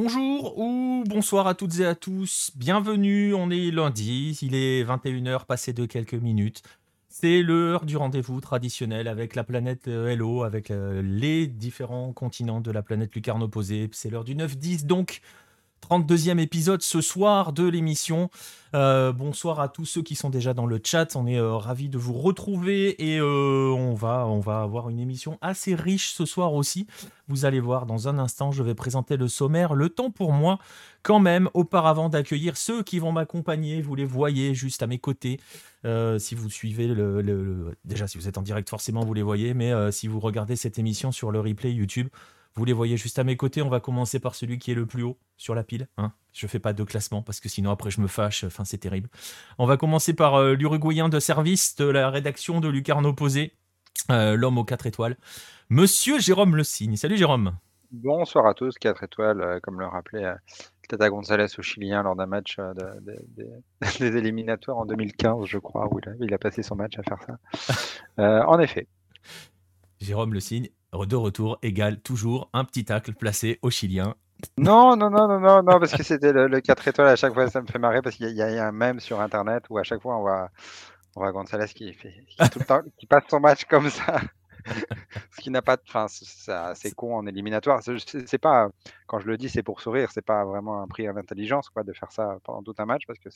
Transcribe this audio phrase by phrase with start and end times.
[0.00, 2.52] Bonjour ou bonsoir à toutes et à tous.
[2.54, 6.62] Bienvenue, on est lundi, il est 21h passé de quelques minutes.
[7.08, 12.60] C'est l'heure du rendez-vous traditionnel avec la planète euh, Hello, avec euh, les différents continents
[12.60, 13.90] de la planète lucarne opposée.
[13.90, 15.20] C'est l'heure du 9-10 donc.
[15.88, 18.30] 32e épisode ce soir de l'émission.
[18.74, 21.16] Euh, bonsoir à tous ceux qui sont déjà dans le chat.
[21.16, 25.38] On est ravi ravis de vous retrouver et on, va, on va avoir une émission
[25.40, 26.86] assez riche ce soir aussi.
[27.28, 29.74] Vous allez voir dans un instant, je vais présenter le sommaire.
[29.74, 30.58] Le temps pour moi,
[31.02, 33.80] quand même, auparavant d'accueillir ceux qui vont m'accompagner.
[33.80, 35.40] Vous les voyez juste à mes côtés.
[35.84, 39.54] Euh, si vous suivez le, Déjà, si vous êtes en direct, forcément, vous les voyez,
[39.54, 42.08] mais euh, si vous regardez cette émission sur le replay YouTube,
[42.54, 43.62] vous les voyez juste à mes côtés.
[43.62, 45.88] On va commencer par celui qui est le plus haut sur la pile.
[45.96, 48.44] Hein je fais pas de classement parce que sinon après je me fâche.
[48.44, 49.08] Enfin, c'est terrible.
[49.58, 53.52] On va commencer par euh, l'Uruguayen de service de la rédaction de Lucarne Opposé,
[54.08, 55.16] l'homme aux 4 étoiles,
[55.68, 56.96] Monsieur Jérôme Le Signe.
[56.96, 57.56] Salut Jérôme.
[57.90, 60.34] Bonsoir à tous, 4 étoiles, comme le rappelait
[60.88, 62.72] Tata Gonzalez au Chilien lors d'un match euh,
[64.00, 67.38] des éliminatoires en 2015, je crois, où il a, passé son match à faire ça.
[68.18, 68.88] Euh, en effet.
[70.00, 74.14] Jérôme Le Signe, de retour, égale toujours un petit tacle placé au Chilien.
[74.56, 77.48] Non, non, non, non, non, non parce que c'était le, 4 étoiles à chaque fois,
[77.50, 80.00] ça me fait marrer parce qu'il y, a un mème sur internet où à chaque
[80.00, 80.50] fois on voit,
[81.16, 81.96] on voit Gonzalez qui,
[82.38, 84.20] le passe son match comme ça.
[85.32, 85.82] Ce qui n'a pas de.
[85.88, 87.80] Enfin, c'est con en éliminatoire.
[87.82, 88.68] C'est pas.
[89.06, 90.10] Quand je le dis, c'est pour sourire.
[90.12, 93.02] C'est pas vraiment un prix à l'intelligence, quoi, de faire ça pendant tout un match,
[93.06, 93.28] parce que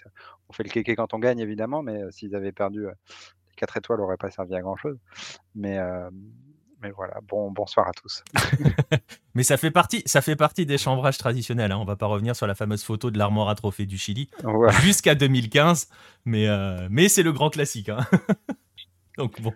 [0.48, 2.92] on fait le kéké quand on gagne, évidemment, mais euh, s'ils avaient perdu, euh,
[3.48, 4.98] les 4 étoiles n'auraient pas servi à grand chose.
[5.55, 5.78] Mais.
[5.78, 6.11] Euh,
[6.83, 8.22] mais voilà, bon, bonsoir à tous.
[9.34, 11.72] mais ça fait partie, ça fait partie des chambrages traditionnels.
[11.72, 11.78] Hein.
[11.78, 14.28] On va pas revenir sur la fameuse photo de l'armoire à trophée du Chili
[14.83, 15.89] jusqu'à 2015,
[16.24, 16.47] mais,
[16.91, 17.89] mais c'est le grand classique.
[17.89, 18.06] Hein.
[19.19, 19.52] Donc bon.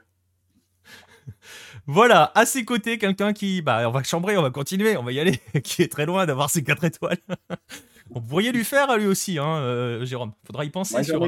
[1.87, 5.13] Voilà, à ses côtés, quelqu'un qui, bah, on va chambrer, on va continuer, on va
[5.13, 7.19] y aller, qui est très loin d'avoir ses 4 étoiles.
[8.11, 10.33] on pourrait lui faire à lui aussi, hein, euh, Jérôme.
[10.45, 11.03] Faudra y penser.
[11.05, 11.21] sur...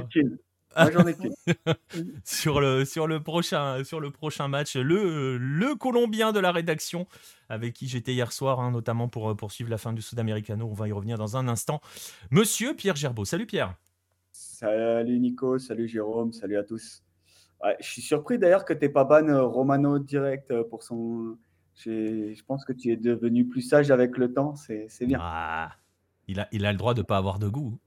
[2.24, 7.06] sur le sur le prochain sur le prochain match le le Colombien de la rédaction
[7.48, 10.68] avec qui j'étais hier soir hein, notamment pour poursuivre la fin du Sudamericano.
[10.68, 11.80] On va y revenir dans un instant.
[12.30, 13.74] Monsieur Pierre Gerbeau salut Pierre.
[14.32, 15.58] Salut Nico.
[15.58, 16.32] Salut Jérôme.
[16.32, 17.02] Salut à tous.
[17.80, 21.36] Je suis surpris d'ailleurs que tu n'aies pas ban euh, Romano direct euh, pour son.
[21.76, 25.18] Je pense que tu es devenu plus sage avec le temps, c'est bien.
[25.20, 25.70] Ah,
[26.26, 27.78] il, a, il a le droit de ne pas avoir de goût.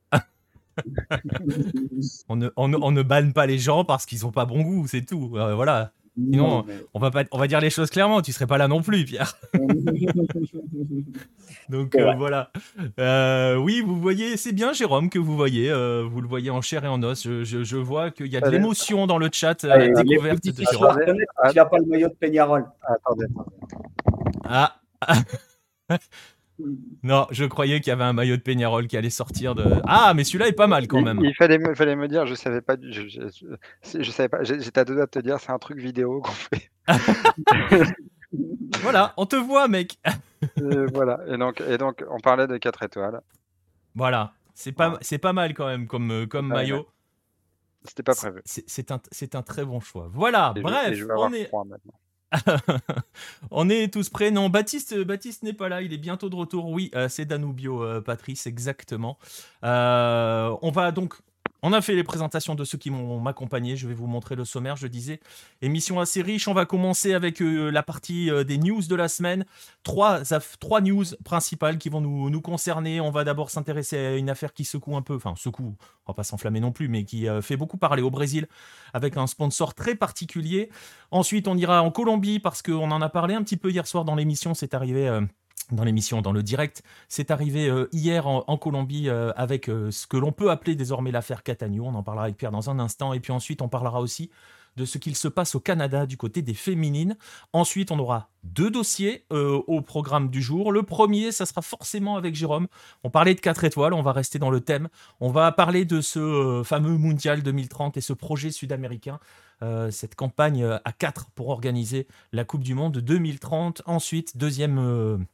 [2.30, 5.06] on, ne, on, ne, banne pas les gens parce qu'ils n'ont pas bon goût, c'est
[5.06, 5.34] tout.
[5.36, 5.92] Euh, voilà.
[6.18, 8.22] Sinon, on, va pas, on va dire les choses clairement.
[8.22, 9.38] Tu serais pas là non plus, Pierre.
[11.70, 12.52] Donc euh, voilà.
[13.00, 15.72] Euh, oui, vous voyez, c'est bien, Jérôme, que vous voyez.
[15.72, 17.24] Euh, vous le voyez en chair et en os.
[17.24, 21.00] Je, vois qu'il y a de l'émotion dans le chat à la découverte de Jérôme.
[21.50, 22.66] Tu n'as pas le maillot de Peñarol.
[22.82, 23.28] Attendez.
[24.44, 24.76] Ah.
[27.04, 29.64] Non, je croyais qu'il y avait un maillot de Peñarol qui allait sortir de.
[29.86, 31.20] Ah, mais celui-là est pas mal quand même.
[31.24, 32.76] Il, fallait, me, fallait me dire, je savais pas.
[32.82, 34.44] Je, je, savais pas.
[34.44, 36.72] J'étais à deux doigts de te dire, c'est un truc vidéo qu'on fait.
[38.82, 39.98] voilà, on te voit, mec.
[40.94, 41.20] voilà.
[41.28, 43.22] Et donc, et donc, on parlait de 4 étoiles.
[43.96, 44.34] Voilà.
[44.54, 46.88] C'est pas, c'est pas mal quand même comme, euh, comme maillot.
[47.84, 48.42] C'était pas prévu.
[48.46, 49.02] C'est un,
[49.34, 50.08] un, très bon choix.
[50.14, 50.54] Voilà.
[50.56, 51.50] Bref, on est.
[53.52, 54.32] On est tous prêts.
[54.32, 55.82] Non, Baptiste, Baptiste n'est pas là.
[55.82, 56.70] Il est bientôt de retour.
[56.70, 59.18] Oui, euh, c'est Danubio, euh, Patrice, exactement.
[59.64, 61.16] Euh, on va donc
[61.64, 63.76] on a fait les présentations de ceux qui m'ont m'accompagné.
[63.76, 64.76] Je vais vous montrer le sommaire.
[64.76, 65.20] Je disais,
[65.62, 66.48] émission assez riche.
[66.48, 69.46] On va commencer avec euh, la partie euh, des news de la semaine.
[69.84, 70.24] Trois,
[70.82, 73.00] news principales qui vont nous, nous concerner.
[73.00, 75.76] On va d'abord s'intéresser à une affaire qui secoue un peu, enfin secoue,
[76.08, 78.48] on va pas s'enflammer non plus, mais qui euh, fait beaucoup parler au Brésil
[78.94, 80.70] avec un sponsor très particulier.
[81.12, 84.04] Ensuite, on ira en Colombie parce qu'on en a parlé un petit peu hier soir
[84.04, 84.54] dans l'émission.
[84.54, 85.08] C'est arrivé
[85.72, 86.84] dans l'émission, dans le direct.
[87.08, 91.12] C'est arrivé euh, hier en, Colombie euh, avec euh, ce que l'on peut appeler désormais
[91.12, 91.82] l'affaire Catania.
[91.82, 93.14] On en parlera avec Pierre dans un instant.
[93.14, 94.30] Et puis ensuite, on parlera aussi
[94.78, 97.18] de ce qu'il se passe au Canada du côté des féminines.
[97.52, 100.72] Ensuite, on aura deux dossiers au programme du jour.
[100.72, 102.68] Le premier, ça sera forcément avec Jérôme.
[103.04, 104.88] On parlait de 4 étoiles, on va rester dans le thème.
[105.20, 109.20] On va parler de ce fameux Mondial 2030 et ce projet sud-américain.
[109.90, 113.82] cette campagne à 4 pour organiser la Coupe du Monde 2030.
[113.86, 115.28] Ensuite, deuxième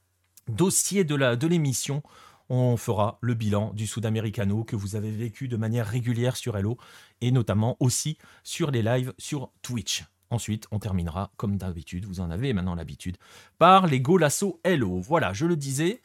[0.48, 2.04] dossier de l'émission,
[2.50, 6.78] on fera le bilan du Sudamericano que vous avez vécu de manière régulière sur Hello
[7.22, 10.06] et notamment aussi sur les lives sur Twitch.
[10.30, 13.18] Ensuite, on terminera, comme d'habitude, vous en avez maintenant l'habitude,
[13.58, 15.00] par les Golasso Hello.
[15.00, 16.02] Voilà, je le disais,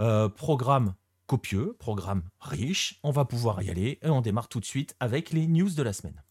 [0.00, 0.94] euh, programme
[1.26, 2.98] copieux, programme riche.
[3.02, 5.82] On va pouvoir y aller et on démarre tout de suite avec les news de
[5.82, 6.22] la semaine.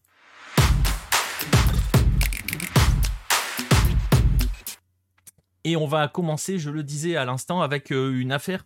[5.66, 8.64] Et on va commencer, je le disais à l'instant, avec euh, une affaire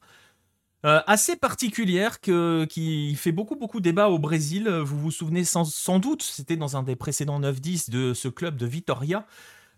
[0.85, 4.69] euh, assez particulière qui fait beaucoup beaucoup débat au Brésil.
[4.69, 8.67] Vous vous souvenez sans, doute, c'était dans un des précédents 9-10 de ce club de
[8.67, 9.26] Vitoria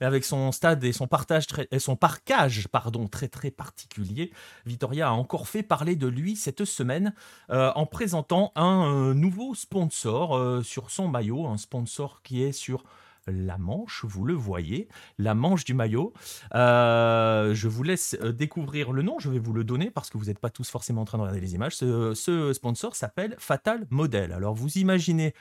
[0.00, 4.32] avec son stade et son partage et son parcage pardon très très particulier.
[4.66, 7.14] Vitoria a encore fait parler de lui cette semaine
[7.50, 12.82] euh, en présentant un nouveau sponsor sur son maillot, un sponsor qui est sur
[13.26, 14.88] la manche, vous le voyez,
[15.18, 16.12] la manche du maillot.
[16.54, 20.18] Euh, je vous laisse euh, découvrir le nom, je vais vous le donner parce que
[20.18, 21.76] vous n'êtes pas tous forcément en train de regarder les images.
[21.76, 24.32] Ce, sponsor s'appelle Fatal Model.
[24.32, 25.34] Alors vous imaginez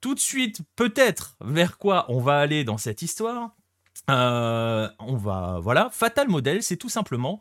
[0.00, 3.50] tout de suite peut-être vers quoi on va aller dans cette histoire.
[4.10, 7.40] Euh, on va, voilà, Fatal Model, c'est tout simplement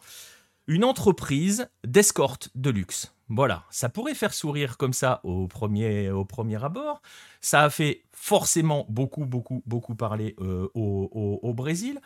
[0.67, 3.13] une entreprise d'escorte de luxe.
[3.27, 7.01] Voilà, ça pourrait faire sourire comme ça au premier, au premier abord.
[7.41, 12.01] Ça a fait forcément beaucoup, beaucoup, beaucoup parler euh, au, Brésil.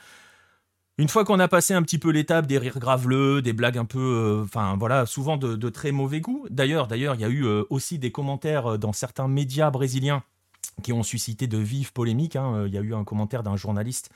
[0.98, 3.86] Une fois qu'on a passé un petit peu l'étape des rires graveleux, des blagues un
[3.86, 6.46] peu, euh, enfin voilà, souvent de, très mauvais goût.
[6.50, 10.22] D'ailleurs, d'ailleurs, il y a eu euh, aussi des commentaires dans certains médias brésiliens
[10.84, 12.36] qui ont suscité de vives polémiques.
[12.36, 12.66] Hein.
[12.68, 14.10] Il y a eu un commentaire d'un journaliste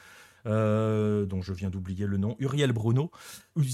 [0.45, 3.11] dont je viens d'oublier le nom, Uriel Bruno,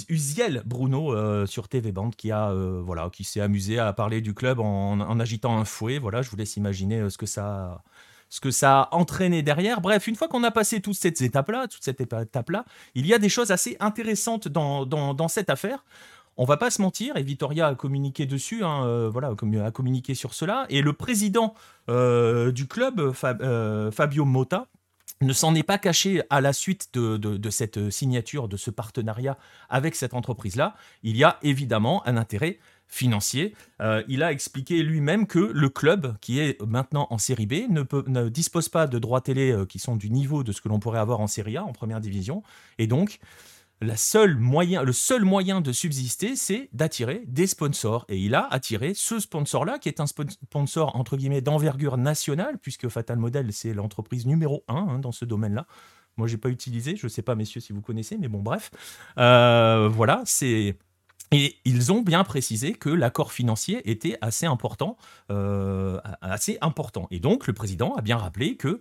[0.07, 5.19] Uziel Bruno sur TV Band, qui voilà, qui s'est amusé à parler du club en,
[5.19, 5.97] agitant un fouet.
[5.97, 7.81] Voilà, je vous laisse imaginer ce que ça
[8.29, 9.81] ce que ça a entraîné derrière.
[9.81, 12.65] Bref, une fois qu'on a passé toutes ces étapes-là, toute cette étape-là,
[12.95, 15.83] il y a des choses assez intéressantes dans, dans, cette affaire.
[16.37, 19.33] On va pas se mentir, et Vittoria a communiqué dessus, hein, voilà,
[19.65, 20.65] a communiqué sur cela.
[20.69, 21.53] Et le président
[21.87, 24.67] du club, Fabio Motta,
[25.21, 29.37] ne s'en est pas caché à la suite de, cette signature, de ce partenariat
[29.69, 30.75] avec cette entreprise-là.
[31.03, 32.59] Il y a évidemment un intérêt
[32.89, 33.55] financier.
[33.81, 37.83] Euh, il a expliqué lui-même que le club, qui est maintenant en série B, ne,
[38.07, 40.79] ne dispose pas de droits télé euh, qui sont du niveau de ce que l'on
[40.79, 42.43] pourrait avoir en série A, en première division.
[42.79, 43.19] Et donc,
[43.81, 48.05] la seule moyen, le seul moyen de subsister, c'est d'attirer des sponsors.
[48.09, 52.89] Et il a attiré ce sponsor-là, qui est un sponsor entre guillemets d'envergure nationale, puisque
[52.89, 55.65] Fatal Model, c'est l'entreprise numéro un hein, dans ce domaine-là.
[56.17, 58.71] Moi, j'ai pas utilisé, je ne sais pas, messieurs, si vous connaissez, mais bon, bref.
[59.17, 60.75] Euh, voilà, c'est.
[61.31, 64.97] Et ils ont bien précisé que l'accord financier était assez important,
[65.31, 67.07] euh, assez important.
[67.11, 68.79] Et donc, le président a bien rappelé que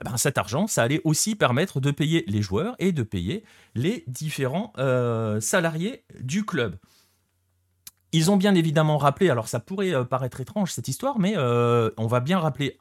[0.00, 3.44] eh ben, cet argent, ça allait aussi permettre de payer les joueurs et de payer
[3.76, 6.76] les différents euh, salariés du club.
[8.10, 12.06] Ils ont bien évidemment rappelé, alors ça pourrait euh, paraître étrange cette histoire, mais on
[12.08, 12.78] va bien rappeler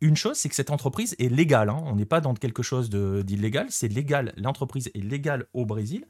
[0.00, 1.68] une chose, c'est que cette entreprise est légale.
[1.70, 1.82] Hein.
[1.84, 4.32] On n'est pas dans quelque chose d'illégal, c'est légal.
[4.36, 6.06] L'entreprise est légale au Brésil.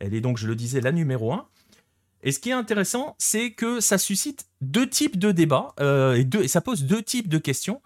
[0.00, 1.46] Elle est donc, je le disais, la numéro un.
[2.22, 6.42] Et ce qui est intéressant, c'est que ça suscite deux types de débats et, deux,
[6.42, 7.80] et, ça pose deux types de questions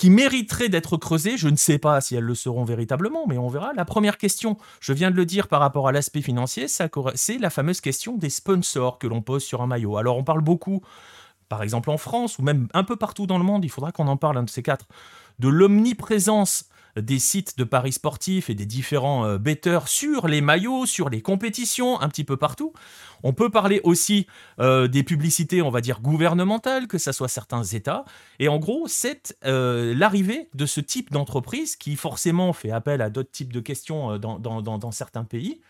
[0.00, 1.36] qui mériteraient d'être creusées.
[1.36, 3.74] Je ne sais pas si elles le seront véritablement, mais on verra.
[3.74, 7.50] La première question, je viens de le dire par rapport à l'aspect financier, c'est la
[7.50, 9.98] fameuse question des sponsors que l'on pose sur un maillot.
[9.98, 10.80] Alors on parle beaucoup,
[11.50, 14.08] par exemple en France, ou même un peu partout dans le monde, il faudra qu'on
[14.08, 14.86] en parle, un de ces quatre,
[15.38, 16.64] de l'omniprésence
[17.00, 21.22] des sites de paris sportifs et des différents euh, betteurs sur les maillots, sur les
[21.22, 22.72] compétitions, un petit peu partout.
[23.22, 24.26] On peut parler aussi
[24.60, 28.04] euh, des publicités, on va dire, gouvernementales, que ce soit certains États.
[28.38, 33.10] Et en gros, c'est euh, l'arrivée de ce type d'entreprise qui forcément fait appel à
[33.10, 35.60] d'autres types de questions dans, certains pays,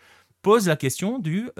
[0.42, 1.50] pose la question du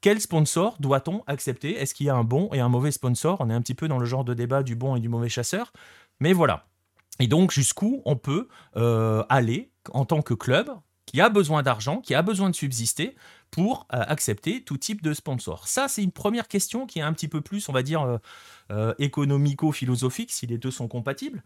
[0.00, 1.76] quel sponsor doit-on accepter?
[1.76, 3.38] Est-ce qu'il y a un bon et un mauvais sponsor?
[3.40, 5.28] On est un petit peu dans le genre de débat du bon et du mauvais
[5.28, 5.72] chasseur.
[6.20, 6.66] Mais voilà.
[7.18, 10.70] Et donc, jusqu'où on peut euh, aller en tant que club
[11.06, 13.14] qui a besoin d'argent, qui a besoin de subsister
[13.50, 15.68] pour euh, accepter tout type de sponsor?
[15.68, 18.18] Ça, c'est une première question qui est un petit peu plus, on va dire,
[18.70, 21.42] euh, économico-philosophique, si les deux sont compatibles.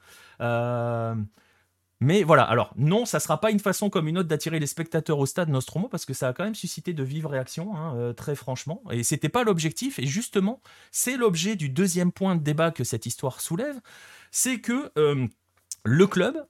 [2.01, 4.67] mais voilà, alors non, ça ne sera pas une façon comme une autre d'attirer les
[4.67, 8.15] spectateurs au stade Nostromo, parce que ça a quand même suscité de vives réactions, hein,
[8.17, 8.83] très franchement.
[8.91, 13.05] Et c'était pas l'objectif, et justement, c'est l'objet du deuxième point de débat que cette
[13.05, 13.79] histoire soulève,
[14.31, 14.91] c'est que
[15.85, 16.47] le club,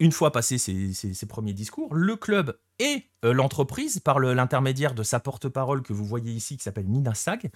[0.00, 5.20] une fois passé ses, premiers discours, le club et euh, l'entreprise, par l'intermédiaire de sa
[5.20, 7.50] porte-parole que vous voyez ici, qui s'appelle Nina Sag,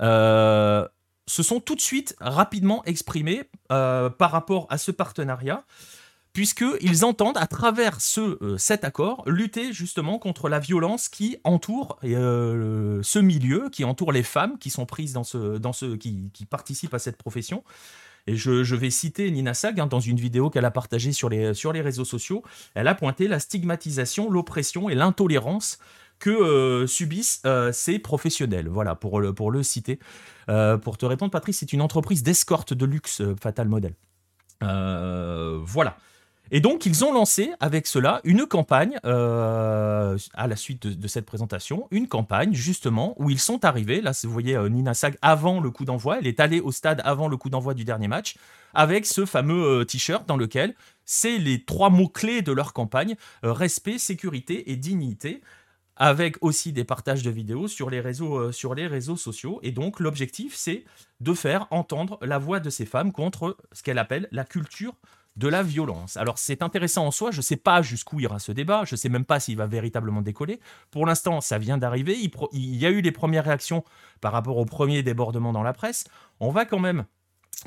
[0.00, 0.86] euh,
[1.26, 5.64] se sont tout de suite rapidement exprimés euh, par rapport à ce partenariat,
[6.34, 13.18] puisqu'ils entendent, à travers ce, cet accord, lutter justement contre la violence qui entoure ce
[13.18, 17.64] milieu, qui entoure les femmes qui sont prises dans ce, qui participent à cette profession.
[18.28, 21.54] Et je, vais citer Nina Sag hein, dans une vidéo qu'elle a partagée sur les,
[21.54, 22.42] sur les réseaux sociaux.
[22.74, 25.78] Elle a pointé la stigmatisation, l'oppression et l'intolérance
[26.18, 28.68] que euh, subissent euh, ces professionnels.
[28.68, 29.98] Voilà, pour le, pour le citer.
[30.50, 33.94] Euh, pour te répondre, Patrice, c'est une entreprise d'escorte de luxe, Fatal Model.
[34.60, 35.96] voilà.
[36.50, 41.26] Et donc, ils ont lancé avec cela une campagne, euh, à la suite de, cette
[41.26, 44.00] présentation, une campagne justement où ils sont arrivés.
[44.00, 46.18] Là, vous voyez euh, Nina Sag avant le coup d'envoi.
[46.18, 48.36] Elle est allée au stade avant le coup d'envoi du dernier match
[48.72, 50.74] avec ce fameux euh, t-shirt dans lequel
[51.04, 55.42] c'est les trois mots-clés de leur campagne respect, sécurité et dignité
[55.96, 59.58] avec aussi des partages de vidéos sur les réseaux, sur les réseaux sociaux.
[59.62, 60.84] Et donc, l'objectif, c'est
[61.20, 64.94] de faire entendre la voix de ces femmes contre ce qu'elle appelle la culture
[65.38, 66.16] de la violence.
[66.16, 68.96] Alors c'est intéressant en soi, je ne sais pas jusqu'où ira ce débat, je ne
[68.96, 70.58] sais même pas s'il va véritablement décoller.
[70.90, 72.18] Pour l'instant, ça vient d'arriver,
[72.52, 73.84] il, y a eu les premières réactions
[74.20, 76.04] par rapport au premier débordement dans la presse.
[76.40, 77.04] On va quand même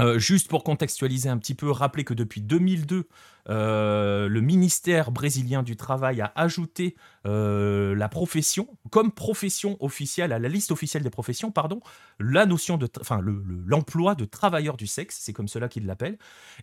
[0.02, 3.08] euh, juste pour contextualiser un petit peu, rappeler que depuis 2002,
[3.50, 6.96] euh, le ministère brésilien du Travail a ajouté
[7.26, 11.82] euh, la profession, comme profession officielle, à la liste officielle des professions, pardon,
[12.20, 13.22] la notion de, enfin,
[13.66, 16.18] l'emploi de travailleur du sexe, c'est comme cela qu'ils l'appellent.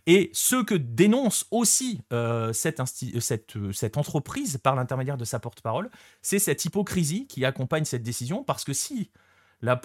[0.05, 2.01] Et ce que dénonce aussi
[2.53, 2.81] cette,
[3.71, 5.89] cette, entreprise par l'intermédiaire de sa porte-parole,
[6.21, 9.11] c'est cette hypocrisie qui accompagne cette décision, parce que si
[9.61, 9.75] la,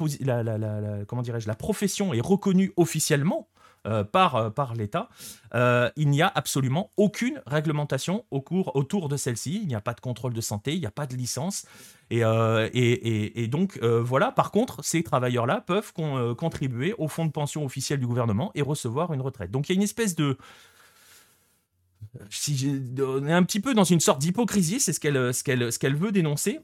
[1.07, 3.54] comment la profession est reconnue officiellement euh,
[3.85, 5.09] par, euh, par l'État,
[5.55, 9.61] euh, il n'y a absolument aucune réglementation autour de celle-ci.
[9.63, 11.67] Il n'y a pas de contrôle de santé, il n'y a pas de licence.
[12.11, 15.93] Et, donc, voilà, par contre, ces travailleurs-là peuvent
[16.37, 19.51] contribuer au fonds de pension officiel du gouvernement et recevoir une retraite.
[19.51, 20.39] Donc, il y a une espèce de.
[22.31, 25.79] Si on est un petit peu dans une sorte d'hypocrisie, c'est ce qu'elle ce ce
[25.79, 26.61] qu'elle veut dénoncer.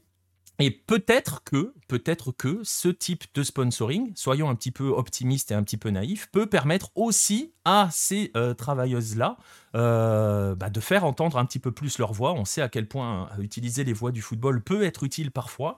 [0.61, 5.55] Et peut-être que, peut-être que ce type de sponsoring, soyons un petit peu optimistes et
[5.55, 9.37] un petit peu naïfs, peut permettre aussi à ces euh, travailleuses-là
[9.75, 12.33] euh, bah, de faire entendre un petit peu plus leur voix.
[12.33, 15.77] On sait à quel point euh, utiliser les voix du football peut être utile parfois.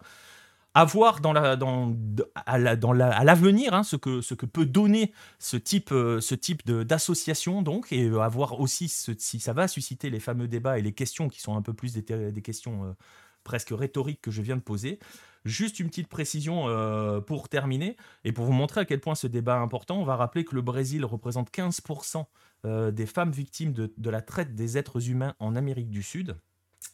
[0.74, 1.96] Avoir dans dans,
[2.36, 5.94] à l'avenir hein, ce, que, peut donner ce type,
[6.42, 10.92] type d'association, donc, et avoir aussi si ça va susciter les fameux débats et les
[10.92, 12.96] questions qui sont un peu plus des questions
[13.44, 15.00] presque rhétorique que je viens de poser.
[15.46, 19.28] Juste une petite précision euh, pour terminer et pour vous montrer à quel point ce
[19.28, 20.00] débat est important.
[20.00, 22.26] On va rappeler que le Brésil représente 15%
[22.66, 26.38] euh, des femmes victimes de, la traite des êtres humains en Amérique du Sud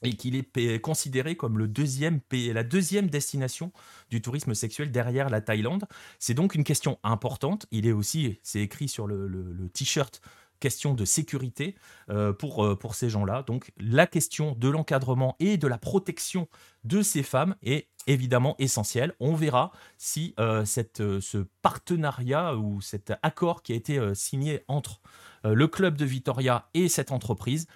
[0.03, 3.71] et qu'il est considéré comme le deuxième pays, la deuxième destination
[4.09, 5.85] du tourisme sexuel derrière la Thaïlande.
[6.19, 7.65] C'est donc une question importante.
[7.71, 10.21] Il est aussi, c'est écrit sur le t-shirt
[10.59, 11.75] question de sécurité
[12.09, 13.43] euh, pour, euh, pour ces gens-là.
[13.43, 16.47] Donc la question de l'encadrement et de la protection
[16.83, 19.13] de ces femmes est évidemment essentielle.
[19.19, 25.01] On verra si euh, ce partenariat ou cet accord qui a été signé entre
[25.43, 27.67] le club de Vitoria et cette entreprise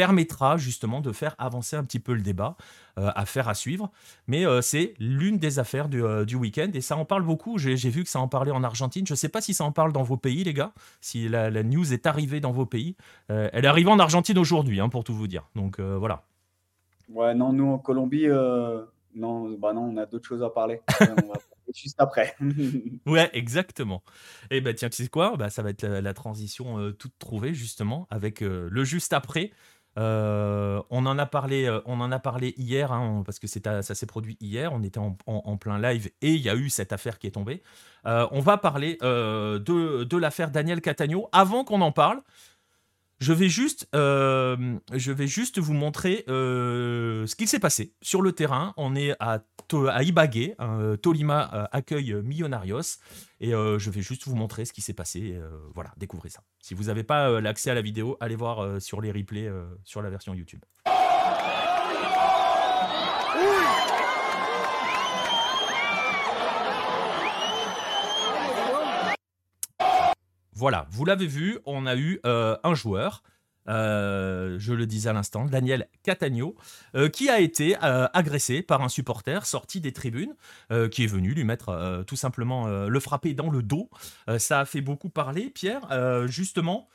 [0.00, 2.56] permettra justement de faire avancer un petit peu le débat,
[2.98, 3.90] euh, à faire à suivre.
[4.28, 7.58] Mais euh, c'est l'une des affaires du, euh, du week-end et ça en parle beaucoup.
[7.58, 9.06] J'ai vu que ça en parlait en Argentine.
[9.06, 11.50] Je ne sais pas si ça en parle dans vos pays, les gars, si la,
[11.62, 12.96] news est arrivée dans vos pays.
[13.28, 15.50] elle est arrivée en Argentine aujourd'hui, hein, pour tout vous dire.
[15.54, 16.22] Donc voilà.
[17.10, 18.26] Ouais, non, nous en Colombie,
[19.14, 20.80] non, bah non, on a d'autres choses à parler.
[21.00, 21.34] on va
[21.74, 22.34] juste après.
[23.06, 24.02] ouais, exactement.
[24.50, 25.36] Et eh ben tiens, tu sais quoi?
[25.36, 29.52] Bah, Ça va être la, transition toute trouvée, justement, avec le juste après.
[29.98, 33.82] Euh, on en a parlé, euh, on en a parlé hier, hein, parce que ça
[33.82, 34.72] s'est produit hier.
[34.72, 37.62] On était en, plein live et il y a eu cette affaire qui est tombée.
[38.06, 41.28] Euh, on va parler de, de l'affaire Daniel Catagno.
[41.32, 42.22] Avant qu'on en parle,
[43.20, 48.22] je vais juste, euh, je vais juste vous montrer euh, ce qu'il s'est passé sur
[48.22, 48.72] le terrain.
[48.78, 49.42] On est à,
[50.02, 52.98] Ibagué, hein, Tolima euh, accueille Millonarios,
[53.40, 55.38] et je vais juste vous montrer ce qui s'est passé.
[55.74, 56.40] voilà, découvrez ça.
[56.60, 59.50] Si vous n'avez pas l'accès à la vidéo, allez voir sur les replays
[59.84, 60.60] sur la version YouTube.
[70.60, 73.22] Voilà, vous l'avez vu, on a eu euh, un joueur,
[73.70, 76.54] euh, je le disais à l'instant, Daniel Catagno,
[76.94, 80.34] euh, qui a été agressé par un supporter sorti des tribunes,
[80.90, 83.88] qui est venu lui mettre tout simplement le frapper dans le dos.
[84.36, 85.80] ça a fait beaucoup parler, Pierre.
[86.28, 86.90] justement,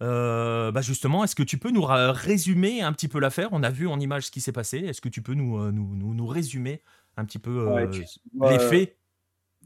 [0.00, 3.48] bah justement, est-ce que tu peux nous résumer un petit peu l'affaire?
[3.52, 4.76] On a vu en image ce qui s'est passé.
[4.80, 6.82] Est-ce que tu peux nous, nous, nous, résumer
[7.16, 7.66] un petit peu
[8.42, 8.94] les faits?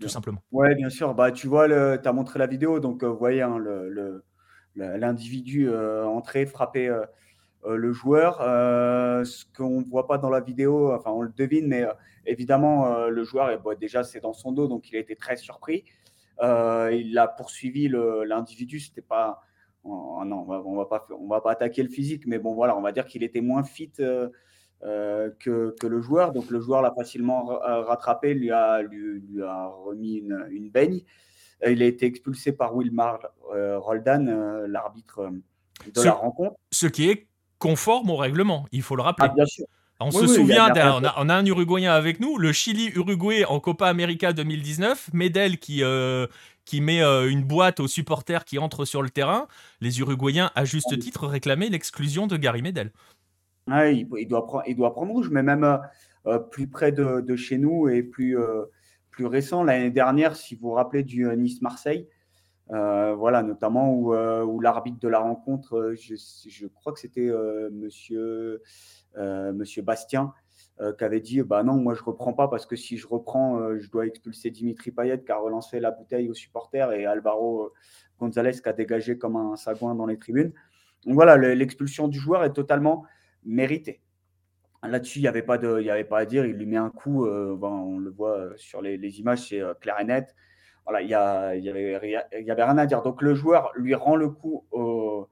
[0.01, 0.43] Tout simplement.
[0.51, 1.15] Ouais, bien sûr.
[1.15, 4.25] Bah, tu vois, tu as montré la vidéo, donc euh, vous voyez hein, le,
[4.75, 7.05] l'individu euh, entrer, frapper euh,
[7.67, 8.39] le joueur.
[9.27, 11.85] ce qu'on ne voit pas dans la vidéo, enfin, on le devine, mais
[12.25, 15.85] évidemment, le joueur, bah, déjà, c'est dans son dos, donc il a été très surpris.
[16.41, 17.89] il a poursuivi
[18.27, 19.43] l'individu, c'était pas.
[19.83, 22.77] Oh, non, on va, va pas, on va pas attaquer le physique, mais bon, voilà,
[22.77, 23.93] on va dire qu'il était moins fit
[24.83, 26.33] euh, que, le joueur.
[26.33, 31.03] Donc le joueur l'a facilement euh, rattrapé, lui a, lui, a remis une, une, baigne.
[31.67, 33.21] Il a été expulsé par Wilmar
[33.55, 35.31] euh, Roldan, l'arbitre
[35.95, 36.57] de la rencontre.
[36.71, 37.27] Ce qui est
[37.59, 39.29] conforme au règlement, il faut le rappeler.
[39.31, 39.67] Ah, bien sûr.
[40.01, 45.11] On se souvient, on, a, un Uruguayen avec nous, le Chili-Uruguay en Copa América 2019,
[45.13, 46.27] Medel qui, euh,
[46.65, 49.47] qui met euh, une boîte aux supporters qui entrent sur le terrain.
[49.83, 52.93] Les Uruguayens, à juste titre, réclamaient l'exclusion de Gary Medel.
[53.69, 55.81] Il, doit prendre, il doit prendre rouge, mais même
[56.27, 58.37] euh, plus près de, chez nous et plus,
[59.11, 62.09] plus récent, l'année dernière, si vous vous rappelez du Nice-Marseille,
[62.69, 67.31] voilà, notamment où, l'arbitre de la rencontre, je, crois que c'était
[67.71, 68.63] monsieur.
[69.17, 70.33] Euh, Monsieur Bastien,
[70.81, 73.59] euh, qui avait dit bah non, moi je reprends pas parce que si je reprends,
[73.59, 77.73] euh, je dois expulser Dimitri Payet qui a relancé la bouteille aux supporters et Alvaro
[78.21, 80.53] González qui a dégagé comme un sagouin dans les tribunes.
[81.05, 83.05] Donc voilà, l'expulsion du joueur est totalement
[83.45, 84.01] méritée.
[84.83, 86.47] Là-dessus, il n'y avait, pas avait pas à dire.
[86.47, 90.35] Il lui met un coup, on le voit sur les, images, c'est clair et net.
[90.87, 93.03] Voilà, il n'y avait, y avait rien à dire.
[93.03, 95.29] Donc le joueur lui rend le coup au,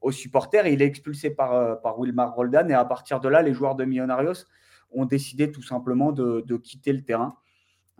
[0.00, 0.66] aux supporters.
[0.66, 2.70] il est expulsé par, euh, par Wilmar Roldan.
[2.70, 4.46] Et à partir de là, les joueurs de Millonarios
[4.92, 7.36] ont décidé tout simplement de, quitter le terrain.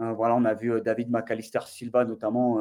[0.01, 2.59] Euh, voilà, on a vu euh, David McAllister Silva notamment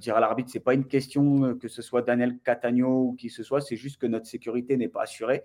[0.00, 3.44] dire à l'arbitre c'est pas une question que ce soit Daniel Catagno ou qui ce
[3.44, 5.44] soit, c'est juste que notre sécurité n'est pas assurée.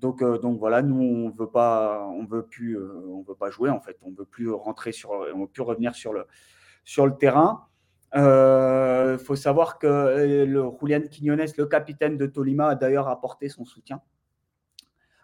[0.00, 1.48] Donc, donc voilà, nous on veut
[2.30, 5.48] veut plus, on veut pas jouer en fait, on veut plus rentrer sur, on veut
[5.48, 6.26] plus revenir sur le
[6.84, 7.68] sur le terrain.
[8.14, 13.08] Il euh, faut savoir que euh, le Julian Quiñones, le capitaine de Tolima, a d'ailleurs
[13.08, 14.00] apporté son soutien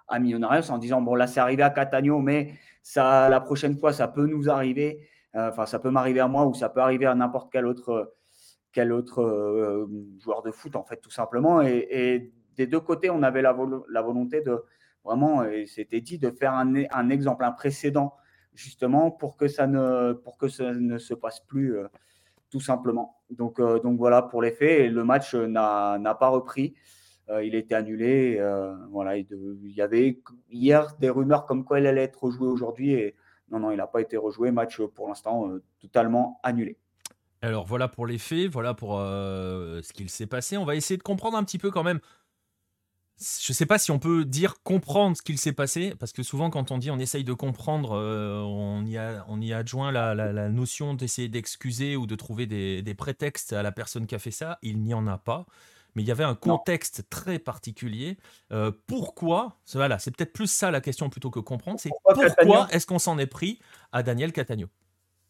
[0.07, 2.53] à Millonarios en disant bon là c'est arrivé à Catania, mais
[2.83, 6.45] ça la prochaine fois ça peut nous arriver, euh, enfin ça peut m'arriver à moi
[6.45, 8.15] ou ça peut arriver à n'importe quel autre
[8.71, 9.89] quel autre
[10.19, 11.63] joueur de foot en fait tout simplement.
[11.63, 14.63] Et, des deux côtés on avait la, volonté de
[15.05, 18.15] vraiment c'était dit de faire un, exemple un précédent
[18.55, 21.77] justement pour que ça ne pour que ça ne se passe plus
[22.55, 23.17] tout simplement.
[23.31, 24.89] Donc, euh, donc voilà pour les faits.
[24.89, 26.77] le match euh, n'a pas repris.
[27.29, 28.39] Euh, il été annulé.
[28.91, 29.27] voilà, il,
[29.63, 33.13] y avait hier des rumeurs comme quoi il allait être rejoué aujourd'hui.
[33.51, 34.53] Non, non, il n'a pas été rejoué.
[34.53, 36.79] Match pour l'instant totalement annulé.
[37.43, 40.57] Alors voilà pour les faits, voilà pour ce qu'il s'est passé.
[40.57, 41.99] On va essayer de comprendre un petit peu quand même
[43.21, 46.23] je ne sais pas si on peut dire comprendre ce qu'il s'est passé, parce que
[46.23, 49.93] souvent quand on dit on essaye de comprendre, euh, on, y a, on y adjoint
[49.93, 54.31] la, notion d'essayer d'excuser ou de trouver des, prétextes à la personne qui a fait
[54.31, 54.59] ça.
[54.63, 55.47] Il n'y en a pas.
[55.95, 58.19] Mais il y avait un contexte très particulier.
[58.51, 61.79] Euh, pourquoi Voilà, c'est peut-être plus ça la question plutôt que comprendre.
[61.79, 63.61] C'est pourquoi, est-ce qu'on s'en est pris
[63.93, 64.67] à Daniel Catagno?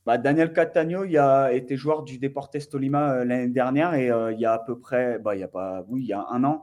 [0.07, 4.41] Bah, Daniel Catagno, il a été joueur du Deportes Tolima euh, l'année dernière et il
[4.41, 6.45] y a à peu près, bah, il y a pas, oui, il y a un
[6.45, 6.63] an,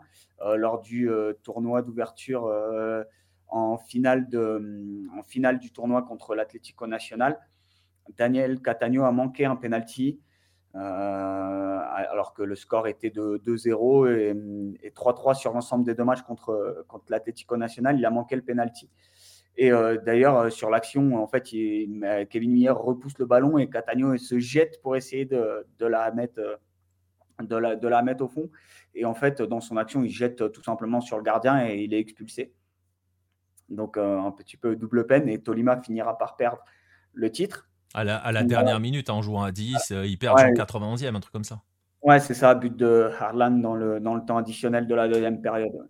[0.58, 3.04] lors du euh, tournoi d'ouverture euh,
[3.48, 7.40] en, finale de, en finale du tournoi contre l'Atlético Nacional.
[8.18, 10.20] Daniel Catagno a manqué un penalty.
[10.74, 16.86] alors que le score était de 2-0 et, 3-3 sur l'ensemble des deux matchs contre,
[16.88, 17.98] contre l'Atlético Nacional.
[17.98, 18.90] Il a manqué le penalty.
[19.58, 19.70] Et
[20.06, 24.96] d'ailleurs, sur l'action, en fait, Kevin Miller repousse le ballon et Catagno se jette pour
[24.96, 26.60] essayer de, la mettre
[27.44, 28.50] de la mettre au fond.
[28.94, 31.94] Et en fait, dans son action, il jette tout simplement sur le gardien et il
[31.94, 32.54] est expulsé.
[33.70, 35.30] Donc, euh, un petit peu double peine.
[35.30, 36.64] Et Tolima finira par perdre
[37.14, 37.70] le titre.
[37.94, 41.16] À la, à la dernière minute, en jouant à 10, euh, il perd en 91e,
[41.16, 41.62] un truc comme ça.
[42.02, 45.42] Ouais, c'est ça, but de Harlan dans le, dans le temps additionnel de la deuxième
[45.42, 45.90] période.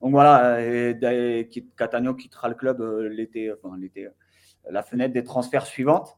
[0.00, 4.08] Donc voilà, et, Catania quittera le club euh, l'été, enfin, l'été,
[4.68, 6.16] la fenêtre des transferts suivantes.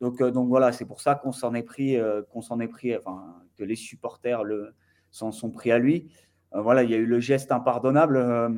[0.00, 1.96] Donc, donc voilà, c'est pour ça qu'on s'en est pris,
[2.30, 4.74] qu'on s'en est pris, enfin, que les supporters le,
[5.14, 6.10] s'en sont pris à lui.
[6.54, 8.16] Euh, voilà, il y a eu le geste impardonnable.
[8.16, 8.48] Euh,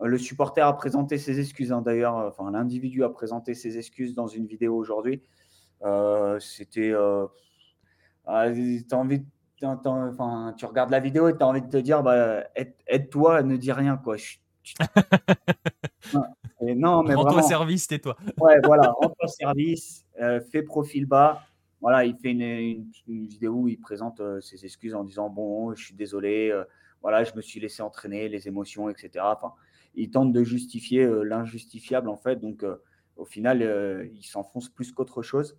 [0.00, 4.26] le supporter a présenté ses excuses, hein, d'ailleurs, enfin, l'individu a présenté ses excuses dans
[4.26, 5.22] une vidéo aujourd'hui.
[5.82, 6.92] Euh, c'était.
[8.26, 8.46] Ah,
[8.92, 9.26] envie
[9.62, 12.44] enfin, tu regardes la vidéo et tu as envie de te dire bah,
[12.86, 13.98] aide-toi, ne dis rien.
[13.98, 14.16] Quoi.
[16.62, 18.16] non, mais Rends-toi service, tais-toi.
[18.40, 20.06] ouais, voilà, rends-toi service,
[20.50, 21.42] fais profil bas
[21.84, 25.84] voilà, il fait une, vidéo où il présente euh, ses excuses en disant bon, je
[25.84, 26.64] suis désolé, euh,
[27.02, 29.10] voilà, je me suis laissé entraîner, les émotions, etc.
[29.36, 29.52] Enfin,
[29.94, 32.36] il tente de justifier euh, l'injustifiable en fait.
[32.36, 32.64] Donc,
[33.16, 35.58] au final, il s'enfonce plus qu'autre chose.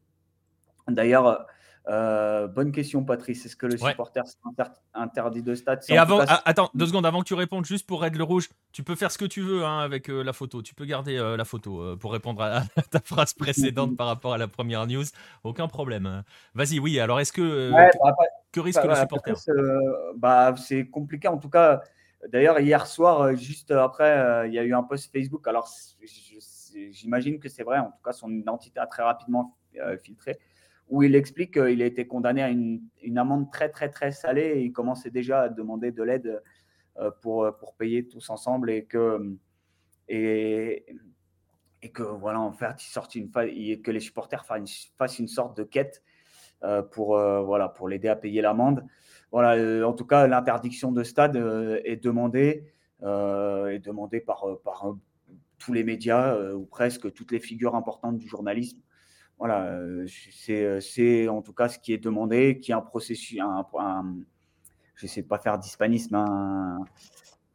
[0.88, 1.46] D'ailleurs,
[1.88, 3.46] euh, bonne question, Patrice.
[3.46, 4.24] Est-ce que le supporter
[4.94, 8.02] interdit de stade Et avant, ah, attends, deux secondes avant que tu répondes, juste pour
[8.02, 10.62] Red le Rouge, tu peux faire ce que tu veux hein, avec euh, la photo.
[10.64, 14.38] Tu peux garder euh, la photo pour répondre à, ta phrase précédente par rapport à
[14.38, 15.04] la première news.
[15.44, 16.24] Aucun problème.
[16.56, 17.00] Vas-y, oui.
[17.00, 17.72] Alors, est-ce que.
[17.72, 17.90] Bah,
[18.52, 19.36] que risque le supporter
[20.16, 21.28] bah, C'est compliqué.
[21.28, 21.82] En tout cas,
[22.30, 25.48] d'ailleurs, hier soir, juste après, il y a eu un post Facebook.
[25.48, 25.70] Alors,
[26.92, 27.78] j'imagine que c'est vrai.
[27.78, 29.56] En tout cas, son identité a très rapidement
[30.02, 30.40] filtré
[30.90, 32.82] où il explique qu'il a été condamné à une,
[33.18, 36.44] amende très, très, très salée et il commençait déjà à demander de l'aide
[37.22, 39.36] pour, pour payer tous ensemble et que,
[40.08, 40.86] et,
[41.94, 42.76] que voilà, en fait,
[43.16, 46.04] il une que les supporters fassent une, sorte de quête
[46.92, 48.86] pour, voilà, pour l'aider à payer l'amende.
[49.32, 51.36] Voilà, en tout cas, l'interdiction de stade
[51.84, 52.72] est demandée,
[53.02, 54.96] est demandée par, par
[55.58, 58.80] tous les médias ou presque toutes les figures importantes du journalisme.
[59.38, 59.70] Voilà,
[60.08, 63.66] c'est en tout cas ce qui est demandé, qui est un processus, un,
[64.96, 66.80] je ne sais pas faire d'hispanisme, un,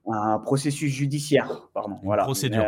[0.06, 1.98] un, processus judiciaire, pardon.
[2.02, 2.24] voilà.
[2.24, 2.64] Procédure.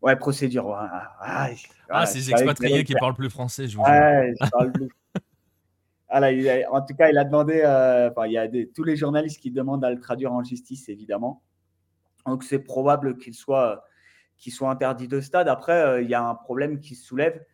[0.00, 0.74] ouais, procédure.
[0.74, 1.50] Ah,
[1.90, 4.88] ah c'est les expatriés qui parlent plus français, je vous ouais, je parle plus.
[6.10, 9.50] en tout cas, il a demandé, euh, il y a des, tous les journalistes qui
[9.50, 11.42] demandent à le traduire en justice, évidemment.
[12.26, 13.84] Donc, c'est probable qu'il soit,
[14.36, 15.48] qu'il soit interdit de stade.
[15.48, 17.44] Après, euh, il y a un problème qui se soulève,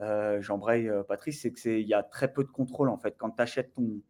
[0.00, 3.14] euh, Jean-Bray, euh, Patrice, c'est qu'il y a très peu de contrôle en fait.
[3.16, 4.00] Quand tu achètes ton,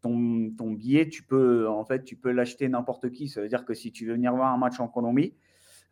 [0.00, 3.28] ton, ton, billet, tu peux en fait tu peux l'acheter n'importe qui.
[3.28, 5.34] Ça veut dire que si tu veux venir voir un match en Colombie,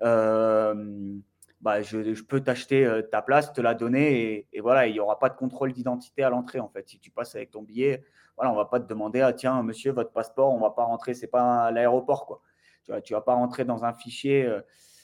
[0.02, 1.14] euh,
[1.60, 5.18] bah, je, je, peux t'acheter ta place, te la donner et, voilà, il n'y aura
[5.18, 6.88] pas de contrôle d'identité à l'entrée en fait.
[6.88, 8.04] Si tu passes avec ton billet,
[8.36, 11.14] voilà, on va pas te demander ah tiens monsieur votre passeport, on va pas rentrer,
[11.14, 12.40] c'est pas l'aéroport quoi.
[12.84, 14.48] Tu vas, tu vas pas rentrer dans un fichier.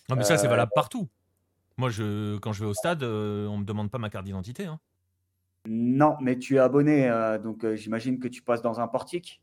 [0.09, 1.09] non mais ça c'est valable partout.
[1.79, 4.25] Moi, je, quand je vais au stade, euh, on ne me demande pas ma carte
[4.25, 4.67] d'identité.
[4.67, 4.81] Hein.
[5.65, 9.41] Non, mais tu es abonné, euh, donc euh, j'imagine que tu passes dans un portique.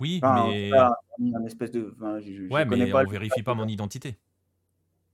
[0.00, 0.70] Oui, mais.
[0.72, 1.94] Un, espèce de.
[2.50, 4.16] ouais, mais on ne vérifie pas mon identité.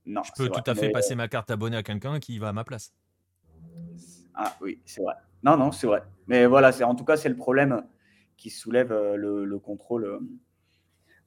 [0.05, 0.23] Non.
[0.23, 2.63] Je peux tout à fait passer ma carte abonnée à quelqu'un qui va à ma
[2.63, 2.93] place.
[4.33, 5.15] Ah oui, c'est vrai.
[5.43, 6.01] Non, non, c'est vrai.
[6.27, 7.83] Mais voilà, en tout cas, c'est le problème
[8.37, 10.21] qui soulève le, contrôle.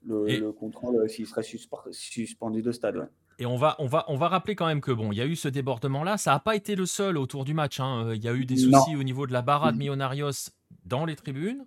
[0.06, 2.96] Le, contrôle s'il serait suspendu de stade.
[2.96, 3.08] Ouais.
[3.40, 5.24] Et on va, on, va, on va rappeler quand même que bon, il y a
[5.24, 6.18] eu ce débordement-là.
[6.18, 7.80] Ça n'a pas été le seul autour du match.
[7.80, 8.04] Hein.
[8.08, 10.50] Euh, il y a eu des soucis au niveau de la barra de Millonarios
[10.84, 11.64] dans les tribunes.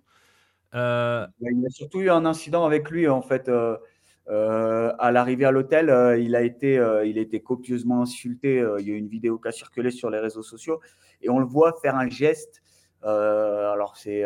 [0.76, 3.48] Euh, il y a surtout eu un incident avec lui en fait.
[3.48, 3.76] Euh,
[4.98, 5.86] à l'arrivée à l'hôtel,
[6.20, 8.64] il a été, il a été copieusement insulté.
[8.78, 10.80] il y a eu une vidéo qui a circulé sur les réseaux sociaux
[11.22, 12.62] et on le voit faire un geste.
[13.02, 14.24] alors c'est,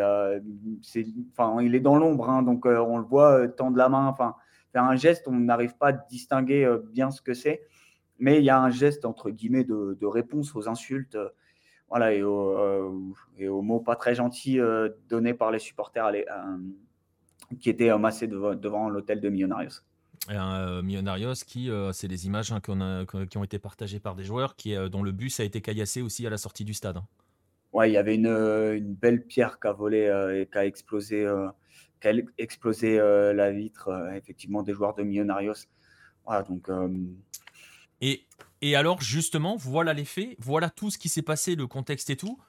[1.31, 4.05] enfin, il est dans l'ombre, hein, donc on le voit tendre la main.
[4.05, 4.35] Enfin,
[4.71, 7.61] faire un geste, on n'arrive pas à distinguer euh, bien ce que c'est,
[8.19, 11.29] mais il y a un geste entre guillemets de, réponse aux insultes euh,
[11.89, 12.91] voilà, et, aux, euh,
[13.37, 14.59] et, aux, mots pas très gentils
[15.09, 16.11] donnés par les supporters
[17.59, 19.81] qui étaient amassés devant, l'hôtel de Millonarios.
[20.27, 24.75] Un Millonarios qui, c'est des images hein, qui ont été partagées par des joueurs qui,
[24.91, 26.97] dont le bus a été caillassé aussi à la sortie du stade.
[26.97, 27.07] Hein.
[27.73, 30.01] Ouais, il y avait une, une belle pierre qui a volé
[30.39, 31.25] et qui a explosé
[32.07, 35.67] a explosé euh, la vitre, euh, effectivement, des joueurs de Millonarios.
[36.25, 36.69] Voilà, donc.
[36.69, 36.89] Euh,
[38.01, 38.25] et,
[38.61, 42.15] et alors, justement, voilà les faits, voilà tout ce qui s'est passé, le contexte et
[42.15, 42.39] tout.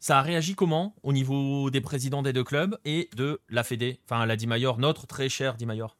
[0.00, 4.00] Ça a réagi comment au niveau des présidents des deux clubs et de la Fédé,
[4.04, 5.96] enfin la Dimayor, notre très cher Dimayor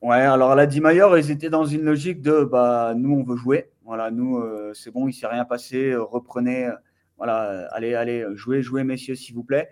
[0.00, 3.70] Ouais, alors la Dimayor, ils étaient dans une logique de bah, nous, on veut jouer.
[3.84, 6.70] Voilà, nous, c'est bon, il s'est rien passé, reprenez,
[7.18, 9.70] voilà, allez, allez, jouez, jouez, messieurs, s'il vous plaît.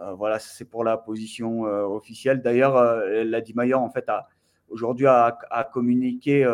[0.00, 2.40] Euh, voilà, c'est pour la position euh, officielle.
[2.40, 4.28] D'ailleurs, euh, la Mayor, en fait, a,
[4.68, 5.36] aujourd'hui, a,
[5.72, 6.46] communiqué,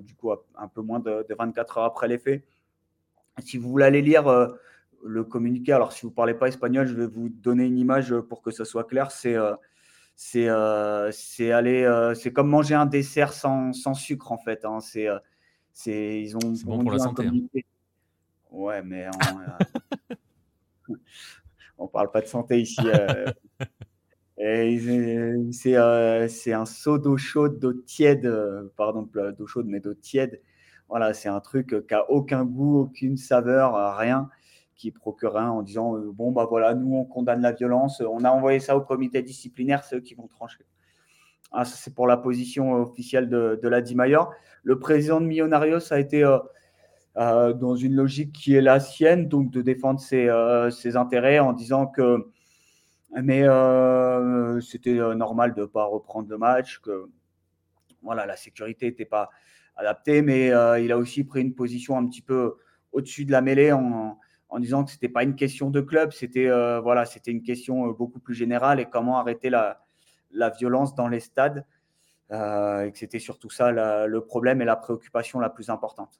[0.00, 2.44] du coup, un peu moins de, 24 heures après les faits.
[3.38, 4.24] Si vous voulez aller lire
[5.02, 8.14] le communiqué, alors si vous ne parlez pas espagnol, je vais vous donner une image
[8.28, 9.10] pour que ce soit clair.
[9.10, 9.36] C'est
[10.14, 14.78] c'est aller c'est comme manger un dessert sans, sans sucre en fait hein.
[14.78, 15.08] c'est
[15.72, 17.32] c'est ils ont bon pour la santé hein.
[18.50, 20.94] ouais mais on
[21.88, 22.80] parle pas de santé ici.
[22.84, 23.26] Euh.
[24.40, 30.40] Euh, c'est un seau d'eau chaude, d'eau tiède, euh, pardon, d'eau chaude, mais d'eau tiède.
[30.88, 34.30] Voilà, c'est un truc qui a aucun goût, aucune saveur, rien,
[34.74, 38.30] qui procure rien en disant bon bah voilà, nous on condamne la violence, on a
[38.30, 40.64] envoyé ça au comité disciplinaire, c'est eux qui vont trancher.
[41.52, 44.32] Ah, c'est pour la position officielle de, de la DIMAYOR.
[44.62, 46.38] Le président de Millonarios a été euh,
[47.14, 51.86] dans une logique qui est la sienne, donc de défendre ses, euh, intérêts en disant
[51.86, 52.28] que
[53.22, 57.10] mais euh, c'était normal de ne pas reprendre le match, que
[58.02, 59.28] voilà, la sécurité n'était pas
[59.76, 60.46] adaptée, mais
[60.82, 62.56] il a aussi pris une position un petit peu
[62.92, 64.18] au-dessus de la mêlée en,
[64.58, 66.48] disant que ce n'était pas une question de club, c'était
[66.80, 71.66] voilà, une question beaucoup plus générale et comment arrêter la violence dans les stades,
[72.30, 76.18] et que c'était surtout ça le problème et la préoccupation la plus importante.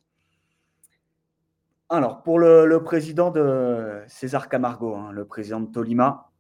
[1.95, 6.31] Alors, pour le, président de César Camargo, hein, le président de Tolima,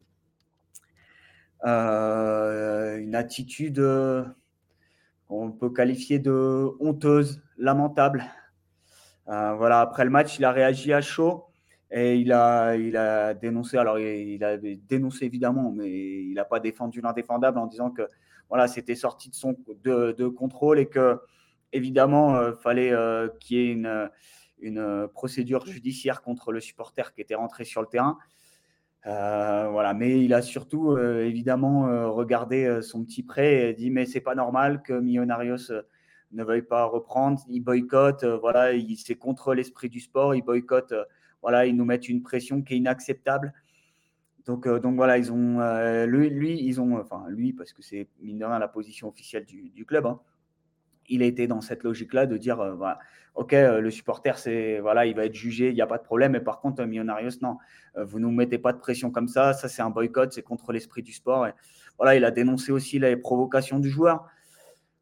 [1.66, 4.24] euh, une attitude euh,
[5.28, 8.24] qu'on peut qualifier de honteuse, lamentable.
[9.28, 11.44] Euh, voilà, après le match, il a réagi à chaud
[11.90, 12.98] et il a, il
[13.38, 13.76] dénoncé.
[13.76, 18.08] Alors, il, a dénoncé évidemment, mais il n'a pas défendu l'indéfendable en disant que
[18.48, 21.20] voilà, c'était sorti de son de, contrôle et que
[21.74, 22.94] évidemment, il fallait
[23.38, 24.08] qu'il y ait une,
[24.62, 28.18] une procédure judiciaire contre le supporter qui était rentré sur le terrain.
[29.04, 34.34] voilà, mais il a surtout évidemment regardé son petit prêt et dit mais c'est pas
[34.34, 35.72] normal que Millonarios
[36.32, 37.40] ne veuille pas reprendre.
[37.48, 40.34] Il boycotte, voilà, c'est contre l'esprit du sport.
[40.34, 40.94] Il boycotte,
[41.42, 43.52] voilà, ils nous mettent une pression qui est inacceptable.
[44.46, 45.58] Donc, donc voilà, ils ont
[46.06, 49.44] lui, lui, ils ont enfin lui parce que c'est mine de rien la position officielle
[49.44, 50.06] du, du club.
[50.06, 50.20] Hein,
[51.08, 52.98] il a été dans cette logique-là de dire, euh, voilà,
[53.34, 56.02] ok, euh, le supporter, c'est voilà, il va être jugé, il n'y a pas de
[56.02, 56.32] problème.
[56.32, 57.58] Mais par contre, Millonarios, non,
[57.96, 59.52] euh, vous ne nous mettez pas de pression comme ça.
[59.52, 61.46] Ça, c'est un boycott, c'est contre l'esprit du sport.
[61.46, 61.52] Et
[61.98, 64.28] voilà, il a dénoncé aussi les provocations du joueur.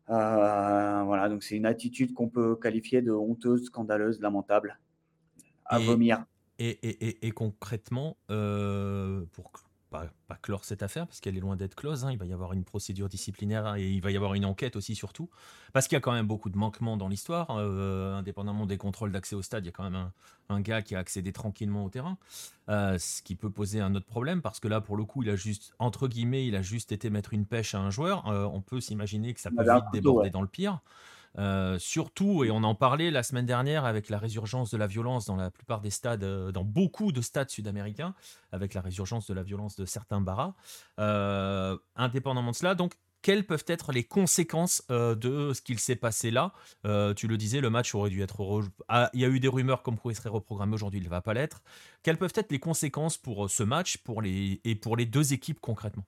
[0.06, 4.78] voilà, donc c'est une attitude qu'on peut qualifier de honteuse, scandaleuse, lamentable,
[5.64, 6.24] à vomir.
[6.58, 9.52] Et, et concrètement, pour
[9.90, 10.09] pas,
[10.42, 12.05] clore cette affaire parce qu'elle est loin d'être close.
[12.05, 12.12] Hein.
[12.12, 14.76] Il va y avoir une procédure disciplinaire hein, et il va y avoir une enquête
[14.76, 15.29] aussi surtout
[15.72, 17.48] parce qu'il y a quand même beaucoup de manquements dans l'histoire.
[17.50, 20.11] Euh, indépendamment des contrôles d'accès au stade, il y a quand même
[20.48, 22.18] un, gars qui a accédé tranquillement au terrain,
[22.68, 25.31] euh, ce qui peut poser un autre problème parce que là pour le coup il
[25.31, 28.26] a juste entre guillemets il a juste été mettre une pêche à un joueur.
[28.29, 30.81] Euh, on peut s'imaginer que ça peut vite déborder dans le pire.
[31.38, 35.26] Euh, surtout, et on en parlait la semaine dernière avec la résurgence de la violence
[35.26, 38.14] dans la plupart des stades, euh, dans beaucoup de stades sud-américains,
[38.52, 40.54] avec la résurgence de la violence de certains barras.
[40.98, 46.30] Euh, indépendamment de cela, donc quelles peuvent être les conséquences de ce qu'il s'est passé
[46.30, 46.54] là?
[47.14, 48.62] Tu le disais, le match aurait dû être.
[48.88, 51.10] Ah, il y a eu des rumeurs comme quoi il serait reprogrammé aujourd'hui, il ne
[51.10, 51.62] va pas l'être.
[52.02, 54.62] Quelles peuvent être les conséquences pour ce match pour les...
[54.64, 56.06] et pour les deux équipes concrètement?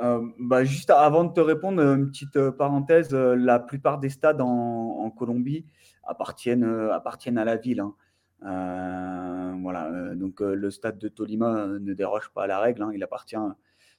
[0.00, 4.08] Euh, bah, juste avant de te répondre, une petite euh, parenthèse, euh, la plupart des
[4.08, 5.66] stades en, Colombie
[6.04, 7.80] appartiennent, appartiennent à la ville.
[7.80, 9.58] Hein.
[9.60, 12.90] voilà, donc le stade de Tolima ne déroge pas à la règle, hein.
[12.94, 13.36] il appartient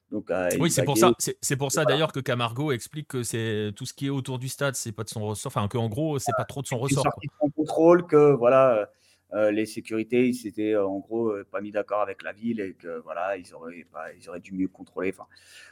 [0.09, 3.71] donc à Oui, c'est pour ça, c'est pour ça d'ailleurs que Camargo explique que c'est
[3.75, 6.17] tout ce qui est autour du stade, c'est pas de son ressort, enfin qu'en gros,
[6.17, 7.03] c'est pas trop de son ressort.
[7.03, 7.49] Quoi.
[7.55, 8.89] contrôle que voilà,
[9.33, 12.73] les sécurités, ils s'étaient euh, en gros euh, pas mis d'accord avec la ville et
[12.73, 13.85] que voilà, ils auraient,
[14.19, 15.11] ils auraient dû mieux contrôler.
[15.13, 15.27] Enfin,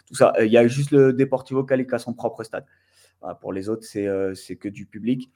[0.06, 0.34] tout ça.
[0.40, 2.66] Il y a juste le Deportivo Cali qui a son propre stade.
[3.42, 5.30] pour les autres, c'est que du public.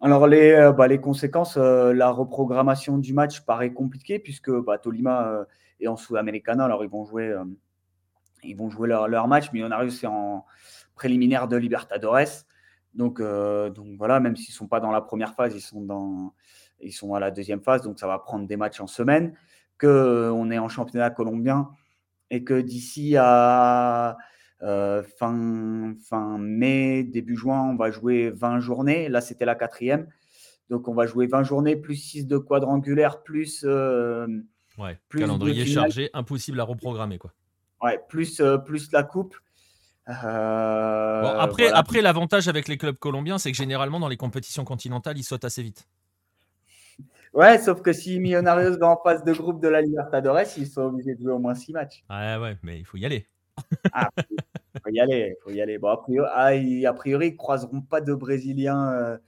[0.00, 5.44] Alors, les, bah, les conséquences, la reprogrammation du match paraît compliquée puisque bah, Tolima
[5.80, 5.96] est en.
[6.60, 7.36] Alors, ils vont jouer,
[8.44, 9.52] ils vont jouer leur, leur match.
[9.52, 10.46] Millonarios, c'est en
[10.94, 12.44] préliminaire de Libertadores.
[12.94, 16.32] Donc, donc voilà, même s'ils ne sont pas dans la première phase, ils sont dans,
[16.80, 19.34] ils sont à la deuxième phase, donc ça va prendre des matchs en semaine.
[19.76, 21.70] Que euh, on est en championnat colombien
[22.30, 24.16] et que d'ici à
[24.62, 29.08] euh, fin, fin mai, début juin, on va jouer 20 journées.
[29.08, 30.08] Là, c'était la quatrième.
[30.68, 33.64] Donc, on va jouer 20 journées, plus 6 de quadrangulaire, plus.
[33.64, 34.26] Euh,
[34.78, 37.18] ouais, calendrier chargé, impossible à reprogrammer.
[37.18, 37.32] Quoi.
[37.80, 39.36] Ouais, plus, plus la coupe.
[40.06, 45.24] après, après l'avantage avec les clubs colombiens, c'est que généralement, dans les compétitions continentales, ils
[45.24, 45.86] sautent assez vite.
[47.34, 50.82] Ouais, sauf que si Millonarios va en phase de groupe de la Libertadores, ils sont
[50.82, 52.02] obligés de jouer au moins six matchs.
[52.08, 53.26] Ouais, ouais, mais il faut y aller.
[53.92, 55.78] ah, il faut y aller, il faut y aller.
[55.78, 59.18] Bon, a priori, ah, a priori ils ne croiseront pas de Brésiliens, euh,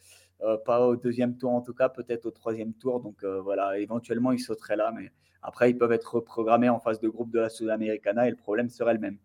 [0.43, 3.01] euh, pas au deuxième tour en tout cas, peut-être au troisième tour.
[3.01, 7.01] Donc euh, voilà, éventuellement ils sauteraient là, mais après ils peuvent être reprogrammés en phase
[7.01, 9.19] de groupe de la Sudamericana et le problème serait le même.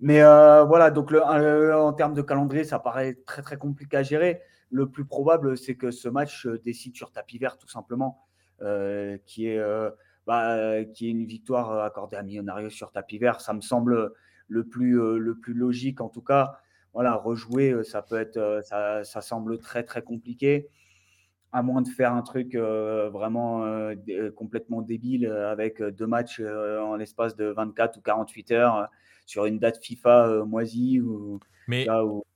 [0.00, 4.42] Mais voilà, donc le, en termes de calendrier, ça paraît très très compliqué à gérer
[4.72, 8.24] le plus probable, c'est que ce match euh, décide sur tapis vert, tout simplement,
[8.62, 9.90] euh, qui, est, euh,
[10.26, 13.40] bah, qui est une victoire accordée à Millonarios sur tapis vert.
[13.40, 14.12] Ça me semble
[14.48, 16.56] le plus, le plus logique, en tout cas.
[16.94, 20.68] Voilà, rejouer, ça peut être, ça, ça, semble très très compliqué,
[21.50, 23.64] à moins de faire un truc vraiment
[24.36, 28.90] complètement débile avec deux matchs en l'espace de 24 ou 48 heures
[29.24, 31.86] sur une date FIFA moisie ou, mais,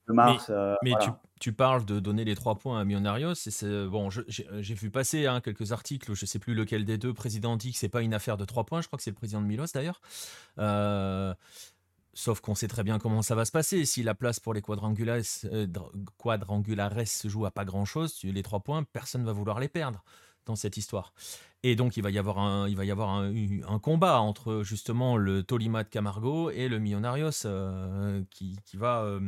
[0.08, 0.50] mars.
[0.82, 3.34] Mais, tu, tu parles de donner les trois points à Millonarios.
[3.34, 7.12] Et bon, j'ai vu passer hein, quelques articles, je ne sais plus lequel des deux,
[7.12, 8.80] président dit que c'est pas une affaire de trois points.
[8.80, 10.00] Je crois que c'est le président de Milos d'ailleurs.
[10.58, 11.34] Euh,
[12.14, 13.84] sauf qu'on sait très bien comment ça va se passer.
[13.84, 15.66] Si la place pour les quadrangulares, euh,
[17.04, 20.02] se joue à pas grand chose, les trois points, personne ne va vouloir les perdre
[20.46, 21.12] dans cette histoire.
[21.62, 26.68] Et donc il va y avoir un, combat entre justement le Tolima de Camargo et
[26.68, 29.18] le Millonarios euh, qui, va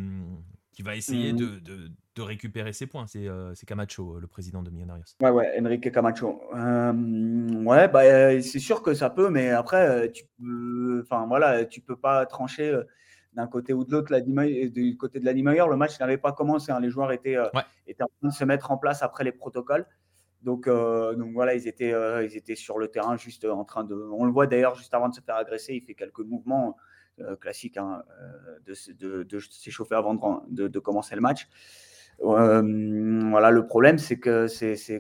[0.78, 1.36] qui va essayer mmh.
[1.36, 3.08] de, de, récupérer ses points.
[3.08, 5.02] C'est euh, Camacho, euh, le président de Millonarios.
[5.20, 6.40] Ouais, ouais, Enrique Camacho.
[6.54, 6.92] Euh,
[7.64, 11.96] ouais, bah, c'est sûr que ça peut, mais après, tu peux, enfin voilà, tu peux
[11.96, 12.80] pas trancher
[13.32, 14.16] d'un côté ou de l'autre.
[14.20, 16.70] Du côté de l'animateur, le match n'avait pas commencé.
[16.70, 16.78] Hein.
[16.78, 17.38] Les joueurs étaient,
[17.88, 19.84] étaient en train de se mettre en place après les protocoles.
[20.42, 21.92] Donc, donc voilà, ils étaient,
[22.24, 23.96] ils étaient sur le terrain juste en train de.
[23.96, 26.76] On le voit d'ailleurs juste avant de se faire agresser, il fait quelques mouvements
[27.40, 28.02] classique hein,
[28.66, 30.14] de, de, s'échauffer avant
[30.48, 31.48] de, commencer le match.
[32.20, 34.46] voilà, le problème, c'est que,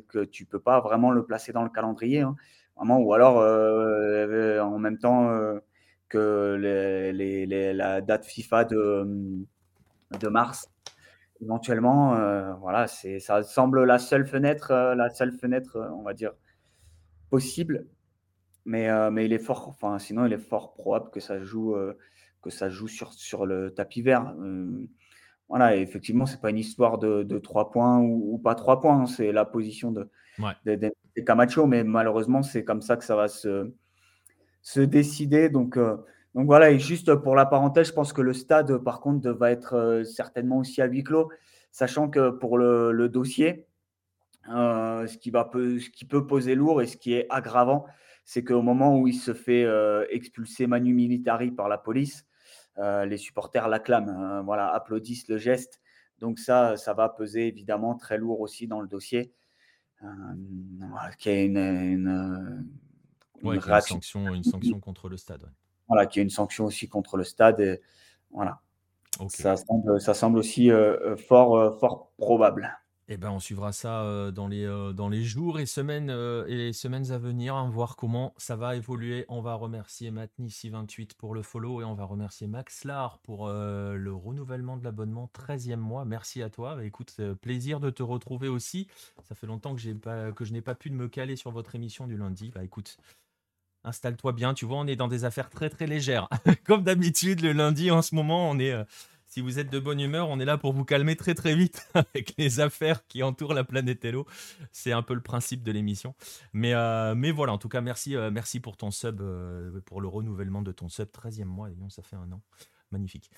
[0.00, 2.20] que tu peux pas vraiment le placer dans le calendrier.
[2.20, 2.36] Hein.
[2.76, 5.58] ou alors en même temps
[6.08, 6.56] que
[7.74, 9.44] la date FIFA de,
[10.20, 10.70] de mars
[11.40, 16.02] éventuellement, euh, voilà, c'est, ça semble la seule fenêtre, euh, la seule fenêtre, euh, on
[16.02, 16.32] va dire,
[17.30, 17.86] possible.
[18.68, 21.74] Mais, mais il est fort, enfin, sinon, il est fort probable que ça joue,
[22.42, 24.34] que ça joue sur, sur le tapis vert.
[25.48, 29.00] voilà, et effectivement, c'est pas une histoire de, de 3 points ou, pas 3 points,
[29.00, 30.92] hein, c'est la position de, ouais.
[31.24, 33.72] Camacho, mais malheureusement, c'est comme ça que ça va se,
[34.60, 35.48] se décider.
[35.48, 35.78] Donc,
[36.34, 39.50] donc voilà, et juste pour la parenthèse, je pense que le stade, par contre, va
[39.50, 41.30] être euh, certainement aussi à huis clos,
[41.72, 43.66] sachant que pour le, dossier,
[44.50, 47.86] euh, ce, qui va ce qui peut poser lourd et ce qui est aggravant,
[48.28, 52.26] c'est qu'au moment où il se fait euh, expulser Manu Militari par la police,
[52.76, 55.80] les supporters l'acclament, voilà, applaudissent le geste.
[56.20, 59.32] Donc ça, ça va peser évidemment très lourd aussi dans le dossier.
[61.18, 62.64] qui a une,
[63.80, 65.50] sanction, une sanction contre le stade
[65.88, 67.60] voilà, qu'il y ait une sanction aussi contre le stade.
[67.60, 67.80] Et,
[68.30, 68.60] voilà.
[69.28, 72.78] Ça, semble, ça semble aussi euh, euh, fort, euh, fort probable.
[73.10, 76.10] Eh ben, on suivra ça dans, les, dans les jours et semaines,
[76.46, 79.24] et semaines à venir, hein, voir comment ça va évoluer.
[79.30, 84.12] On va remercier Matnissi28 pour le follow et on va remercier Max Lar pour le
[84.12, 86.04] renouvellement de l'abonnement 13e mois.
[86.04, 86.76] Merci à toi.
[86.76, 88.88] Bah, écoute, plaisir de te retrouver aussi.
[89.24, 92.18] Ça fait longtemps que, que je n'ai pas pu me caler sur votre émission du
[92.18, 92.50] lundi.
[92.54, 92.98] Bah écoute,
[93.84, 94.52] installe-toi bien.
[94.52, 96.28] Tu vois, on est dans des affaires très très légères.
[96.64, 98.74] Comme d'habitude, le lundi en ce moment, on est.
[99.28, 101.54] Euh, si vous êtes de bonne humeur, on est là pour vous calmer très très
[101.54, 104.26] vite avec les affaires qui entourent la planète Hello.
[104.72, 106.14] C'est un peu le principe de l'émission.
[106.52, 109.22] Mais, euh, voilà, en tout cas, merci, euh, merci pour ton sub,
[109.84, 111.08] pour le renouvellement de ton sub.
[111.10, 112.40] 13e mois, ça fait un an.
[112.90, 113.30] Magnifique.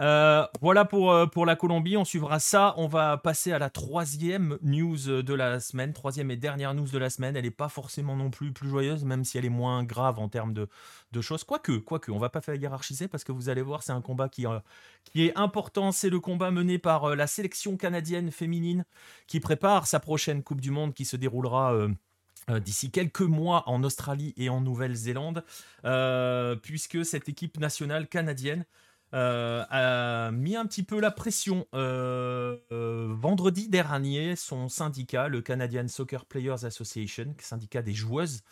[0.00, 2.74] Euh, voilà pour, euh, pour la Colombie, on suivra ça.
[2.76, 6.98] On va passer à la troisième news de la semaine, troisième et dernière news de
[6.98, 7.36] la semaine.
[7.36, 10.28] Elle n'est pas forcément non plus plus joyeuse, même si elle est moins grave en
[10.28, 10.68] termes de,
[11.12, 11.44] de choses.
[11.44, 14.28] Quoique, quoique, on va pas faire hiérarchiser parce que vous allez voir, c'est un combat
[14.28, 14.58] qui, euh,
[15.04, 15.92] qui est important.
[15.92, 18.84] C'est le combat mené par la sélection canadienne féminine
[19.26, 21.74] qui prépare sa prochaine Coupe du Monde qui se déroulera.
[22.60, 25.44] d'ici quelques mois en Australie et en Nouvelle-Zélande,
[26.62, 28.66] puisque cette équipe nationale canadienne
[29.14, 31.66] euh, a mis un petit peu la pression.
[31.74, 38.42] Euh, euh, vendredi dernier, son syndicat, le Canadian Soccer Players Association, syndicat des joueuses,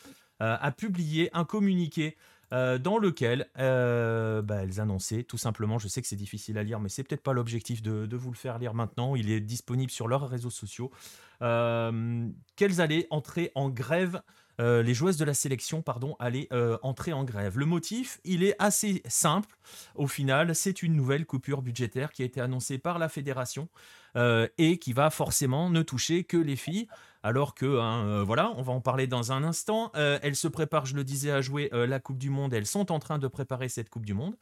[0.40, 2.16] a publié un communiqué
[2.50, 6.88] dans lequel bah, elles annonçaient tout simplement, je sais que c'est difficile à lire, mais
[6.88, 10.08] c'est peut-être pas l'objectif de, de, vous le faire lire maintenant, il est disponible sur
[10.08, 10.90] leurs réseaux sociaux,
[11.38, 14.20] qu'elles allaient entrer en grève
[14.60, 15.82] euh, les joueuses de la sélection
[16.18, 17.58] allaient euh, entrer en grève.
[17.58, 19.56] Le motif, il est assez simple.
[19.94, 23.68] Au final, c'est une nouvelle coupure budgétaire qui a été annoncée par la fédération
[24.16, 26.86] euh, et qui va forcément ne toucher que les filles
[27.24, 29.92] alors que, hein, euh, voilà, on va en parler dans un instant.
[29.94, 32.52] Euh, elles se préparent, je le disais, à jouer la Coupe du Monde.
[32.52, 34.34] Elles sont en train de préparer cette Coupe du Monde.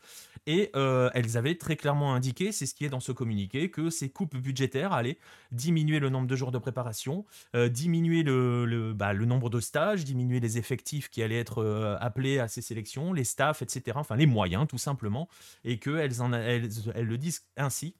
[0.46, 4.08] Et elles avaient très clairement indiqué, c'est ce qui est dans ce communiqué, que ces
[4.08, 5.18] coupes budgétaires allaient
[5.52, 10.40] diminuer le nombre de jours de préparation, diminuer le, bah, le, nombre de stages, diminuer
[10.40, 11.62] les effectifs qui allaient être
[12.00, 13.98] appelés à ces sélections, les staffs, etc.
[14.00, 15.28] Enfin, les moyens, tout simplement.
[15.64, 17.94] Et qu'elles elles, elles le disent ainsi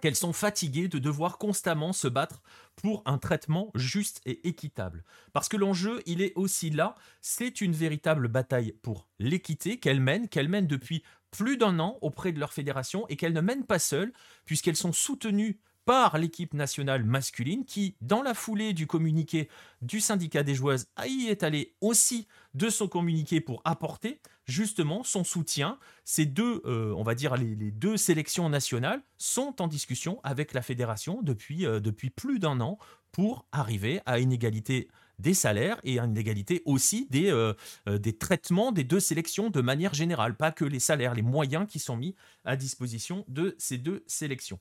[0.00, 2.42] qu'elles sont fatiguées de devoir constamment se battre
[2.76, 5.04] pour un traitement juste et équitable.
[5.32, 10.28] Parce que l'enjeu, il est aussi là, c'est une véritable bataille pour l'équité qu'elles mènent,
[10.28, 13.78] qu'elles mènent depuis plus d'un an auprès de leur fédération et qu'elles ne mènent pas
[13.78, 14.12] seules,
[14.44, 19.48] puisqu'elles sont soutenues par l'équipe nationale masculine qui, dans la foulée du communiqué
[19.80, 25.22] du syndicat des joueuses, y est allé aussi de son communiqué pour apporter justement son
[25.22, 25.78] soutien.
[26.04, 30.62] Ces deux, euh, on va dire les, deux sélections nationales sont en discussion avec la
[30.62, 32.78] fédération depuis, euh, depuis plus d'un an
[33.12, 34.88] pour arriver à une égalité
[35.18, 37.52] des salaires et à une égalité aussi des, euh,
[37.86, 41.78] des traitements des deux sélections de manière générale, pas que les salaires, les moyens qui
[41.78, 44.60] sont mis à disposition de ces deux sélections.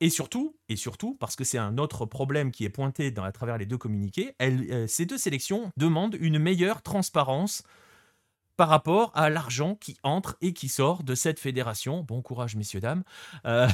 [0.00, 3.32] Et surtout, et surtout, parce que c'est un autre problème qui est pointé dans, à
[3.32, 4.34] travers les deux communiqués,
[4.86, 7.62] ces deux sélections demandent une meilleure transparence
[8.56, 12.02] par rapport à l'argent qui entre et qui sort de cette fédération.
[12.02, 13.04] Bon courage, messieurs, dames.
[13.46, 13.68] Euh,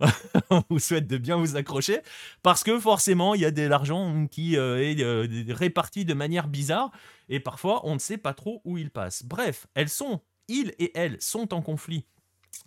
[0.50, 2.00] on vous souhaite de bien vous accrocher,
[2.42, 6.90] parce que forcément, il y a de l'argent qui euh, est réparti de manière bizarre,
[7.28, 9.24] et parfois, on ne sait pas trop où il passe.
[9.24, 9.88] Bref, elles
[10.48, 12.06] ils et elles sont en conflit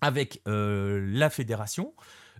[0.02, 1.94] avec la fédération.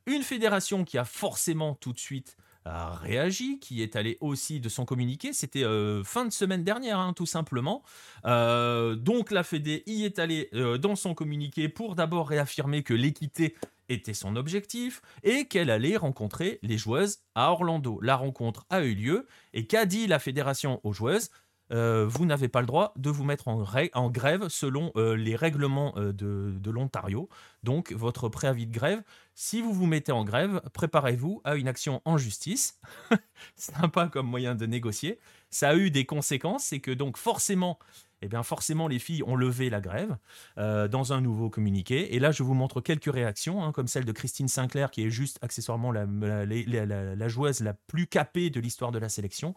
[0.06, 4.70] Une fédération qui a forcément tout de suite a réagi, qui est allé aussi de
[4.70, 5.34] son communiqué.
[5.34, 7.84] C'était euh, fin de semaine dernière, hein, tout simplement.
[8.26, 12.94] Euh, donc la Fédé y est allée euh, dans son communiqué pour d'abord réaffirmer que
[12.94, 13.56] l'équité
[13.90, 18.00] était son objectif et qu'elle allait rencontrer les joueuses à Orlando.
[18.02, 21.30] La rencontre a eu lieu et qu'a dit la fédération aux joueuses?
[21.74, 27.30] Vous n'avez pas le droit de vous mettre en, grève selon les règlements de l'Ontario.
[27.64, 29.02] Donc, votre préavis de grève,
[29.42, 32.80] si vous vous mettez en grève, préparez-vous à une action en justice.
[33.56, 35.18] Sympa comme moyen de négocier.
[35.50, 37.80] Ça a eu des conséquences, c'est que donc forcément,
[38.22, 40.16] eh bien forcément les filles ont levé la grève
[40.60, 42.14] euh, dans un nouveau communiqué.
[42.14, 45.10] Et là, je vous montre quelques réactions, hein, comme celle de Christine Sinclair, qui est
[45.10, 46.06] juste accessoirement la,
[47.28, 49.56] joueuse la plus capée de l'histoire de la sélection,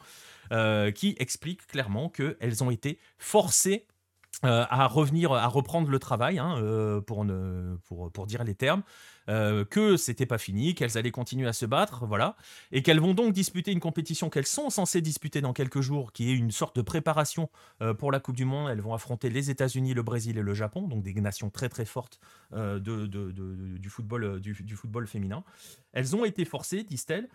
[0.51, 3.87] euh, qui explique clairement qu'elles ont été forcées
[4.45, 6.57] euh, à revenir, à reprendre le travail, hein,
[7.07, 8.83] pour, ne, pour, pour dire les termes,
[9.29, 12.37] euh, que c'était pas fini, qu'elles allaient continuer à se battre, voilà,
[12.73, 16.31] et qu'elles vont donc disputer une compétition qu'elles sont censées disputer dans quelques jours, qui
[16.31, 17.49] est une sorte de préparation
[17.83, 18.71] euh, pour la Coupe du Monde.
[18.71, 21.85] Elles vont affronter les États-Unis, le Brésil et le Japon, donc des nations très très
[21.85, 22.21] fortes
[22.53, 25.45] euh, du, football, du, football féminin.
[25.95, 27.29] Elles ont été forcées, disent-elles,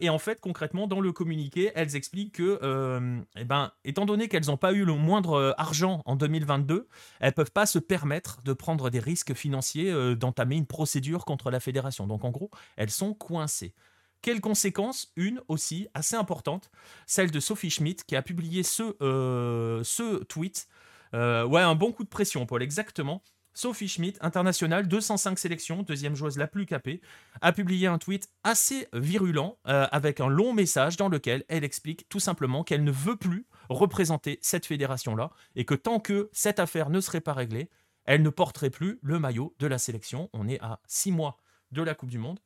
[0.00, 4.46] et en fait concrètement dans le communiqué, elles expliquent que, eh ben, étant donné qu'elles
[4.46, 6.88] n'ont pas eu le moindre argent en 2022,
[7.20, 11.60] elles peuvent pas se permettre de prendre des risques financiers, d'entamer une procédure contre la
[11.60, 12.06] fédération.
[12.06, 13.74] Donc en gros, elles sont coincées.
[14.22, 15.12] Quelles conséquences?
[15.16, 16.70] Une aussi assez importante,
[17.06, 20.68] celle de Sophie Schmidt qui a publié ce, euh, ce tweet.
[21.14, 23.22] Euh, ouais, un bon coup de pression, Paul, exactement.
[23.52, 27.00] Sophie Schmidt, internationale, 205 sélections, deuxième joueuse la plus capée,
[27.40, 32.08] a publié un tweet assez virulent euh, avec un long message dans lequel elle explique
[32.08, 36.90] tout simplement qu'elle ne veut plus représenter cette fédération-là et que tant que cette affaire
[36.90, 37.70] ne serait pas réglée,
[38.04, 40.30] elle ne porterait plus le maillot de la sélection.
[40.32, 41.38] On est à six mois
[41.72, 42.40] de la Coupe du Monde.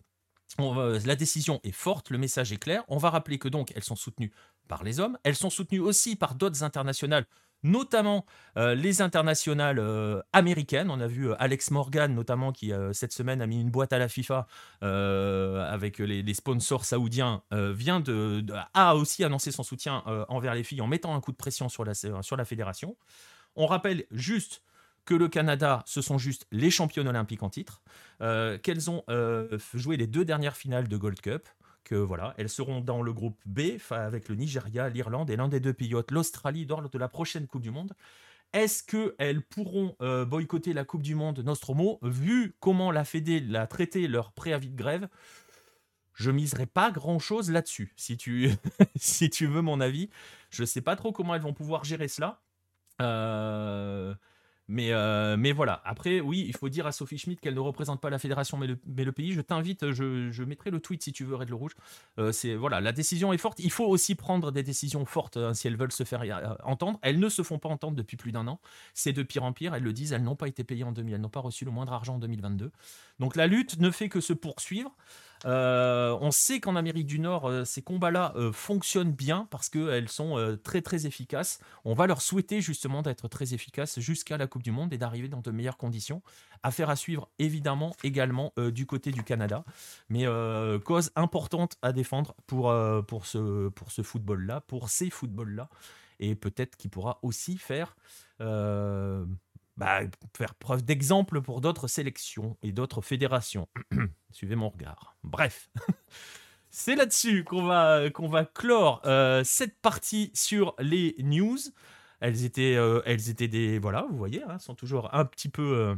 [0.58, 2.84] la décision est forte, le message est clair.
[2.88, 4.32] On va rappeler que donc elles sont soutenues
[4.68, 7.26] par les hommes, elles sont soutenues aussi par d'autres internationales,
[7.64, 10.90] notamment euh, les internationales euh, américaines.
[10.90, 13.98] On a vu euh, Alex Morgan notamment qui cette semaine a mis une boîte à
[13.98, 14.46] la FIFA
[14.82, 18.02] avec les, sponsors saoudiens, vient
[18.74, 21.84] a aussi annoncé son soutien envers les filles en mettant un coup de pression sur
[21.84, 22.96] la, sur la fédération.
[23.56, 24.62] On rappelle juste
[25.06, 27.80] que le Canada, ce sont juste les championnes olympiques en titre,
[28.18, 29.02] qu'elles ont
[29.72, 31.48] joué les deux dernières finales de Gold Cup,
[31.84, 33.60] que voilà, elles seront dans le groupe B
[33.90, 37.62] avec le Nigeria, l'Irlande et l'un des deux pays l'Australie, lors de la prochaine Coupe
[37.62, 37.94] du Monde.
[38.52, 43.66] Est-ce qu'elles pourront euh, boycotter la Coupe du Monde Nostromo, vu comment la Fédé l'a
[43.66, 45.08] traité leur préavis de grève?
[46.14, 48.50] Je miserai pas grand chose là-dessus, si tu,
[48.96, 50.08] si tu veux mon avis.
[50.50, 52.40] Je sais pas trop comment elles vont pouvoir gérer cela.
[53.02, 54.14] Euh,
[54.66, 55.82] mais, euh, mais voilà.
[55.84, 58.66] Après, oui, il faut dire à Sophie Schmidt qu'elle ne représente pas la fédération, mais
[58.66, 59.32] le, pays.
[59.32, 61.74] Je t'invite, je, je, mettrai le tweet si tu veux, Red le Rouge.
[62.18, 63.58] Euh, c'est voilà, la décision est forte.
[63.58, 66.98] Il faut aussi prendre des décisions fortes hein, si elles veulent se faire euh, entendre.
[67.02, 68.58] Elles ne se font pas entendre depuis plus d'un an.
[68.94, 69.74] C'est de pire en pire.
[69.74, 70.12] Elles le disent.
[70.12, 71.14] Elles n'ont pas été payées en 2000.
[71.14, 72.72] Elles n'ont pas reçu le moindre argent en 2022.
[73.20, 74.96] Donc la lutte ne fait que se poursuivre.
[75.44, 80.08] Euh, on sait qu'en Amérique du Nord, euh, ces combats-là euh, fonctionnent bien parce qu'elles
[80.08, 81.60] sont très très efficaces.
[81.84, 85.28] On va leur souhaiter justement d'être très efficaces jusqu'à la Coupe du Monde et d'arriver
[85.28, 86.22] dans de meilleures conditions.
[86.62, 89.64] Affaire à suivre évidemment également du côté du Canada.
[90.08, 90.24] Mais
[90.84, 92.74] cause importante à défendre pour,
[93.06, 95.68] pour ce, pour ce football-là, pour ces footballs-là.
[96.20, 97.96] Et peut-être qu'il pourra aussi faire
[99.76, 100.00] bah,
[100.36, 103.68] faire preuve d'exemple pour d'autres sélections et d'autres fédérations.
[104.32, 105.16] Suivez mon regard.
[105.22, 105.70] Bref.
[106.70, 111.58] C'est là-dessus qu'on va, qu'on va clore euh, cette partie sur les news.
[112.18, 113.78] Elles étaient, euh, elles étaient des.
[113.78, 115.94] Voilà, vous voyez, hein, sont toujours un petit peu, euh,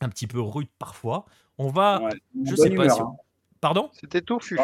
[0.00, 1.24] un petit peu rudes parfois.
[1.58, 2.00] On va.
[2.44, 3.00] je sais pas si.
[3.00, 3.12] Hein.
[3.60, 3.90] Pardon?
[3.94, 4.58] C'était touffu.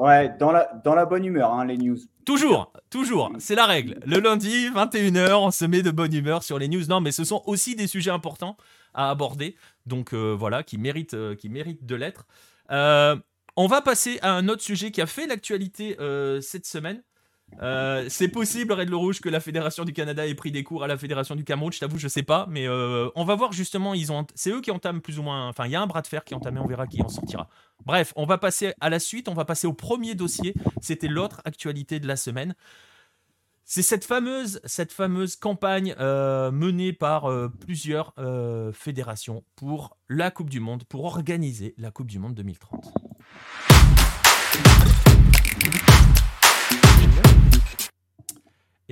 [0.00, 1.98] Ouais, dans la, dans la bonne humeur, hein, les news.
[2.24, 4.00] Toujours, toujours, c'est la règle.
[4.06, 6.86] Le lundi, 21h, on se met de bonne humeur sur les news.
[6.88, 8.56] Non, mais ce sont aussi des sujets importants
[8.94, 12.26] à aborder, donc euh, voilà, qui méritent, euh, qui méritent de l'être.
[12.70, 13.14] Euh,
[13.56, 15.98] on va passer à un autre sujet qui a fait l'actualité
[16.40, 17.02] cette semaine.
[17.62, 20.84] Euh, c'est possible, Red le Rouge, que la Fédération du Canada ait pris des cours
[20.84, 21.72] à la Fédération du Cameroun.
[21.72, 23.94] Je t'avoue, je sais pas, mais euh, on va voir justement.
[23.94, 25.48] Ils c'est eux qui entament plus ou moins.
[25.48, 26.60] Enfin, il y a un bras de fer qui est entamé.
[26.60, 27.48] On verra qui en sortira.
[27.84, 29.28] Bref, on va passer à la suite.
[29.28, 30.54] On va passer au premier dossier.
[30.80, 32.54] C'était l'autre actualité de la semaine.
[33.64, 37.28] C'est cette fameuse, cette fameuse campagne euh, menée par
[37.60, 38.14] plusieurs
[38.72, 42.92] fédérations pour la Coupe du Monde, pour organiser la Coupe du Monde 2030.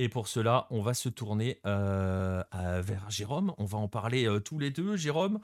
[0.01, 3.53] Et pour cela, on va se tourner euh, vers Jérôme.
[3.57, 5.41] On va en parler euh, tous les deux, Jérôme.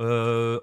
[0.00, 0.60] Euh,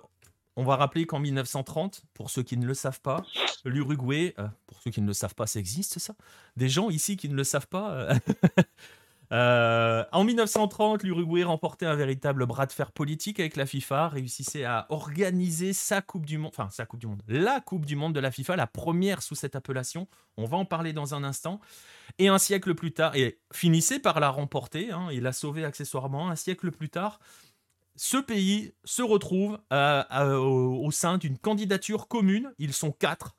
[0.55, 3.23] on va rappeler qu'en 1930, pour ceux qui ne le savent pas,
[3.63, 4.33] l'Uruguay,
[4.65, 6.15] pour ceux qui ne le savent pas, ça existe ça
[6.57, 8.15] Des gens ici qui ne le savent pas
[9.31, 14.09] euh, euh, En 1930, l'Uruguay remportait un véritable bras de fer politique avec la FIFA,
[14.09, 17.95] réussissait à organiser sa Coupe du Monde, enfin sa Coupe du Monde, la Coupe du
[17.95, 20.07] Monde de la FIFA, la première sous cette appellation.
[20.37, 21.59] On va en parler dans un instant.
[22.19, 26.29] Et un siècle plus tard, et finissait par la remporter, hein, il l'a sauvé accessoirement,
[26.29, 27.19] un siècle plus tard,
[27.95, 32.51] ce pays se retrouve au, sein d'une candidature commune.
[32.59, 33.35] Ils sont quatre.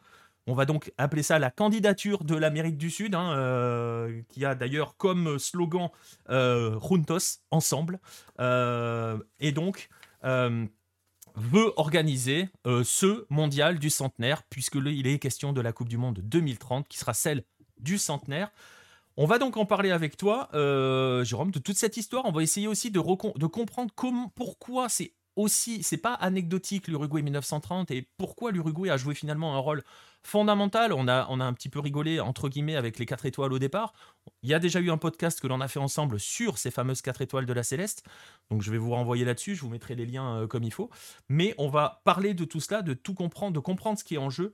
[0.48, 4.54] On va donc appeler ça la candidature de l'Amérique du Sud, hein, euh, qui a
[4.54, 5.90] d'ailleurs comme slogan
[6.30, 7.98] euh, Juntos, ensemble.
[8.40, 9.88] Euh, et donc
[11.38, 16.20] veut organiser ce mondial du centenaire, puisque il est question de la Coupe du Monde
[16.22, 17.44] 2030, qui sera celle
[17.78, 18.50] du centenaire.
[19.18, 20.48] On va donc en parler avec toi,
[21.24, 22.24] Jérôme, de toute cette histoire.
[22.24, 23.92] On va essayer aussi de, comprendre
[24.34, 29.58] pourquoi c'est aussi, c'est pas anecdotique l'Uruguay 1930 et pourquoi l'Uruguay a joué finalement un
[29.58, 29.84] rôle
[30.22, 30.92] fondamental.
[30.92, 33.58] On a, on a un petit peu rigolé entre guillemets avec les 4 étoiles au
[33.58, 33.92] départ.
[34.42, 37.02] Il y a déjà eu un podcast que l'on a fait ensemble sur ces fameuses
[37.02, 38.02] 4 étoiles de la Céleste.
[38.50, 40.90] Donc je vais vous renvoyer là-dessus, je vous mettrai les liens euh, comme il faut.
[41.28, 44.18] Mais on va parler de tout cela, de tout comprendre, de comprendre ce qui est
[44.18, 44.52] en jeu.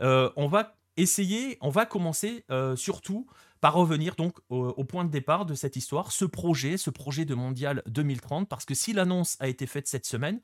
[0.00, 3.26] Euh, on va essayer, on va commencer surtout
[3.60, 7.34] par revenir donc au, point de départ de cette histoire, ce projet, ce projet de
[7.34, 10.40] mondial 2030, parce que si l'annonce a été faite cette semaine,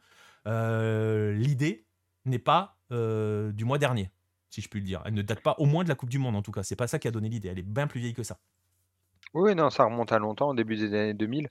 [0.46, 1.86] euh, l'idée
[2.24, 4.10] n'est pas euh, du mois dernier,
[4.50, 5.02] si je puis le dire.
[5.04, 6.62] Elle ne date pas au moins de la Coupe du Monde en tout cas.
[6.62, 7.48] C'est pas ça qui a donné l'idée.
[7.48, 8.38] Elle est bien plus vieille que ça.
[9.34, 11.48] Oui, non, ça remonte à longtemps, au début des années 2000,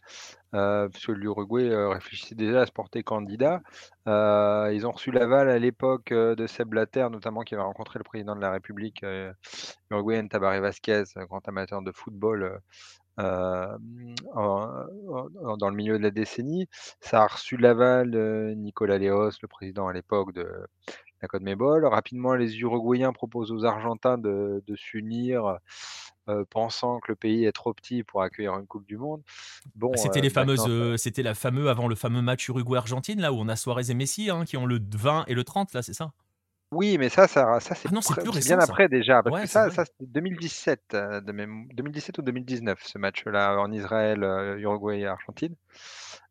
[0.53, 3.61] euh, puisque l'Uruguay euh, réfléchissait déjà à se porter candidat.
[4.07, 8.03] Euh, ils ont reçu l'aval à l'époque de Seb Blatter, notamment qui avait rencontré le
[8.03, 9.03] président de la République
[9.89, 12.61] uruguayenne, Tabaré Vasquez, grand amateur de football
[13.17, 13.79] dans
[15.69, 16.67] le milieu de la décennie.
[16.99, 20.47] Ça a reçu l'aval de Nicolas Leos, le président à l'époque de
[21.23, 21.85] la Côte Mébol.
[21.87, 25.57] Rapidement, les Uruguayens proposent aux Argentins de s'unir
[26.29, 29.21] euh, pensant que le pays est trop petit pour accueillir une Coupe du Monde.
[29.75, 33.33] Bon, c'était euh, les fameuses, euh, c'était la fameuse avant le fameux match Uruguay-Argentine là
[33.33, 35.81] où on a Suarez et Messi hein, qui ont le 20 et le 30 là,
[35.81, 36.11] c'est ça?
[36.73, 40.05] Oui, mais ça, ça, ça c'est ah bien après déjà, parce que ça, ça c'était
[40.05, 40.95] 2017,
[41.25, 44.23] de même, 2017 ou 2019, ce match-là en Israël,
[44.59, 45.55] Uruguay et Argentine.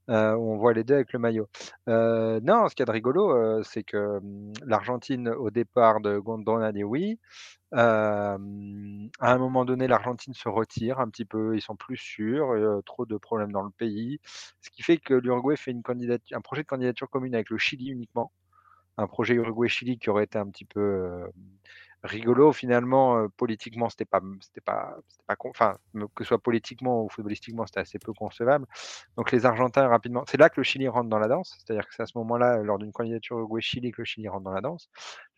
[0.08, 1.48] Où on voit les deux avec le maillot.
[1.86, 6.84] non, ce qui est de rigolo, c'est que hum, l'Argentine, au départ de Gondona dit
[6.84, 7.18] oui,
[7.72, 13.06] à un moment donné, l'Argentine se retire un petit peu, ils sont plus sûrs, trop
[13.06, 14.20] de problèmes dans le pays.
[14.60, 15.74] Ce qui fait que l'Uruguay fait
[16.32, 18.32] un projet de candidature commune avec le Chili uniquement.
[18.96, 21.30] Un projet Uruguay-Chili qui aurait été un petit peu
[22.02, 24.96] rigolo finalement politiquement c'était pas c'était pas
[25.26, 25.76] pas enfin
[26.14, 28.66] que ce soit politiquement ou footballistiquement c'était assez peu concevable.
[29.16, 31.94] Donc les Argentins rapidement c'est là que le Chili rentre dans la danse c'est-à-dire que
[31.94, 34.60] c'est à ce moment-là lors d'une candidature Uruguay Chili que le Chili rentre dans la
[34.60, 34.88] danse.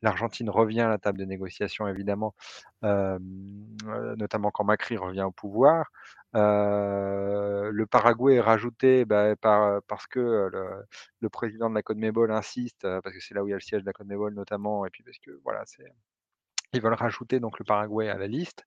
[0.02, 2.34] l'Argentine revient à la table de négociation évidemment
[2.82, 5.90] notamment quand Macri revient au pouvoir.
[6.34, 10.50] Le Paraguay est rajouté bah, par, parce que
[11.20, 13.56] le, président de la Côte Mébol insiste, parce que c'est là où il y a
[13.56, 15.84] le siège de la Côte Mébol notamment, et puis parce que voilà, c'est
[16.72, 18.64] ils veulent rajouter donc le Paraguay à la liste.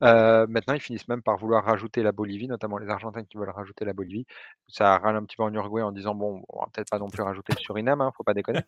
[0.00, 3.84] Maintenant, ils finissent même par vouloir rajouter la Bolivie, notamment les Argentins qui veulent rajouter
[3.84, 4.26] la Bolivie.
[4.68, 7.08] Ça râle un petit peu en Uruguay en disant bon, on va peut-être pas non
[7.08, 8.60] plus rajouter le Suriname, hein, faut pas déconner.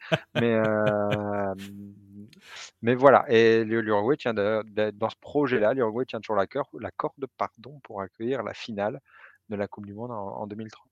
[2.82, 3.24] Mais, voilà.
[3.28, 8.54] Et l'Uruguay tient dans ce projet-là, l'Uruguay tient toujours la, corde pardon, pour accueillir la
[8.54, 9.00] finale
[9.48, 10.86] de la Coupe du Monde en, 2030.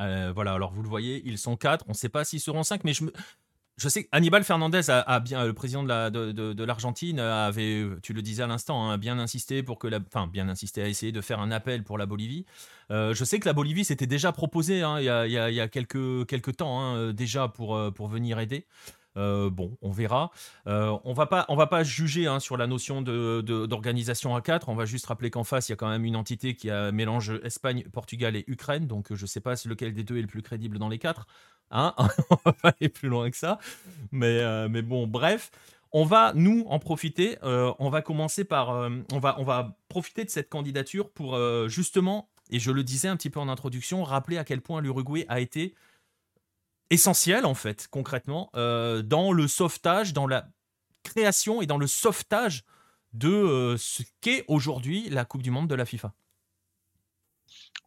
[0.00, 1.84] Euh, voilà, alors vous le voyez, ils sont quatre.
[1.86, 3.12] On ne sait pas s'ils seront cinq, mais je me,
[3.82, 8.96] je sais Hannibal Fernandez le président de l'Argentine avait, tu le disais à l'instant, hein,
[8.96, 11.98] bien insisté pour que la, enfin bien insisté à essayer de faire un appel pour
[11.98, 12.46] la Bolivie.
[12.92, 16.80] Euh, je sais que la Bolivie s'était déjà proposée hein, il, y a, quelques, temps
[16.80, 18.66] hein, déjà pour, euh, pour venir aider.
[19.16, 20.30] Euh, bon, on verra.
[20.66, 24.68] on va pas, on va pas juger sur la notion d'organisation à 4.
[24.68, 26.92] On va juste rappeler qu'en face, il y a quand même une entité qui a
[26.92, 28.86] mélange Espagne, Portugal et Ukraine.
[28.86, 31.26] Donc, je sais pas si lequel des deux est le plus crédible dans les quatre.
[31.72, 31.94] Hein
[32.30, 33.58] on va pas aller plus loin que ça.
[34.12, 35.50] Mais, euh, mais bon, bref.
[35.94, 37.38] On va, nous, en profiter.
[37.42, 38.70] Euh, on va commencer par...
[38.70, 41.38] Euh, on, va, on va profiter de cette candidature pour
[41.68, 45.26] justement, et je le disais un petit peu en introduction, rappeler à quel point l'Uruguay
[45.28, 45.74] a été
[46.92, 50.46] essentiel, en fait, concrètement, dans le sauvetage, dans la
[51.02, 52.64] création et dans le sauvetage
[53.12, 56.12] de ce qu'est aujourd'hui la Coupe du Monde de la FIFA.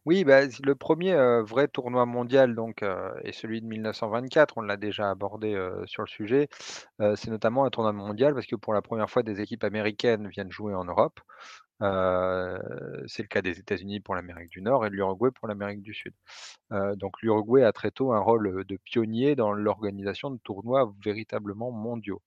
[0.06, 2.82] Oui, bah, le premier er vrai tournoi mondial donc
[3.24, 4.56] est celui de 1924.
[4.56, 6.48] On l'a déjà abordé, sur le sujet.
[7.16, 10.50] C'est notamment un tournoi mondial parce que pour la première fois des équipes américaines viennent
[10.52, 11.18] jouer en Europe.
[11.80, 15.92] C'est le cas des États-Unis pour l'Amérique du Nord et de l'Uruguay pour l'Amérique du
[15.94, 16.14] Sud.
[16.70, 22.22] Donc l'Uruguay a très tôt un rôle, de pionnier dans l'organisation de tournois véritablement mondiaux.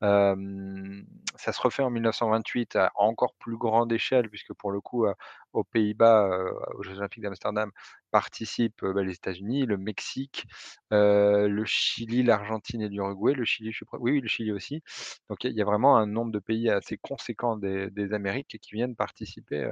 [0.00, 5.06] Ça se refait en 1928 à encore plus grande échelle puisque pour le coup,
[5.52, 6.28] aux Pays-Bas,
[6.76, 7.70] aux Jeux olympiques d'Amsterdam
[8.10, 10.46] participent, bah, les États-Unis, le Mexique,
[10.90, 13.34] le Chili, l'Argentine et l'Uruguay.
[13.34, 14.82] Le Chili, je suis oui, oui, le Chili aussi.
[15.28, 18.74] Donc il y a vraiment un nombre de pays assez conséquent des des Amériques qui
[18.74, 19.64] viennent participer,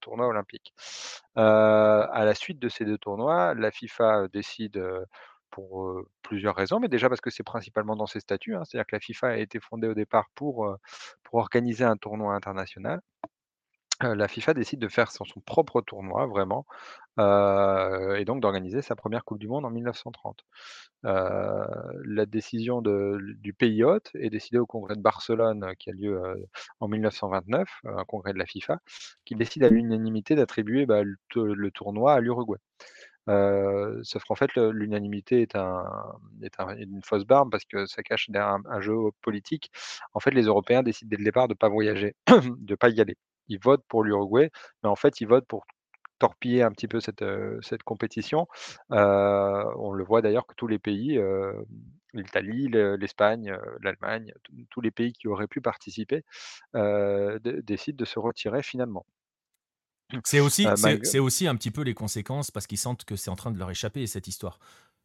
[0.00, 0.72] tournois olympiques.
[1.38, 4.82] Heu, à la suite de ces 2 tournois, la FIFA décide,
[5.52, 8.64] pour, plusieurs raisons, mais déjà parce que c'est principalement dans ses statuts, hein.
[8.66, 10.76] C'est-à-dire que la FIFA a été fondée au départ pour,
[11.24, 13.00] pour organiser un tournoi international.
[14.02, 16.66] La FIFA décide de faire son propre tournoi vraiment,
[17.18, 20.44] et donc d'organiser sa première coupe du monde en 1930.
[21.06, 21.66] Heu,
[22.04, 26.20] la décision du pays hôte est décidée au congrès de Barcelone, qui a lieu,
[26.80, 28.78] en 1929, heu, un congrès de la FIFA,
[29.24, 32.58] qui décide à l'unanimité d'attribuer, bah, le tournoi à l'Uruguay.
[33.26, 35.84] Sauf qu'en fait, l'unanimité est un
[36.42, 39.70] est un une fausse barbe parce que ça cache derrière un jeu politique.
[40.14, 42.14] En fait, les Européens décident dès le départ de pas voyager,
[42.58, 43.16] de pas y aller.
[43.48, 44.50] Ils votent pour l'Uruguay,
[44.82, 45.66] mais en fait, ils votent pour
[46.18, 48.46] torpiller un petit peu cette, compétition.
[48.90, 51.20] On le voit d'ailleurs que tous les pays,
[52.14, 54.32] l'Italie, le l'Espagne, l'Allemagne,
[54.70, 56.24] tous les pays qui auraient pu participer,
[56.74, 59.06] décident de se retirer finalement.
[60.24, 63.30] C'est aussi Heu, c'est aussi un petit peu les conséquences parce qu'ils sentent que c'est
[63.30, 64.58] en train de leur échapper cette histoire.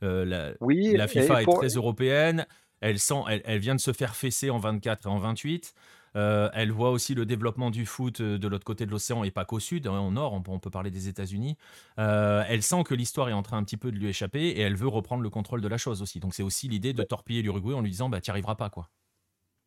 [0.03, 2.45] Heu, la oui la FIFA est très européenne,
[2.81, 5.73] elle sent elle elle vient de se faire fesser en 24 et en 28.
[6.15, 9.45] Heu, elle voit aussi le développement du foot, de l'autre côté de l'océan et pas
[9.45, 11.57] qu'au sud, hein, au nord, on peut on peut parler des États-Unis.
[11.97, 14.75] Elle sent que l'histoire est en train un petit peu de lui échapper et elle
[14.75, 16.19] veut reprendre le contrôle de la chose aussi.
[16.19, 18.69] Donc c'est aussi l'idée de torpiller l'Uruguay en lui disant: «Bah, tu y arriveras pas,
[18.69, 18.89] quoi».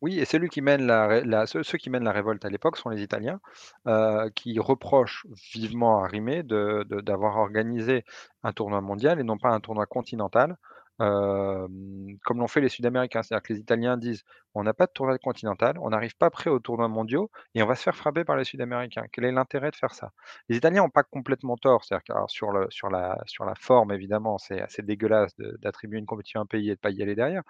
[0.01, 3.39] Oui et ceux qui mènent la révolte à l'époque sont les Italiens,
[3.87, 8.03] heu, qui reprochent vivement à Rimet de d'avoir organisé
[8.41, 10.57] un tournoi mondial et non pas un tournoi continental,
[10.99, 13.21] hem, comme l'ont fait les Sud-Américains.
[13.21, 14.23] C'est-à-dire que les Italiens disent:
[14.55, 17.67] «On n'a pas de tournoi continental, on n'arrive pas prêt aux tournois mondiaux et on
[17.67, 19.05] va se faire frapper par les Sud-Américains.
[19.11, 20.11] Quel est l'intérêt de faire ça?»
[20.49, 22.51] les Italiens ont pas complètement tort, c'est-à-dire sur
[22.91, 26.91] la forme évidemment, c'est assez dégueulasse d'attribuer une compétition à un pays et de pas
[26.91, 27.43] y aller derrière.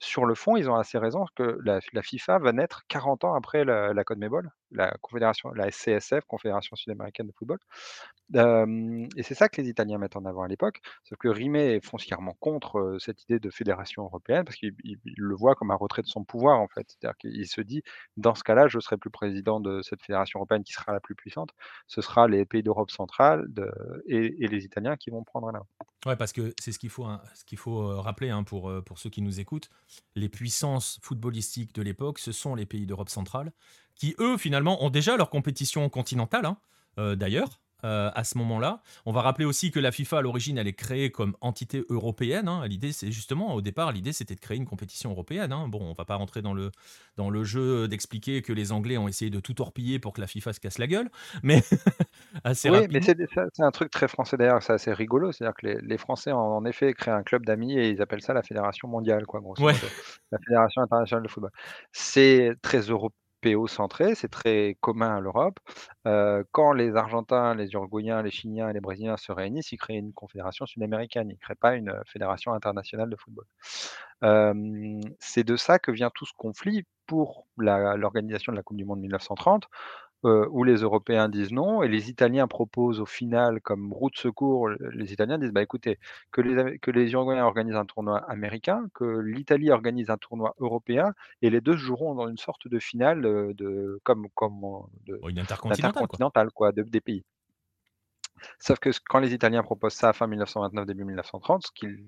[0.00, 3.64] Sur le fond, ils ont assez raison que la FIFA va naître 40 ans après
[3.64, 7.58] la la CONMEBOL, la confédération la SCSF, Confédération sud-américaine de football.
[9.16, 11.84] Et c'est ça que les Italiens mettent en avant à l'époque, sauf que Rimet est
[11.84, 15.70] foncièrement contre, heu, cette idée de fédération européenne parce qu'il il il le voit comme
[15.70, 16.86] un retrait de son pouvoir, en fait.
[16.88, 17.82] C'est-à-dire qu'il se dit:
[18.16, 21.14] «Dans ce cas-là, je serai plus président de cette fédération européenne qui sera la plus
[21.14, 21.50] puissante.
[21.86, 23.46] Ce sera les pays d'Europe centrale
[24.06, 25.64] et les Italiens qui vont prendre main».
[26.04, 28.68] Ouais, parce que c'est ce qu'il faut, hein, ce qu'il faut euh, rappeler hein, pour,
[28.68, 29.68] euh, pour ceux qui nous écoutent.
[30.16, 33.52] Les puissances footballistiques de l'époque, ce sont les pays d'Europe centrale,
[33.94, 36.58] qui eux, finalement, ont déjà leur compétition continentale, hein,
[36.98, 37.60] euh, d'ailleurs.
[37.84, 38.82] Euh, à ce moment-là.
[39.06, 42.48] On va rappeler aussi que la FIFA, à l'origine, elle est créée comme entité européenne.
[42.48, 42.66] hein.
[42.66, 45.52] L'idée, c'est justement, au départ, l'idée, c'était de créer une compétition européenne.
[45.52, 45.68] hein.
[45.68, 46.70] Bon, on va pas rentrer dans le,
[47.16, 50.26] dans le jeu d'expliquer que les Anglais ont essayé de tout torpiller pour que la
[50.26, 51.10] FIFA se casse la gueule,
[51.42, 51.62] mais
[52.44, 53.12] assez Oui, mais rapidement.
[53.54, 55.32] c'est un truc très français d'ailleurs, c'est assez rigolo.
[55.32, 58.22] C'est-à-dire que les les Français ont en effet créé un club d'amis et ils appellent
[58.22, 59.92] ça la fédération mondiale quoi, grosso Ouais, modo.
[60.30, 61.50] La fédération internationale de football.
[61.90, 62.90] C'est très
[63.44, 65.58] européocentré, c'est très commun à l'Europe.
[66.04, 70.12] Quand les Argentins, les Uruguayens, les Chiliens et les Brésiliens se réunissent, ils créent une
[70.12, 71.30] confédération sud-américaine.
[71.30, 73.44] Ils créent pas une, fédération internationale de football.
[75.18, 79.00] C'est de ça que vient tout ce conflit pour l'organisation de la coupe du monde
[79.00, 79.68] 1930
[80.24, 84.16] heu, où les Européens disent non et les Italiens proposent au final comme roue de
[84.16, 85.98] secours, les Italiens disent: «Bah, écoutez,
[86.32, 91.12] que les que les Uruguayens organisent un tournoi américain, que l'Italie organise un tournoi européen
[91.42, 94.60] et les 2 se joueront dans une sorte de finale, heu, de comme comme
[95.06, 96.18] de une intercontinentale, quoi.
[96.22, 97.24] d'intercontinental quoi, de des pays».
[98.58, 101.98] Sauf que quand les Italiens proposent ça fin 1929, début 1930, ce qu'ils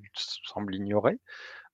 [0.45, 1.19] semblent ignorer,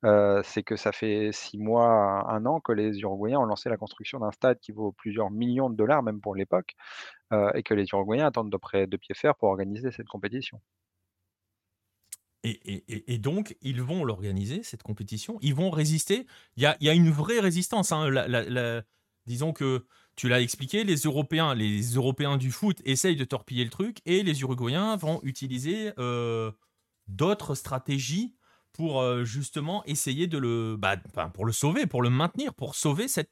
[0.03, 4.18] C'est que ça fait 6 mois un an que les Uruguayens ont lancé la construction
[4.20, 6.74] d'un stade qui vaut plusieurs millions de dollars, même pour l'époque,
[7.55, 10.61] et que les Uruguayens attendent de près de pied ferme pour organiser cette compétition.
[12.42, 15.38] Et, et- et- donc, ils vont l'organiser, cette compétition?
[15.42, 16.26] Ils vont résister?
[16.57, 17.92] Il y a, y a une vraie résistance.
[17.92, 18.09] hein.
[19.26, 19.86] Disons que
[20.16, 24.22] tu l'as expliqué, les Européens, les Européens du foot essayent de torpiller le truc et
[24.22, 25.92] les Uruguayens vont utiliser
[27.09, 28.36] d'autres stratégies
[28.72, 30.96] pour euh, justement essayer de le, bah,
[31.34, 33.30] pour le sauver, pour le maintenir, pour sauver cette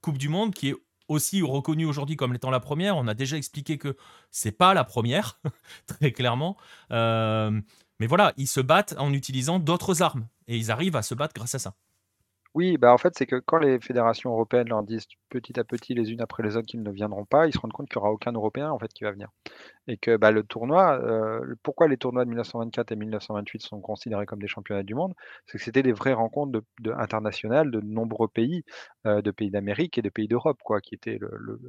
[0.00, 0.76] Coupe du Monde qui est
[1.08, 2.96] aussi reconnue aujourd'hui comme étant la première.
[2.96, 3.96] On a déjà expliqué que
[4.30, 5.40] c'est pas la première,
[5.86, 6.56] très clairement.
[6.92, 7.60] Euh,
[7.98, 11.34] mais voilà, ils se battent en utilisant d'autres armes et ils arrivent à se battre
[11.34, 11.74] grâce à ça.
[12.54, 15.94] Oui, bah, en fait, c'est que quand les fédérations européennes leur disent petit à petit,
[15.94, 18.02] les unes après les autres, qu'ils ne viendront pas, ils se rendent compte qu'il n'y
[18.02, 19.28] aura aucun Européen en fait qui va venir.
[19.86, 24.24] Et que bah, le tournoi, euh, pourquoi les tournois de 1924 et 1928 sont considérés
[24.24, 25.14] comme des championnats du monde,
[25.46, 28.64] c'est que c'était des vraies rencontres de, internationales de nombreux pays,
[29.06, 31.60] euh, de pays d'Amérique et de pays d'Europe, quoi, qui étaient le,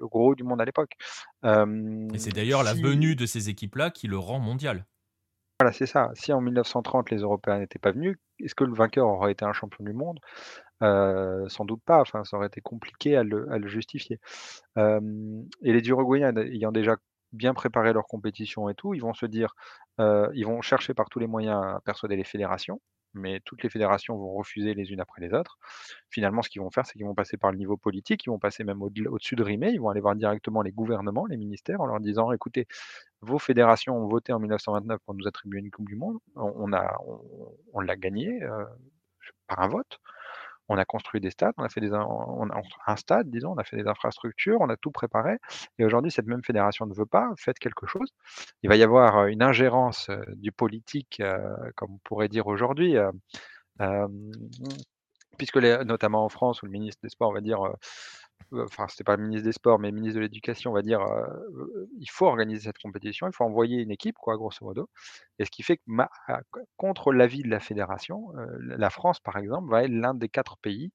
[0.00, 0.96] gros du monde à l'époque.
[1.44, 4.86] et c'est d'ailleurs la venue de ces équipes-là qui le rend mondial.
[5.60, 6.10] Voilà, c'est ça.
[6.14, 9.52] Si en 1930 les Européens n'étaient pas venus, est-ce que le vainqueur aurait été un
[9.52, 10.20] champion du monde?
[10.82, 14.20] Euh, sans doute pas, enfin, ça aurait été compliqué à le justifier.
[14.76, 16.96] et les Uruguayens ayant déjà
[17.32, 19.54] bien préparé leur compétition et tout, ils vont se dire,
[20.00, 22.80] euh, ils vont chercher par tous les moyens à persuader les fédérations
[23.18, 25.58] mais toutes les fédérations vont refuser les unes après les autres.
[26.10, 28.38] Finalement, ce qu'ils vont faire, c'est qu'ils vont passer par le niveau politique, ils vont
[28.38, 31.86] passer même au-dessus de Rimé, ils vont aller voir directement les gouvernements, les ministères, en
[31.86, 32.66] leur disant, écoutez,
[33.20, 36.70] vos fédérations ont voté en 1929 pour nous attribuer une Coupe du Monde, on,
[37.72, 38.64] on, l'a gagné euh,
[39.46, 40.00] par un vote,
[40.68, 42.48] on a construit des stades, on a fait des, on
[42.86, 45.38] un stade, disons, on a fait des infrastructures, on a tout préparé.
[45.78, 48.12] Et aujourd'hui, cette même fédération ne veut pas, faites quelque chose.
[48.62, 51.22] Il va y avoir une ingérence du politique,
[51.76, 52.96] comme on pourrait dire aujourd'hui,
[55.38, 57.60] puisque notamment en France, où le ministre des Sports va dire
[58.52, 61.00] enfin c'était pas le ministre des Sports, mais le ministre de l'Éducation, on va dire,
[61.98, 64.88] il faut organiser cette compétition, il faut envoyer une équipe, quoi, grosso modo.
[65.38, 65.82] Et ce qui fait que
[66.26, 66.40] ah,
[66.76, 70.92] contre l'avis de la fédération, la France, par exemple, va être l'un des quatre pays,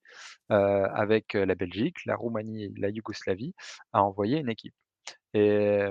[0.49, 3.53] avec la Belgique, la Roumanie et la Yougoslavie,
[3.93, 4.75] à envoyer une équipe.
[5.33, 5.89] Et,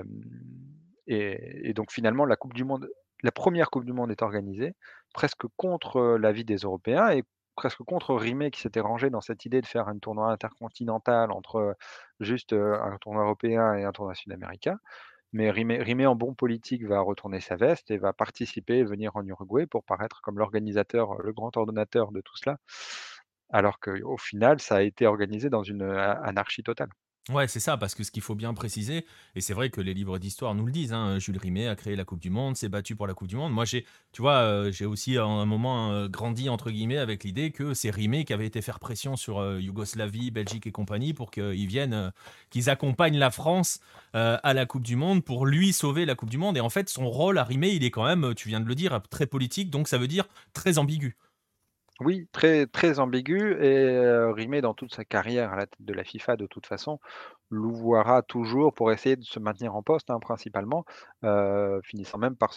[1.07, 2.89] et, donc finalement, la Coupe du Monde,
[3.23, 4.73] la première Coupe du Monde est organisée
[5.13, 7.23] presque contre l'avis des Européens et
[7.55, 11.75] presque contre Rimet qui s'était rangé dans cette idée de faire un tournoi intercontinental entre
[12.19, 14.77] juste un tournoi européen et un tournoi sud-américain.
[15.33, 19.25] Mais Rimet, en bon politique, va retourner sa veste et va participer et venir en
[19.25, 22.57] Uruguay pour paraître comme l'organisateur, le grand ordonnateur de tout cela,
[23.49, 26.89] alors qu'au final, ça a été organisé dans une anarchie totale.
[27.29, 29.05] Ouais, c'est ça, parce que ce qu'il faut bien préciser,
[29.35, 31.95] et c'est vrai que les livres d'histoire nous le disent, hein, Jules Rimet a créé
[31.95, 33.53] la Coupe du Monde, s'est battu pour la Coupe du Monde.
[33.53, 37.23] Moi, j'ai, tu vois, euh, j'ai aussi à un moment euh, grandi entre guillemets avec
[37.23, 41.13] l'idée que c'est Rimet qui avait été faire pression sur euh, Yougoslavie, Belgique et compagnie
[41.13, 42.11] pour qu'ils viennent,
[42.49, 43.79] qu'ils accompagnent la France
[44.13, 46.57] à la Coupe du Monde pour lui sauver la Coupe du Monde.
[46.57, 48.75] Et en fait, son rôle à Rimet, il est quand même, tu viens de le
[48.75, 51.15] dire, très politique, donc ça veut dire très ambigu.
[52.03, 53.99] Oui, très, très ambigu et
[54.33, 56.99] Rimet dans toute sa carrière à la tête de la FIFA de toute façon,
[57.51, 60.85] louvoiera toujours pour essayer de se maintenir en poste, hein, principalement,
[61.83, 62.51] finissant même par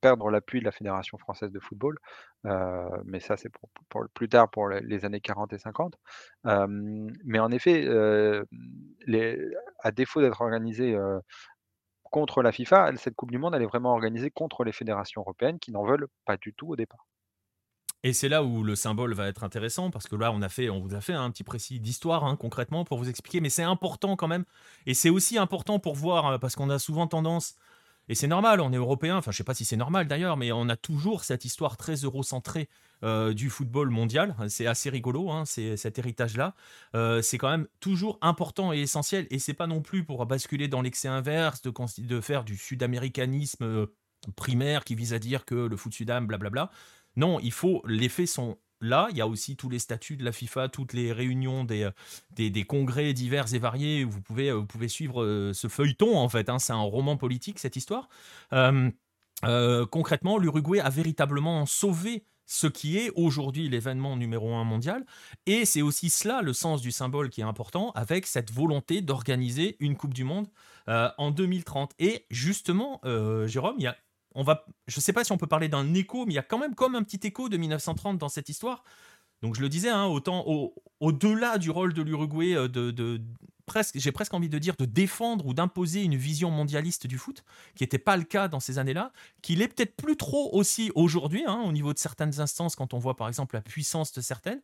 [0.00, 1.98] perdre l'appui de la Fédération française de football,
[3.04, 5.96] mais ça c'est pour pour plus tard pour les années 40 et 50.
[6.44, 7.86] mais en effet,
[9.82, 10.96] à défaut d'être organisée,
[12.10, 15.58] contre la FIFA, cette coupe du monde, elle est vraiment organisée contre les fédérations européennes
[15.58, 17.06] qui n'en veulent pas du tout au départ.
[18.04, 20.68] Et c'est là où le symbole va être intéressant parce que là on a fait,
[20.68, 23.62] on vous a fait un petit précis d'histoire hein, concrètement pour vous expliquer, mais c'est
[23.62, 24.44] important quand même.
[24.84, 27.56] Et c'est aussi important pour voir euh, parce qu'on a souvent tendance,
[28.10, 29.16] et c'est normal, on est européen.
[29.16, 31.94] Enfin je sais pas si c'est normal d'ailleurs, mais on a toujours cette histoire très
[31.94, 32.68] eurocentrée
[33.04, 34.36] euh, du football mondial.
[34.48, 36.54] C'est assez rigolo, hein, c'est cet héritage là.
[36.94, 39.26] Euh, c'est quand même toujours important et essentiel.
[39.30, 43.86] Et c'est pas non plus pour basculer dans l'excès inverse de, de faire du sud-américanisme
[44.36, 46.70] primaire qui vise à dire que le foot sud-am, blablabla.
[47.16, 47.82] Non, il faut.
[47.86, 49.08] Les faits sont là.
[49.10, 51.90] Il y a aussi tous les statuts de la FIFA, toutes les réunions des, euh,
[52.30, 54.04] des, congrès divers et variés.
[54.04, 56.48] Vous pouvez, euh, vous pouvez suivre euh, ce feuilleton, en fait.
[56.48, 56.58] Hein.
[56.58, 58.08] c'est un roman politique, cette histoire.
[59.90, 65.04] concrètement, l'Uruguay a véritablement sauvé ce qui est aujourd'hui l'événement numéro un mondial.
[65.46, 69.76] Et c'est aussi cela le sens du symbole qui est important, avec cette volonté d'organiser
[69.80, 70.48] une Coupe du Monde
[70.86, 71.92] en 2030.
[71.98, 73.00] Et justement,
[73.46, 73.96] Jérôme, il y a
[74.34, 76.40] on va, je ne sais pas si on peut parler d'un écho, mais il y
[76.40, 78.84] a quand même comme un petit écho de 1930 dans cette histoire.
[79.42, 80.44] Donc je le disais, hein, autant
[81.00, 83.20] au-delà du rôle de l'Uruguay euh, de,
[83.66, 87.44] presque, j'ai presque envie de dire, de défendre ou d'imposer une vision mondialiste du foot,
[87.74, 89.12] qui n'était pas le cas dans ces années-là,
[89.42, 92.98] qu'il est peut-être plus trop aussi aujourd'hui, hein, au niveau de certaines instances, quand on
[92.98, 94.60] voit par exemple la puissance de certaines.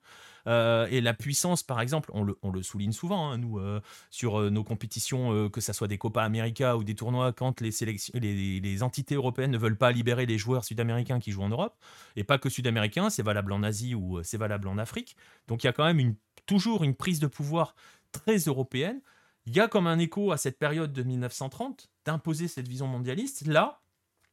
[0.47, 3.81] Euh, et la puissance, par exemple, on le, souligne souvent, hein, nous, euh,
[4.11, 7.71] sur euh, nos compétitions, que ce soit des Copa América ou des tournois, quand les,
[8.15, 11.77] les, entités européennes ne veulent pas libérer les joueurs sud-américains qui jouent en Europe,
[12.17, 15.17] et pas que sud-américains, c'est valable en Asie ou c'est valable en Afrique.
[15.49, 17.75] Donc il y a quand même une, toujours une prise de pouvoir
[18.13, 19.01] très européenne.
[19.47, 23.47] Il y a comme un écho à cette période de 1930 d'imposer cette vision mondialiste.
[23.47, 23.81] Là,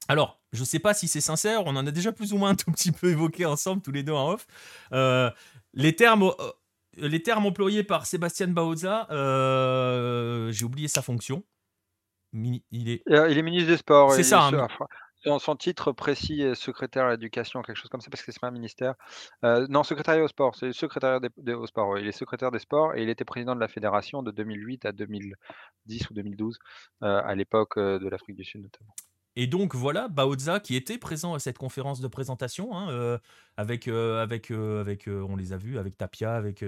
[0.08, 2.52] alors, je ne sais pas si c'est sincère, on en a déjà plus ou moins
[2.52, 4.48] un tout petit peu évoqué ensemble, tous les deux en off.
[4.94, 5.30] Euh,
[5.74, 6.52] les termes, euh,
[6.98, 11.44] les termes employés par Sébastien Bauza, euh, j'ai oublié sa fonction.
[12.34, 13.04] il est...
[13.08, 14.14] Il est ministre des Sports.
[14.14, 14.44] C'est ça.
[14.44, 14.68] Hein,
[15.28, 18.40] son, son, titre précis est secrétaire à l'éducation, quelque chose comme ça, parce que c'est
[18.40, 18.96] pas un ministère.
[19.44, 20.56] Euh, non, secrétaire au sport.
[20.56, 21.98] C'est secrétaire des, au sport.
[21.98, 24.92] Il est secrétaire des sports et il était président de la fédération de 2008 à
[24.92, 26.60] 2010 ou 2012,
[27.02, 28.94] à l'époque de l'Afrique du Sud notamment.
[29.40, 33.20] Et donc voilà, Baoza qui était présent à cette conférence de présentation, hein, euh,
[33.56, 36.66] avec, euh, avec, euh, avec on les a vus, avec Tapia, avec,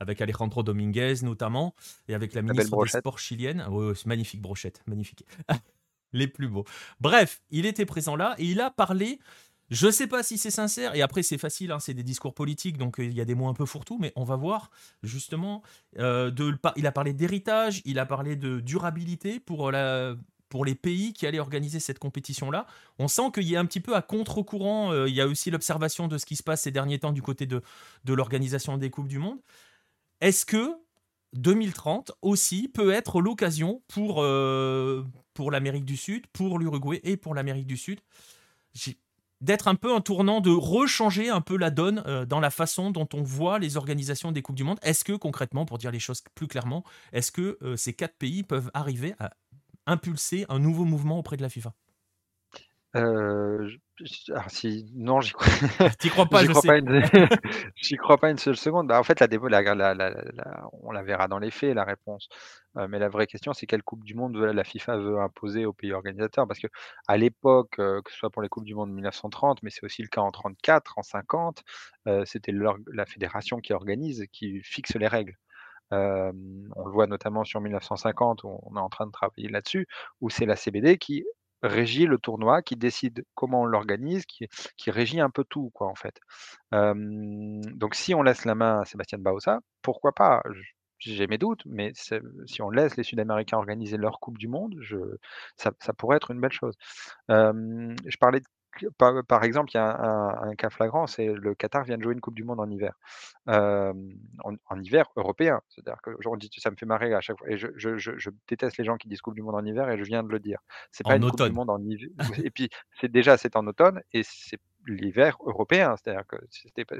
[0.00, 1.74] avec Alejandro Dominguez notamment,
[2.08, 3.66] et avec la ministre des Sports chilienne.
[3.94, 5.26] c'est magnifique brochette, magnifique.
[6.12, 6.64] les plus beaux.
[7.00, 9.18] Bref, il était présent là et il a parlé.
[9.70, 12.34] Je ne sais pas si c'est sincère, et après c'est facile, hein, c'est des discours
[12.34, 14.72] politiques, donc il y a des mots un peu fourre-tout, mais on va voir
[15.04, 15.62] justement.
[15.96, 20.16] de, il a parlé d'héritage, il a parlé de durabilité pour la,
[20.50, 22.66] pour les pays qui allaient organiser cette compétition-là.
[22.98, 24.92] On sent qu'il y a un petit peu à contre-courant.
[24.92, 27.22] Euh, il y a aussi l'observation de ce qui se passe ces derniers temps du
[27.22, 27.62] côté de,
[28.06, 29.38] l'organisation des Coupes du Monde.
[30.20, 30.74] Est-ce que
[31.34, 35.04] 2030 aussi peut être l'occasion pour, euh,
[35.40, 37.98] pour l'Amérique du Sud, pour l'Uruguay et pour l'Amérique du Sud
[39.40, 42.90] d'être un peu un tournant, de rechanger un peu la donne euh, dans la façon
[42.90, 44.78] dont on voit les organisations des Coupes du Monde.
[44.82, 46.84] Est-ce que concrètement, pour dire les choses plus clairement,
[47.14, 49.30] est-ce que ces quatre pays peuvent arriver à
[49.86, 51.72] impulser un nouveau mouvement auprès de la FIFA?
[52.96, 53.68] Euh,
[54.48, 55.46] si, non, j'y crois.
[56.10, 56.42] crois pas,
[57.76, 58.88] j'y crois pas une seule seconde.
[58.88, 62.28] Bah, en fait, la, la, la, on la verra dans les faits, la réponse.
[62.76, 65.72] Euh, mais la vraie question, c'est quelle Coupe du Monde la FIFA veut imposer aux
[65.72, 66.46] pays organisateurs?
[66.48, 66.68] Parce que
[67.06, 69.84] à l'époque, euh, que ce soit pour les Coupes du Monde de 1930, mais c'est
[69.84, 71.62] aussi le cas en 34, en 50,
[72.24, 75.36] c'était la fédération qui organise, qui fixe les règles
[75.92, 79.88] on le voit notamment sur 1950, où on est en train de travailler là-dessus,
[80.20, 81.24] où c'est la CBD qui
[81.62, 84.48] régit le tournoi, qui décide comment on l'organise, qui,
[84.90, 86.20] régit un peu tout, quoi, en fait.
[86.72, 90.42] donc, si on laisse la main à Sébastien Baosa, pourquoi pas?
[90.98, 94.76] J'ai mes doutes, mais si on laisse les Sud-Américains organiser leur Coupe du Monde,
[95.56, 96.76] ça, pourrait être une belle chose.
[97.28, 98.46] je parlais de
[98.98, 102.20] par, exemple, il y a un, cas flagrant, c'est le Qatar vient de jouer une
[102.20, 102.94] Coupe du Monde en hiver,
[103.46, 105.60] en, hiver européen.
[105.68, 106.12] C'est-à-dire que
[106.58, 107.48] ça me fait marrer à chaque fois.
[107.50, 110.22] Et je, déteste les gens qui disent Coupe du Monde en hiver, et je viens
[110.22, 110.58] de le dire.
[110.92, 112.08] C'est pas une Coupe du Monde en hiver.
[112.44, 112.68] et puis,
[113.00, 115.94] c'est déjà c'est en automne, et c'est l'hiver européen.
[115.96, 116.36] C'est-à-dire que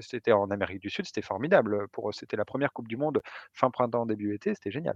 [0.01, 1.89] c'était en Amérique du Sud, c'était formidable.
[1.89, 3.21] Pour c'était la première Coupe du Monde
[3.53, 4.95] fin printemps début été, c'était génial.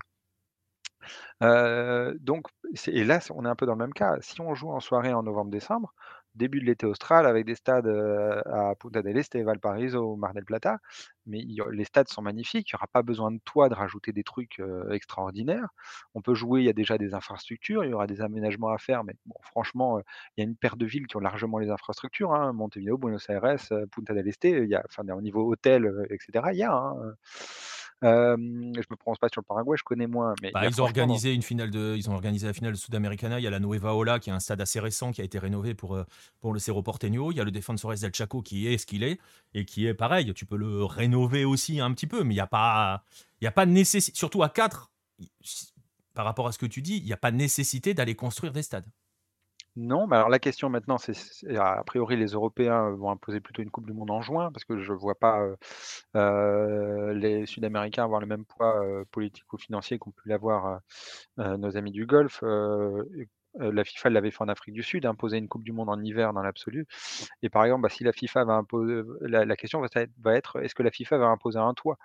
[1.41, 2.47] donc,
[2.87, 4.17] et là, on est un peu dans le même cas.
[4.21, 5.95] Si on joue en soirée en novembre-décembre,
[6.35, 10.79] début de l'été austral avec des stades à Punta del Este, Valparaiso, Mar del Plata.
[11.27, 12.71] Mais les stades sont magnifiques.
[12.71, 14.61] Il n'y aura pas besoin de toi de rajouter des trucs
[14.91, 15.69] extraordinaires.
[16.15, 18.79] On peut jouer, il y a déjà des infrastructures, il y aura des aménagements à
[18.79, 19.05] faire.
[19.05, 20.01] Mais franchement,
[20.37, 22.35] il y a une paire de villes qui ont largement les infrastructures.
[22.35, 23.57] Hein, Montevideo, Buenos Aires,
[23.91, 24.45] Punta del Este.
[24.45, 26.73] Il y a, enfin, au niveau hôtel, etc., il y a.
[26.73, 27.15] Hein,
[28.05, 30.35] je me prononce pas sur le Paraguay, je connais moins.
[30.43, 33.41] Mais bah, ils ont organisé une finale de, ils ont organisé la finale de Sudamericana.
[33.41, 35.39] Il y a la Nueva Ola, qui est un stade assez récent, qui a été
[35.39, 35.99] rénové pour,
[36.41, 37.33] pour le Cerro Porteño.
[37.33, 39.19] Il y a le Defensores del Chaco qui est ce qu'il est
[39.55, 40.33] et qui est pareil.
[40.35, 43.05] Tu peux le rénover aussi un petit peu, mais il n'y a pas,
[43.41, 44.91] il y a pas de nécessité, surtout à 4,
[46.15, 48.63] par rapport à ce que tu dis, il n'y a pas nécessité d'aller construire des
[48.63, 48.87] stades.
[49.77, 51.15] Non, mais alors la question maintenant, c'est
[51.57, 54.79] a priori les Européens vont imposer plutôt une coupe du monde en juin parce que
[54.79, 55.41] je ne vois pas,
[56.15, 60.81] les Sud-Américains avoir le même poids, politique ou financier qu'ont pu l'avoir,
[61.39, 62.43] nos amis du Golfe,
[63.59, 66.33] la FIFA l'avait fait en Afrique du Sud, imposer une coupe du monde en hiver
[66.33, 66.87] dans l'absolu
[67.43, 69.81] et par exemple, bah, si la FIFA va imposer la question
[70.23, 71.99] va être, est-ce que la FIFA va imposer un toit,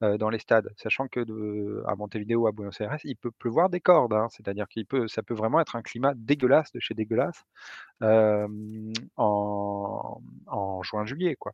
[0.00, 0.70] dans les stades?
[0.76, 4.28] Sachant que de à Montevideo, à Buenos Aires, il peut pleuvoir des cordes, hein.
[4.30, 7.44] C'est-à-dire qu'il peut ça peut vraiment être un climat dégueulasse de chez dégueulasse,
[9.16, 11.52] en juin-juillet, quoi.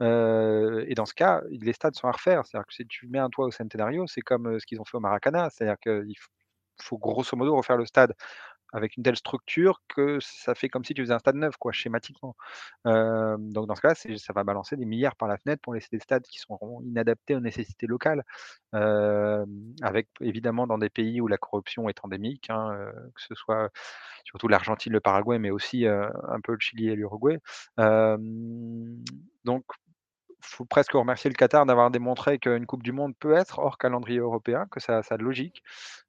[0.00, 2.44] et dans ce cas, les stades sont à refaire.
[2.46, 4.96] C'est-à-dire que si tu mets un toit au Centenario, c'est comme, ce qu'ils ont fait
[4.96, 5.50] au Maracana.
[5.50, 6.14] C'est-à-dire qu'il
[6.82, 8.14] faut grosso modo refaire le stade
[8.76, 11.72] avec une telle structure que ça fait comme si tu faisais un stade neuf, quoi,
[11.72, 12.36] schématiquement.
[12.84, 16.00] donc dans ce cas-là, ça va balancer des milliards par la fenêtre pour laisser des
[16.00, 18.24] stades qui seront inadaptés aux nécessités locales,
[18.72, 22.76] avec évidemment dans des pays où la corruption est endémique, hein,
[23.14, 23.70] que ce soit
[24.24, 27.38] surtout l'Argentine, le Paraguay, mais aussi un peu le Chili et l'Uruguay.
[29.44, 29.64] donc
[30.46, 34.18] faut presque remercier le Qatar d'avoir démontré qu'une Coupe du Monde peut être hors calendrier
[34.18, 35.62] européen, que ça, a de logique.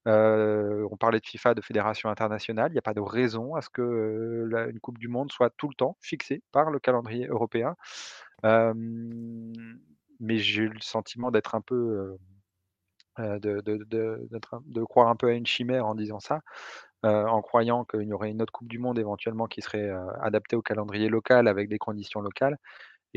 [0.05, 2.71] on parlait de FIFA, de fédération internationale.
[2.71, 5.67] Il n'y a pas de raison à ce que une Coupe du Monde soit tout
[5.67, 7.75] le temps fixée par le calendrier européen.
[8.43, 12.17] mais j'ai eu le sentiment d'être un peu.
[13.17, 16.41] de, croire un peu à une chimère en disant ça,
[17.03, 20.61] en croyant qu'il y aurait une autre Coupe du Monde éventuellement qui serait adaptée au
[20.61, 22.57] calendrier local avec des conditions locales.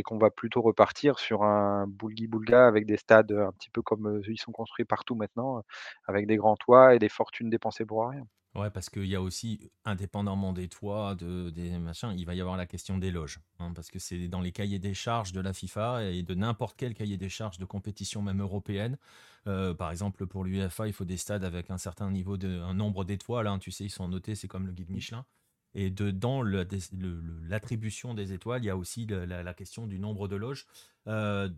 [0.00, 4.22] Et qu'on va plutôt repartir sur un boulgui-boulga avec des stades un petit peu comme
[4.28, 5.62] ils sont construits partout maintenant,
[6.06, 8.24] avec des grands toits et des fortunes dépensées pour rien.
[8.56, 12.40] Ouais, parce qu'il y a aussi, indépendamment des toits, de, des machins, il va y
[12.40, 13.38] avoir la question des loges.
[13.60, 16.76] hein, parce que c'est dans les cahiers des charges de la FIFA et de n'importe
[16.76, 18.98] quel cahier des charges de compétition, même européenne.
[19.46, 22.74] Euh, par exemple, pour l'UEFA, il faut des stades avec un certain niveau de, un
[22.74, 23.46] nombre d'étoiles.
[23.46, 25.24] hein, tu sais, ils sont notés, c'est comme le guide Michelin.
[25.74, 25.90] Et
[26.92, 30.66] le- le- l'attribution des étoiles, il y a aussi la question du nombre de loges.
[31.06, 31.48] Euh,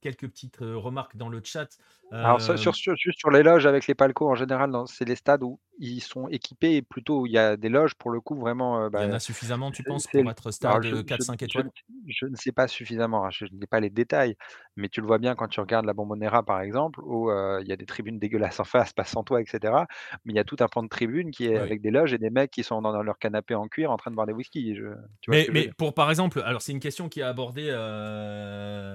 [0.00, 1.68] quelques petites euh, remarques dans le chat.
[2.22, 5.04] Alors sur Euh, sur sur juste sur les loges avec les palcos en général, c'est
[5.04, 8.10] les stades où ils sont équipés et plutôt où il y a des loges pour
[8.10, 10.96] le coup vraiment, il y en bah, a suffisamment, tu penses, pour être stade je
[10.96, 11.70] euh, je 4-5 je étoiles?
[12.06, 14.36] je ne sais pas suffisamment, hein, je n'ai pas les détails,
[14.76, 17.72] mais tu le vois bien quand tu regardes la Bombonera par exemple où, il y
[17.72, 19.86] a des tribunes dégueulasses en face, pas sans toit et cetera,
[20.24, 22.12] mais il y a tout un pan de tribune qui est Oui, avec des loges
[22.12, 24.26] et des mecs qui sont dans dans leur canapé en cuir en train de boire
[24.26, 24.84] des whisky, je
[25.20, 27.22] tu vois ce Mais, je mais pour par exemple, alors c'est une question qui est
[27.22, 28.91] abordée euh,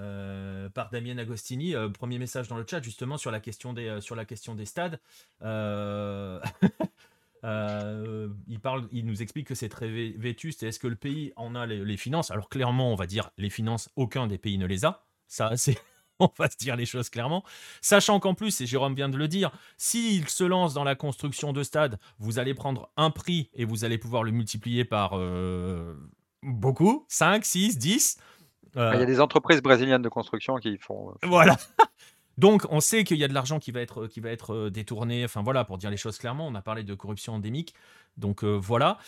[0.73, 4.01] par Damien Agostini, euh, premier message dans le chat justement sur la question des, euh,
[4.01, 4.99] sur la question des stades.
[5.41, 6.39] Euh,
[7.43, 11.33] euh, il, parle, il nous explique que c'est très vé- vétuste est-ce que le pays
[11.35, 12.31] en a les, finances?
[12.31, 15.05] Alors clairement, on va dire les finances, aucun des pays ne les a.
[15.27, 15.77] Ça, c'est.
[16.19, 17.43] On va se dire les choses clairement.
[17.79, 21.53] Sachant qu'en plus, et Jérôme vient de le dire, s'il se lance dans la construction
[21.53, 25.93] de stades, vous allez prendre un prix et vous allez pouvoir le multiplier par euh,
[26.41, 28.17] beaucoup 5, 6, 10.
[28.85, 31.57] Ah, il y Euh, a des entreprises brésiliennes de construction qui font, heu, voilà.
[32.37, 34.69] Donc, on sait qu'il y a de l'argent qui va être, qui va être euh,
[34.71, 35.25] détourné.
[35.25, 37.73] Enfin, voilà, pour dire les choses clairement, on a parlé de corruption endémique.
[38.17, 38.99] Donc, euh, voilà.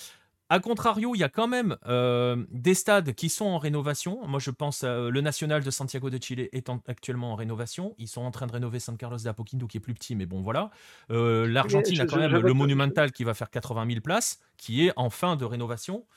[0.52, 4.26] A contrario, il y a quand même euh, des stades qui sont en rénovation.
[4.28, 7.93] Moi, je pense euh, le National de Santiago de Chile est en- actuellement en rénovation.
[8.00, 10.26] Ils sont en train de rénover San Carlos de Apoquindo, qui est plus petit, mais
[10.26, 10.72] bon, voilà.
[11.12, 14.39] Euh, L'Argentine a quand je même je le Monumental qui va faire 80 000 places,
[14.58, 16.08] qui est en fin de rénovation.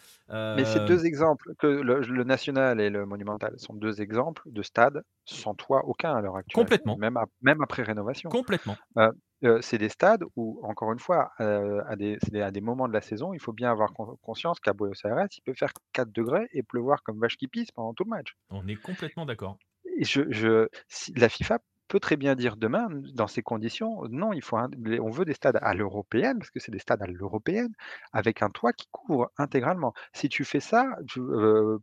[0.53, 4.43] Mais c'est Euh, 2 exemples que le le National et le Monumental sont 2 exemples
[4.51, 7.03] de stades sans toit aucun à l'heure actuelle, complètement,
[7.43, 8.37] même après rénovation.
[8.37, 8.81] complètement.
[9.61, 12.93] C'est des stades où encore une fois, à des c'est des à des moments de
[12.93, 16.13] la saison, il faut bien avoir con conscience qu'à Buenos Aires, il peut faire 4
[16.13, 18.35] degrés et pleuvoir comme vache qui pisse pendant tout le match.
[18.51, 19.59] On est complètement d'accord.
[20.01, 24.41] Je je si la FIFA peut très bien dire demain, dans ces conditions, non, il
[24.43, 24.71] faut un
[25.01, 27.75] on veut des stades à l'européenne, parce que c'est des stades à l'européenne,
[28.13, 29.93] avec un toit qui couvre intégralement.
[30.15, 31.21] Si tu fais ça, tu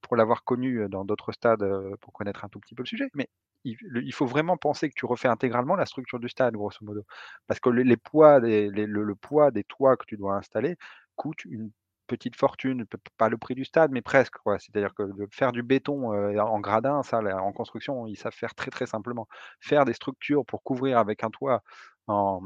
[0.01, 1.63] pour l'avoir connu, dans d'autres stades,
[2.01, 3.29] pour connaître un tout petit peu le sujet, mais
[3.65, 7.03] il faut vraiment penser que tu refais intégralement la structure du stade, grosso modo.
[7.47, 10.77] Parce que les poids le poids des toits que tu dois installer
[11.15, 11.71] coûte une
[12.07, 12.85] petite fortune,
[13.17, 14.35] pas le prix du stade, mais presque.
[14.59, 18.71] C'est-à-dire que faire du béton, heu, en gradin, ça, en construction, ils savent faire très,
[18.71, 19.27] très simplement.
[19.59, 21.61] Faire des structures pour couvrir avec un toit
[22.09, 22.41] en,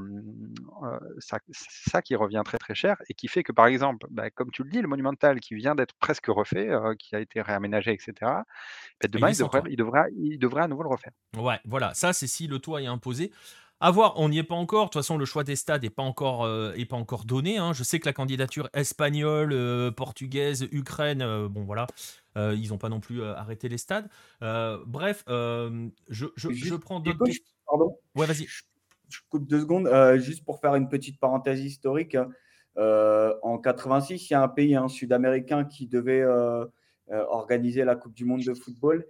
[0.84, 4.08] heu, ça c'est ça qui revient très, très cher et qui fait que, par exemple,
[4.12, 7.20] bah, comme tu le dis, le Monumental qui vient d'être presque refait, heu, qui a
[7.20, 8.46] été réaménagé et cetera,
[9.02, 9.70] bah, il demain, il devrait toit.
[9.70, 11.14] il devra il devrait à nouveau le refaire.
[11.38, 13.32] Ouais, voilà, ça c'est si le toit est imposé.
[13.80, 14.86] À voir, on n'y est pas encore.
[14.86, 17.58] De toute façon, le choix des stades n'est pas encore, euh, est pas encore donné.
[17.58, 17.74] hein.
[17.74, 21.88] Je sais que la candidature espagnole, euh, portugaise, Ukraine, euh, bon voilà,
[22.38, 24.10] euh, ils n'ont pas non plus euh, arrêté les stades.
[24.42, 27.26] Euh, bref, euh, je, je- je prends d'autres
[27.66, 28.48] pardon, Ouais, vas-y.
[28.48, 28.62] je,
[29.14, 32.18] je coupe deux secondes, euh, juste pour faire une petite parenthèse historique.
[32.78, 36.66] Euh, en 86, il y a un pays sud-américain qui devait euh,
[37.10, 39.06] organiser la Coupe du Monde de football,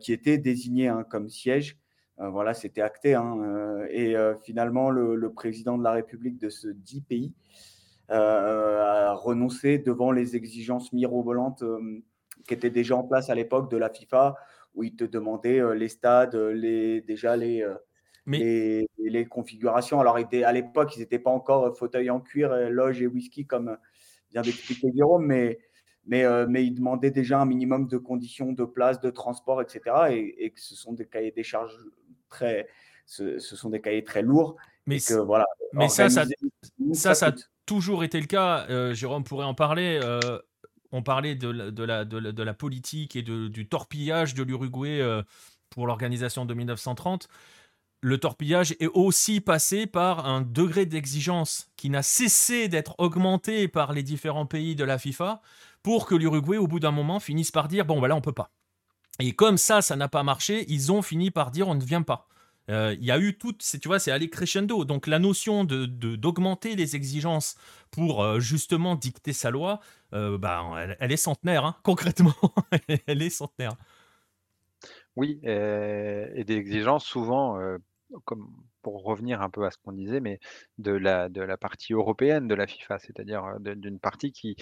[0.00, 1.78] qui était désigné hein, comme siège.
[2.18, 3.14] Voilà, c'était acté.
[3.14, 4.14] hein, et
[4.44, 7.32] finalement, le, président de la République de ce dit pays
[8.08, 11.64] a renoncé devant les exigences mirobolantes
[12.46, 14.36] qui étaient déjà en place à l'époque de la FIFA,
[14.74, 17.64] où il te demandait euh, les stades, déjà les,
[18.26, 20.00] Mais les, les configurations.
[20.00, 23.46] Alors, à l'époque, ils n'étaient pas encore euh, fauteuil en cuir, euh, loge et whisky,
[23.46, 23.76] comme euh,
[24.32, 25.58] vient d'expliquer Jérôme, mais,
[26.06, 29.80] mais, euh, mais ils demandaient déjà un minimum de conditions de place, de transport, etc.
[30.10, 31.76] Et, et que ce sont des cahiers des charges
[32.30, 32.66] très,
[33.06, 34.56] ce, ce sont des cahiers très lourds.
[34.86, 36.24] mais, que voilà, mais ça, ça,
[36.92, 37.32] ça, ça a
[37.66, 38.66] toujours été le cas.
[38.70, 40.00] Euh, Jérôme pourrait en parler.
[40.02, 40.20] euh,
[40.92, 44.34] on parlait de la, de la, de la, de la politique et de, du torpillage
[44.34, 45.02] de l'Uruguay
[45.70, 47.28] pour l'organisation de 1930.
[48.04, 53.94] Le torpillage est aussi passé par un degré d'exigence qui n'a cessé d'être augmenté par
[53.94, 55.40] les différents pays de la FIFA
[55.82, 58.34] pour que l'Uruguay, au bout d'un moment, finisse par dire bon, bah là, on peut
[58.34, 58.50] pas.
[59.20, 62.02] Et comme ça, ça n'a pas marché, ils ont fini par dire on ne vient
[62.02, 62.28] pas.
[62.68, 64.84] Euh, Il y a eu tout, c'est- tu vois, c'est allé crescendo.
[64.84, 67.56] Donc la notion d'augmenter les exigences
[67.90, 69.80] pour euh, justement dicter sa loi,
[70.12, 70.62] euh, bah,
[71.00, 72.34] elle, est centenaire, hein, concrètement.
[73.06, 73.72] elle est centenaire.
[75.16, 77.58] Oui, et des exigences souvent,
[78.82, 80.38] pour revenir un peu à ce qu'on disait, mais
[80.78, 84.56] de la de la partie européenne de la FIFA, c'est-à-dire, d'une partie qui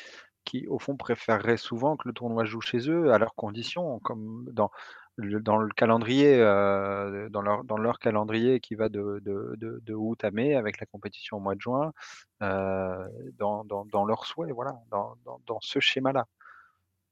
[0.69, 4.71] au fond, préféreraient souvent que le tournoi joue chez eux, à leurs conditions, comme dans
[5.17, 11.41] le calendrier, dans leur calendrier qui va de août à mai avec la compétition au
[11.41, 11.93] mois de juin,
[12.41, 16.27] dans dans dans leurs souhaits, voilà, dans ce schéma-là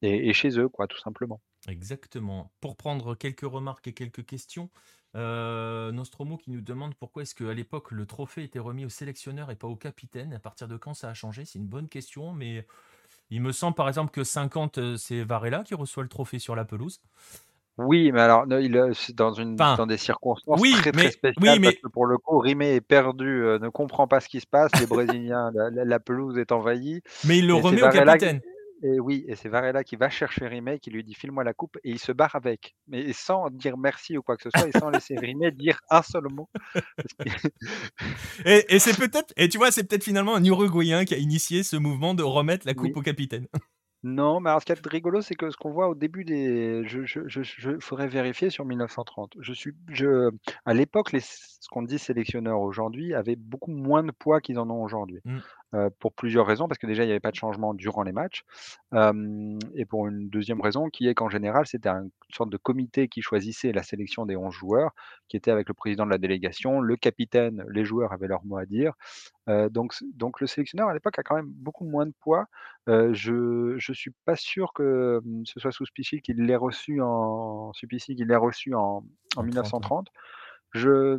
[0.03, 1.41] et et chez eux, quoi, tout simplement.
[1.69, 2.53] Exactement.
[2.61, 4.71] Pour prendre quelques remarques et quelques questions,
[5.17, 9.51] heu, Nostromo qui nous demande pourquoi est-ce qu'à l'époque le trophée était remis au sélectionneur
[9.51, 10.33] et pas au capitaine?
[10.35, 11.45] À partir de quand ça a changé?
[11.45, 12.67] C'est une bonne question, mais
[13.31, 16.57] il me semble par exemple que 50, heu, c'est Varela qui reçoit le trophée sur
[16.57, 17.01] la pelouse.
[17.79, 21.59] Oui, mais alors, il, c'est dans une Enfin, dans des circonstances oui, très, très oui,
[21.59, 23.25] spéciales parce mais que pour le coup, Rimet est perdu,
[23.61, 24.77] ne comprend pas ce qui se passe.
[24.77, 28.41] Les Brésiliens, la la la pelouse est envahie mais il le remet au qui capitaine.
[28.83, 31.77] Et oui et c'est Varela qui va chercher Rimet, qui lui dit: «File-moi la coupe»
[31.85, 34.73] et il se barre avec, mais sans dire merci ou quoi que ce soit et
[34.73, 36.49] sans laisser Rimet dire un seul mot.
[37.25, 37.31] Que
[38.45, 41.63] Et et c'est peut-être et tu vois, c'est peut-être finalement un Uruguayen qui a initié
[41.63, 43.01] ce mouvement de remettre la coupe oui.
[43.01, 43.47] au capitaine.
[44.03, 46.83] Non, mais alors ce qui est rigolo, c'est que ce qu'on voit au début des
[46.87, 49.35] je je je je faudrait vérifier sur 1930.
[49.41, 50.31] Je suis je
[50.65, 54.71] à l'époque, les ce qu'on dit sélectionneurs aujourd'hui avaient beaucoup moins de poids qu'ils en
[54.71, 55.21] ont aujourd'hui.
[55.27, 55.41] Mmh,
[55.75, 58.13] Heu, pour plusieurs raisons, parce que déjà il n'y avait pas de changement durant les
[58.13, 58.43] matchs,
[59.75, 63.09] et pour une deuxième raison qui est qu'en général, c'était un une sorte de comité
[63.09, 64.93] qui choisissait la sélection des 11 joueurs,
[65.29, 68.57] qui était avec le président de la délégation, le capitaine, les joueurs avaient leur mot
[68.59, 68.95] à dire.
[69.49, 72.47] Donc donc le sélectionneur à l'époque a quand même beaucoup moins de poids.
[72.89, 77.73] Je je suis pas sûr que, mmh, ce soit Souspichill qui l'ait reçu en
[78.17, 79.05] qui l'ait reçu en
[79.37, 79.91] en en 30, ouais.
[79.91, 80.09] 1930.
[80.75, 81.19] Je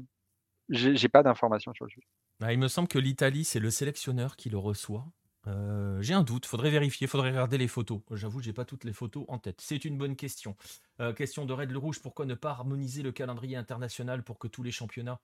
[0.70, 2.08] j'ai pas d'informations sur le sujet.
[2.42, 5.06] Bah, il me semble que l'Italie, c'est le sélectionneur qui le reçoit.
[5.46, 8.02] Heu, j'ai un doute, faudrait vérifier, faudrait regarder les photos.
[8.14, 9.60] J'avoue, j'ai pas toutes les photos en tête.
[9.62, 10.56] C'est une bonne question.
[11.00, 14.48] Heu, question de Red le Rouge, pourquoi ne pas harmoniser le calendrier international pour que
[14.48, 15.20] tous les championnats,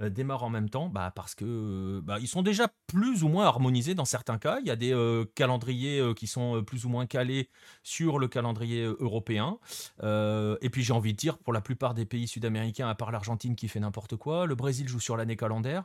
[0.00, 0.88] heu, démarrent en même temps?
[0.88, 4.58] Bah, parce que, bah, ils sont déjà plus ou moins harmonisés dans certains cas.
[4.60, 7.50] Il y a des, calendriers, qui sont, plus ou moins calés
[7.82, 9.58] sur le calendrier, européen.
[10.02, 13.56] Et puis j'ai envie de dire, pour la plupart des pays sud-américains, à part l'Argentine
[13.56, 15.84] qui fait n'importe quoi, le Brésil joue sur l'année calendaire.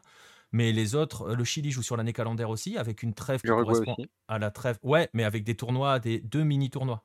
[0.52, 3.48] Mais les autres, euh, le Chili joue sur l'année calendaire aussi, avec une trêve qui
[3.48, 4.10] correspond aussi.
[4.28, 4.78] à la trêve.
[4.84, 7.04] Ouais, mais avec des tournois, des deux mini tournois.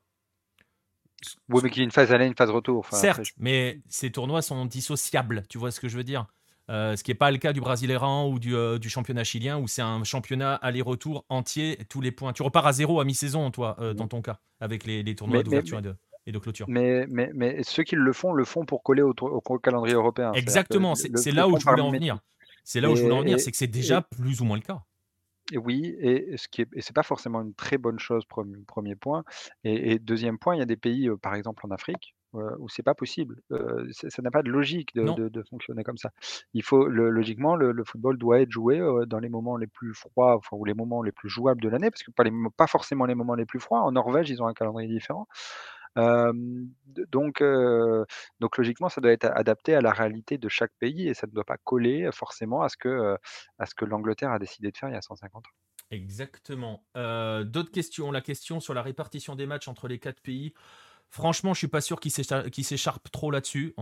[1.22, 2.80] Ce- Oui, mais qu'il y ait une phase aller, une phase retour.
[2.80, 5.45] Enfin, après, je Certes, mais ces tournois sont dissociables.
[5.49, 6.26] Tu vois ce que je veux dire?
[6.70, 9.59] Euh, Ce qui n'est pas le cas du Brasileirão ou du, euh, du championnat chilien,
[9.59, 12.32] où c'est un championnat aller-retour entier, tous les points.
[12.32, 15.43] Tu repars à zéro à mi-saison, toi, euh, dans ton cas, avec les, les tournois
[15.43, 16.66] d'ouverture et de, et de clôture.
[16.68, 20.32] mais mais mais ceux qui le font, le font pour coller au au calendrier européen.
[20.32, 22.18] Exactement, c'est là où je voulais en venir.
[22.65, 24.57] C'est là où je voulais en venir, c'est que c'est et déjà plus ou moins
[24.57, 24.83] le cas.
[25.51, 28.55] Et oui et ce qui est et c'est pas forcément une très bonne chose, prem
[28.55, 29.25] 1 point
[29.65, 32.69] et 2 point, il y a des pays, heu, par exemple en Afrique, heu, où
[32.69, 33.41] c'est pas possible.
[33.91, 36.11] C'est ça n'a pas de logique de Non, de de fonctionner comme ça.
[36.55, 39.95] Il faut le logiquement, le le football doit être joué, dans les moments les plus
[39.95, 42.69] froids, enfin, ou les moments les plus jouables de l'année, parce que pas les pas
[42.69, 43.81] forcément les moments les plus froids.
[43.83, 45.27] En Norvège, ils ont un calendrier différent.
[45.97, 47.43] Donc
[48.40, 51.32] donc logiquement, ça doit être adapté à la réalité de chaque pays et ça ne
[51.32, 53.16] doit pas coller, forcément à ce que,
[53.59, 55.51] à ce que l'Angleterre a décidé de faire il y a 150 ans.
[55.90, 56.84] Exactement.
[56.95, 58.11] D'autres questions?
[58.11, 60.55] La question sur la répartition des matchs entre les 4 pays?
[61.11, 63.74] Franchement, je suis pas sûr qu'ils s'écharpent trop là-dessus.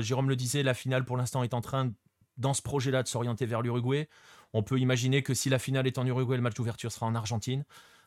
[0.00, 1.92] Jérôme le disait, la finale pour l'instant est en train,
[2.38, 4.08] dans ce projet-là, de s'orienter vers l'Uruguay.
[4.54, 7.14] On peut imaginer que si la finale est en Uruguay, le match d'ouverture sera en
[7.14, 7.64] Argentine.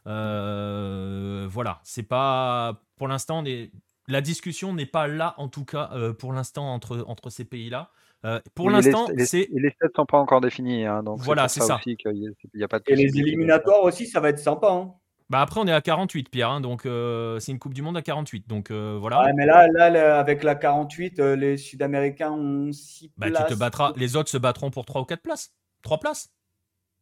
[0.08, 3.72] Heu, voilà, c'est pas pour l'instant, on est
[4.08, 7.90] la discussion n'est pas là, en tout cas, heu, pour l'instant entre entre ces pays-là.
[8.26, 11.22] Heu, pour Oui l'instant, les c'est et les stades sont pas encore définis, hein, donc
[11.24, 11.80] voilà, c'est ça ça.
[11.86, 14.70] y a y a pas de Et les de éliminatoires aussi, ça va être sympa.
[14.72, 14.94] Hein.
[15.30, 17.98] Bah, après, on est à 48, Pierre, hein, donc heu, c'est une coupe du monde
[17.98, 19.24] à 48, donc heu, voilà.
[19.24, 23.54] Ouais, mais là, là, avec la 48, euh, les Sud-Américains ont 6 Bah, tu te
[23.54, 25.54] places, battras les autres se battront pour 3 ou 4 places.
[25.84, 26.34] 3 places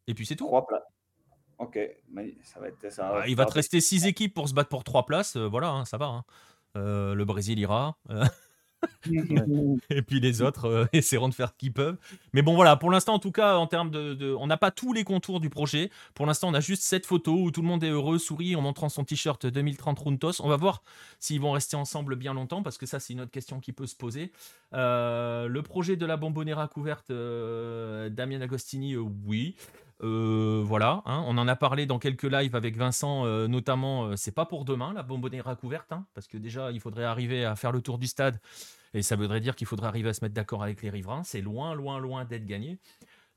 [0.08, 0.46] et puis c'est tout.
[0.46, 0.82] 3 places.
[1.62, 1.78] Ok,
[2.10, 3.12] mais ça va être ça.
[3.12, 5.70] Bah, il va te rester 6 équipes pour se battre pour 3 places, heu, voilà,
[5.70, 6.24] hein, ça va, hein.
[6.76, 8.26] Heu, le Brésil ira, Ouais.
[9.90, 11.96] et puis les autres, essaieront de faire ce qu'ils peuvent.
[12.32, 14.72] Mais bon, voilà, pour l'instant, en tout cas, en termes de de on n'a pas
[14.72, 15.88] tous les contours du projet.
[16.14, 18.60] Pour l'instant, on a juste cette photo où tout le monde est heureux, sourit en
[18.60, 20.40] montrant son t-shirt 2030 Runtos.
[20.40, 20.82] On va voir
[21.20, 23.86] s'ils vont rester ensemble bien longtemps parce que ça, c'est une autre question qui peut
[23.86, 24.32] se poser.
[24.72, 29.54] Le projet de la Bombonera couverte, Damien Agostini, oui.
[30.02, 34.16] Heu, voilà, hein, on en a parlé dans quelques lives avec Vincent, heu, notamment, heu,
[34.16, 37.54] c'est pas pour demain la Bombonera couverte, hein, parce que déjà, il faudrait arriver à
[37.54, 38.40] faire le tour du stade
[38.94, 41.24] et ça voudrait dire qu'il faudrait arriver à se mettre d'accord avec les riverains.
[41.24, 42.80] C'est loin, loin, loin d'être gagné.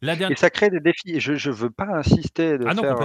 [0.01, 2.73] La Et dernière ça crée des défis et je je veux pas insister de ah
[2.73, 2.95] non, faire,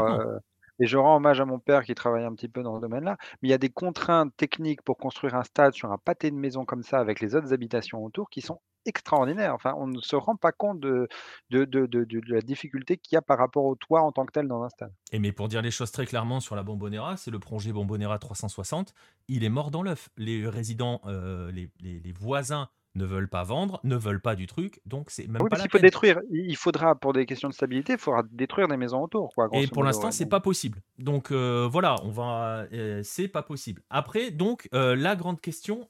[0.81, 3.17] et je rends hommage à mon père qui travaille un petit peu dans ce domaine-là,
[3.43, 6.37] mais il y a des contraintes techniques pour construire un stade sur un pâté de
[6.37, 9.55] maison comme ça avec les autres habitations autour qui sont extraordinaires.
[9.55, 11.09] Enfin, on ne se rend pas compte de
[11.51, 14.27] de de de de la difficulté qu'il y a par rapport au toit en tant
[14.27, 14.95] que tel dans un stade.
[15.13, 18.19] Et mais pour dire les choses très clairement sur la Bombonera, c'est le projet Bombonera
[18.19, 18.95] 360,
[19.29, 20.09] il est mort dans l'œuf.
[20.17, 24.47] Les résidents, heu, les les les voisins ne veulent pas vendre, ne veulent pas du
[24.47, 25.81] truc, donc c'est même Oui, pas la qu'il faut peine.
[25.81, 26.21] détruire.
[26.31, 29.49] Il il faudra, pour des questions de stabilité, il faudra détruire des maisons autour, quoi,
[29.53, 30.81] Et pour l'instant, c'est pas possible.
[30.99, 33.83] Donc heu, voilà, on va, heu, c'est pas possible.
[33.91, 35.89] Après donc la grande question,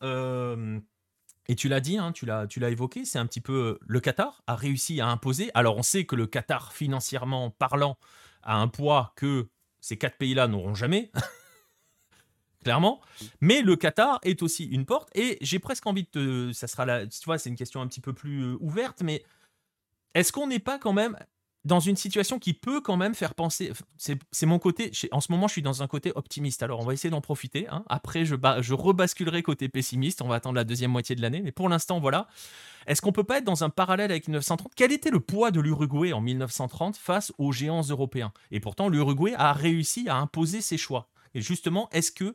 [1.50, 4.40] et tu l'as dit, hein, tu l'as évoqué, c'est un petit peu, heu, le Qatar
[4.46, 5.50] a réussi à imposer.
[5.52, 7.98] Alors on sait que le Qatar, financièrement parlant,
[8.44, 9.48] a un poids que
[9.80, 11.10] ces 4 pays-là n'auront jamais,
[12.62, 13.00] clairement,
[13.40, 16.86] mais le Qatar est aussi une porte et j'ai presque envie de te ça sera
[16.86, 19.24] la tu vois, c'est une question un petit peu plus, heu, ouverte, mais
[20.14, 21.18] est-ce qu'on n'est pas quand même
[21.64, 25.46] dans une situation qui peut quand même faire penser c'est mon côté en ce moment,
[25.46, 27.84] je suis dans un côté optimiste, alors on va essayer d'en profiter, hein.
[27.88, 31.52] Après je je rebasculerai côté pessimiste, on va attendre la deuxième moitié de l'année, mais
[31.52, 32.28] pour l'instant, voilà.
[32.86, 34.72] Est-ce qu'on peut pas être dans un parallèle avec 1930?
[34.74, 38.32] Quel était le poids de l'Uruguay en 1930 face aux géants européens?
[38.50, 41.10] Et pourtant l'Uruguay a réussi à imposer ses choix.
[41.34, 42.34] Et justement, est-ce que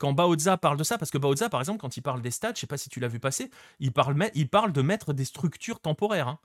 [0.00, 2.56] quand Baoza parle de ça parce que Baoza, par exemple, quand il parle des stades,
[2.56, 3.50] je sais pas si tu l'as vu passer,
[3.80, 6.38] il parle il parle de mettre des structures temporaires, hein,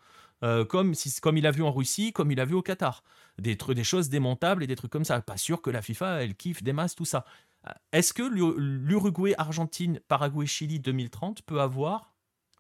[0.44, 3.04] heu, comme comme il a vu en Russie, comme il a vu au Qatar.
[3.38, 5.20] Des des choses démontables et des trucs comme ça.
[5.22, 7.26] Pas sûr que la FIFA, elle kiffe des masses tout ça.
[7.68, 12.14] Heu, est-ce que l'U l'Uruguay, Argentine, Paraguay, Chili 2030 peut avoir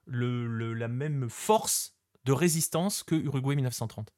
[0.07, 4.13] la même force de résistance que Uruguay 1930?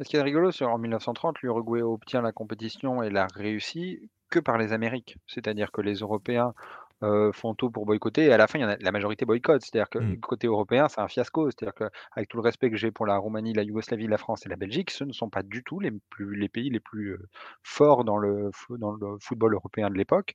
[0.00, 4.00] Ce qui est rigolo, c'est en 1930, l'Uruguay obtient la compétition et la réussit
[4.30, 5.16] que par les Amériques.
[5.26, 6.54] C'est-à-dire que les Européens,
[7.02, 9.24] heu, font tout pour boycotter et à la fin, il y en a la majorité
[9.24, 9.62] boycotte.
[9.62, 10.22] C'est-à-dire que Mmh.
[10.22, 11.50] côté européen, c'est un fiasco.
[11.50, 14.48] C'est-à-dire qu'avec tout le respect que j'ai pour la Roumanie, la Yougoslavie, la France et
[14.48, 17.28] la Belgique, ce ne sont pas du tout les plus les pays les plus, heu,
[17.62, 20.34] forts dans le dans le football européen de l'époque.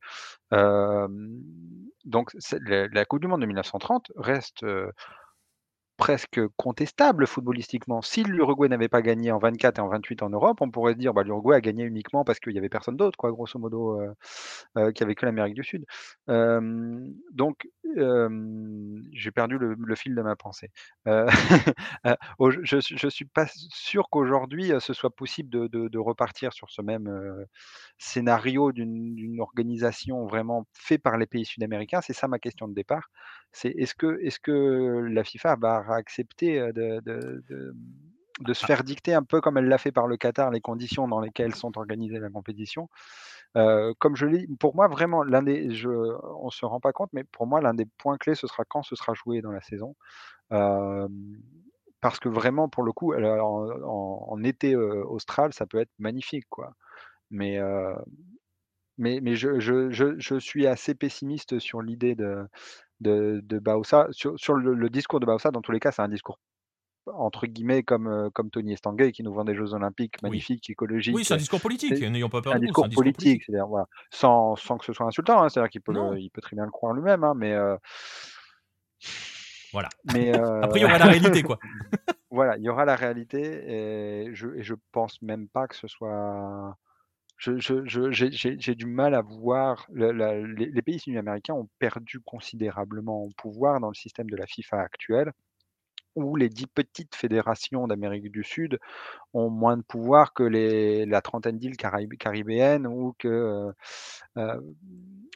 [0.51, 1.41] Hem,
[2.05, 2.31] donc
[2.61, 4.63] la la coupe du monde de 1930 reste,
[5.97, 8.01] presque contestable footballistiquement.
[8.01, 10.97] Si l'Uruguay n'avait pas gagné en 24 et en 28 en Europe, on pourrait se
[10.99, 13.99] dire: «Bah, l'Uruguay a gagné uniquement parce qu'il y avait personne d'autre quoi, grosso modo,
[14.01, 14.13] heu,
[14.93, 15.85] qu'il y avait que l'Amérique du Sud».
[16.27, 17.67] Donc
[19.13, 20.71] j'ai perdu le fil de ma pensée.
[22.39, 26.81] Au je je suis pas sûr qu'aujourd'hui, ce soit possible de de repartir sur ce
[26.81, 27.07] même,
[27.97, 32.01] scénario d'une organisation vraiment fait par les pays sud-américains.
[32.01, 33.09] C'est ça ma question de départ.
[33.51, 34.51] C'est est-ce que est-ce que
[35.11, 37.75] la FIFA va accepter, heu, de de de,
[38.39, 40.61] de se Ah faire dicter un peu comme elle l'a fait par le Qatar, les
[40.61, 42.89] conditions dans lesquelles sont organisées la compétition?
[43.53, 47.23] Comme je l'ai pour moi vraiment l'un des je on se rend pas compte, mais
[47.23, 49.95] pour moi l'un des points clés, ce sera quand ce sera joué dans la saison.
[52.01, 55.91] Parce que vraiment pour le coup, alors en en en été, austral, ça peut être
[55.99, 56.73] magnifique quoi.
[57.31, 57.59] Mais
[58.97, 62.47] mais mais je je je je suis assez pessimiste sur l'idée de
[63.03, 64.07] de de Baossa.
[64.11, 66.39] Sur sur le le discours de Baossa, dans tous les cas, c'est un discours
[67.07, 70.45] entre guillemets comme, heu, comme Tony Estanguet qui nous vend des jeux olympiques oui.
[70.47, 70.69] magnifiques,
[71.11, 72.89] Oui, écologiques, c'est un discours politique, n'ayons pas peur un des mots, c'est un discours
[72.89, 76.17] discours politique, c'est-à-dire voilà, sans sans que ce soit insultant, hein, c'est-à-dire qu'il peut le
[76.17, 76.19] Non.
[76.19, 77.77] il peut très bien le croire lui-même, hein, mais heu
[79.71, 79.89] Voilà.
[80.03, 80.31] mais
[80.61, 81.59] Après, il y aura la réalité, quoi.
[82.31, 83.39] voilà, il y aura la réalité
[84.27, 86.77] et je et je pense même pas que ce soit
[87.43, 93.95] J'ai du mal à voir les pays sud-américains ont perdu considérablement en pouvoir dans le
[93.95, 95.31] système de la FIFA actuel,
[96.15, 98.79] où les 10 petites fédérations d'Amérique du Sud
[99.33, 103.71] ont moins de pouvoir que la trentaine d'îles caraïb caribéennes ou que,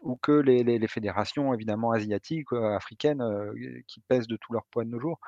[0.03, 3.23] ou que les fédérations évidemment asiatiques, heu, africaines,
[3.87, 5.19] qui pèsent de tout leur poids de nos jours.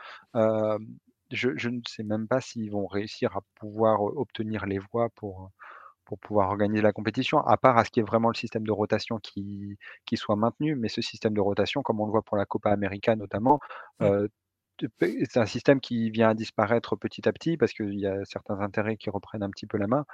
[1.32, 5.52] Je ne sais même pas s'ils vont réussir à pouvoir, obtenir les voix pour,
[6.10, 8.66] pour pouvoir organiser la compétition, à part à ce qu'il y ait vraiment le système
[8.66, 10.76] de rotation qui qui soit maintenu.
[10.76, 13.60] Mais ce système de rotation, comme on le voit pour la Copa América notamment,
[14.00, 14.28] Mmh.
[14.98, 18.24] p c'est un système qui vient à disparaître petit à petit parce qu'il y a
[18.26, 20.06] certains intérêts qui reprennent un petit peu la main.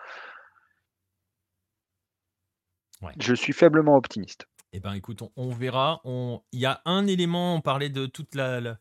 [3.02, 3.14] Ouais.
[3.20, 4.48] Je suis faiblement optimiste.
[4.74, 6.02] Eh ben, écoute, on on verra.
[6.04, 8.78] On il y a un élément, on parlait de toute la la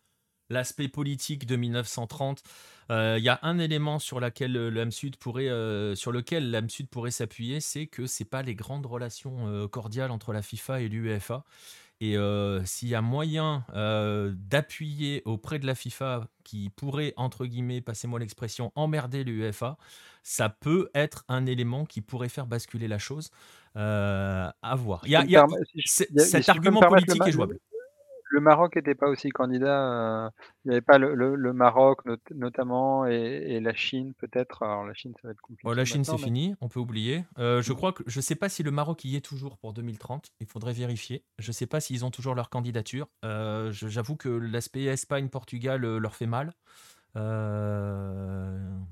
[0.51, 2.43] l'aspect politique de 1930.
[2.91, 6.51] Heu, il y a un élément sur laquelle, heu, l'âme sud pourrait, heu, sur lequel
[6.51, 10.81] l'âme sud pourrait s'appuyer, c'est que c'est pas les grandes relations, cordiales entre la FIFA
[10.83, 11.45] et l'UEFA
[12.01, 12.17] et
[12.67, 18.73] s'il y a moyen, d'appuyer auprès de la FIFA qui pourrait, entre guillemets, passez-moi l'expression,
[18.77, 19.79] «emmerder» l'UEFA,
[20.23, 23.31] ça peut être un élément qui pourrait faire basculer la chose,
[23.75, 25.07] à voir.
[25.09, 26.11] Y a y y cet
[26.43, 27.59] si argument politique est le jouable.
[28.31, 30.31] Le Maroc n'était pas aussi candidat.
[30.65, 32.01] il n'y avait pas le, Maroc
[32.35, 34.63] notamment et, la Chine peut-être.
[34.63, 35.75] Alors la Chine, ça va être compliqué.
[35.75, 37.25] la Chine, c'est fini, on peut oublier.
[37.37, 40.33] je crois que je ne sais pas si le Maroc y est toujours pour 2030.
[40.41, 41.25] Il faudrait vérifier.
[41.39, 43.09] Je ne sais pas s'ils ont toujours leur candidature.
[43.23, 46.53] J'avoue que l'aspect Espagne-Portugal leur fait mal.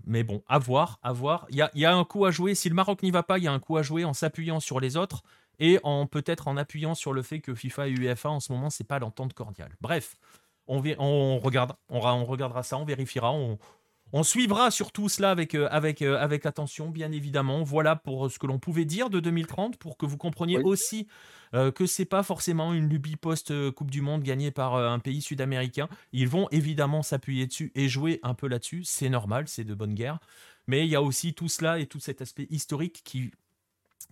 [0.07, 1.47] mais bon, à voir, à voir.
[1.51, 2.55] Il y a, y a, un coup à jouer.
[2.55, 4.61] Si le Maroc n'y va pas, il y a un coup à jouer en s'appuyant
[4.61, 5.23] sur les autres
[5.63, 8.69] et en peut-être en appuyant sur le fait que FIFA et UEFA en ce moment
[8.69, 9.75] c'est pas l'entente cordiale.
[9.81, 10.17] Bref,
[10.67, 13.59] on, on regarde, on, on, regardera ça, on vérifiera, on,
[14.13, 17.63] on suivra surtout cela avec, euh, avec, euh, avec attention, bien évidemment.
[17.63, 21.07] Voilà pour ce que l'on pouvait dire de 2030, pour que vous compreniez aussi
[21.55, 25.89] euh, que c'est pas forcément une lubie post-Coupe du Monde gagnée par un pays sud-américain.
[26.13, 28.83] Ils vont évidemment s'appuyer dessus et jouer un peu là-dessus.
[28.85, 30.19] C'est normal, c'est de bonne guerre.
[30.67, 33.33] Mais il y a aussi tout cela et tout cet aspect historique qui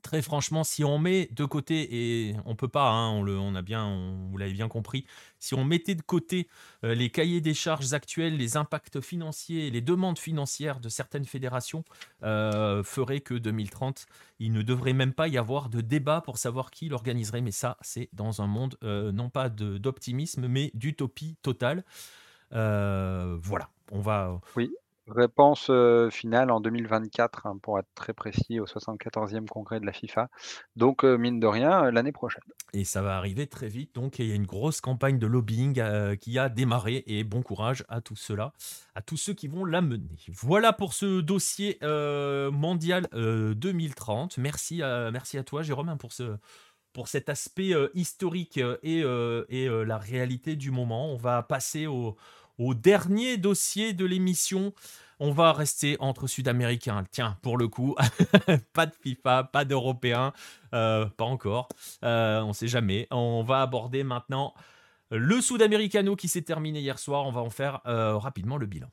[0.02, 1.88] Très franchement, si on met de côté,
[2.28, 5.04] et on peut pas, hein, on, le, on a bien, vous l'avez bien compris,
[5.38, 6.48] si on mettait de côté
[6.84, 11.84] euh, les cahiers des charges actuels, les impacts financiers, les demandes financières de certaines fédérations,
[12.22, 14.06] euh, ferait que 2030,
[14.38, 17.40] il ne devrait même pas y avoir de débat pour savoir qui l'organiserait.
[17.40, 21.84] Mais ça, c'est dans un monde euh, non pas d'optimisme, mais d'utopie totale.
[22.50, 24.40] voilà, on va.
[24.56, 24.70] Oui.
[25.10, 25.70] Réponse
[26.10, 30.28] finale en 2024, hein, pour être très précis, au 74e congrès de la FIFA.
[30.76, 32.42] Donc, mine de rien, l'année prochaine.
[32.72, 33.94] Et ça va arriver très vite.
[33.94, 35.82] Donc, il y a une grosse campagne de lobbying
[36.18, 37.02] qui a démarré.
[37.06, 38.52] Et bon courage à tout cela,
[38.94, 40.16] à tous ceux qui vont la mener.
[40.28, 41.78] Voilà pour ce dossier
[42.52, 44.38] mondial 2030.
[44.38, 46.36] Merci à, merci à toi, Jérôme, hein, pour ce
[46.92, 51.12] pour cet aspect historique et, et la réalité du moment.
[51.12, 52.16] On va passer au,
[52.60, 54.74] au dernier dossier de l'émission.
[55.18, 57.04] On va rester entre Sud-Américains.
[57.10, 57.96] Tiens, pour le coup,
[58.74, 60.32] pas de FIFA, pas d'Européens,
[60.74, 61.68] euh, pas encore.
[62.04, 63.06] Euh, on ne sait jamais.
[63.10, 64.54] On va aborder maintenant
[65.10, 67.26] le Sud-Americano qui s'est terminé hier soir.
[67.26, 68.90] On va en faire euh, rapidement le bilan.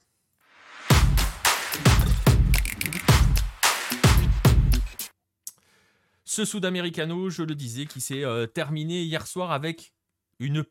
[6.24, 8.24] Ce Sud-Americano, je le disais, qui s'est
[8.54, 9.94] terminé hier soir avec
[10.40, 10.64] une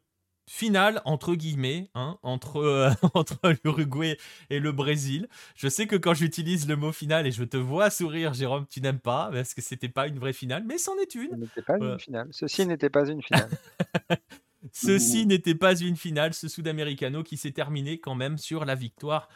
[0.46, 4.16] finale entre guillemets hein, entre, euh, entre l'Uruguay
[4.50, 5.28] et le Brésil.
[5.56, 8.80] Je sais que quand j'utilise le mot finale et je te vois sourire, Jérôme, tu
[8.80, 11.36] n'aimes pas parce que c'était pas une vraie finale, mais c'en est une.
[11.36, 12.28] N'était pas une finale.
[12.30, 13.50] Ceci n'était pas une finale.
[14.72, 19.28] Ceci n'était pas une finale, ce Sud-Américano qui s'est terminé quand même sur la victoire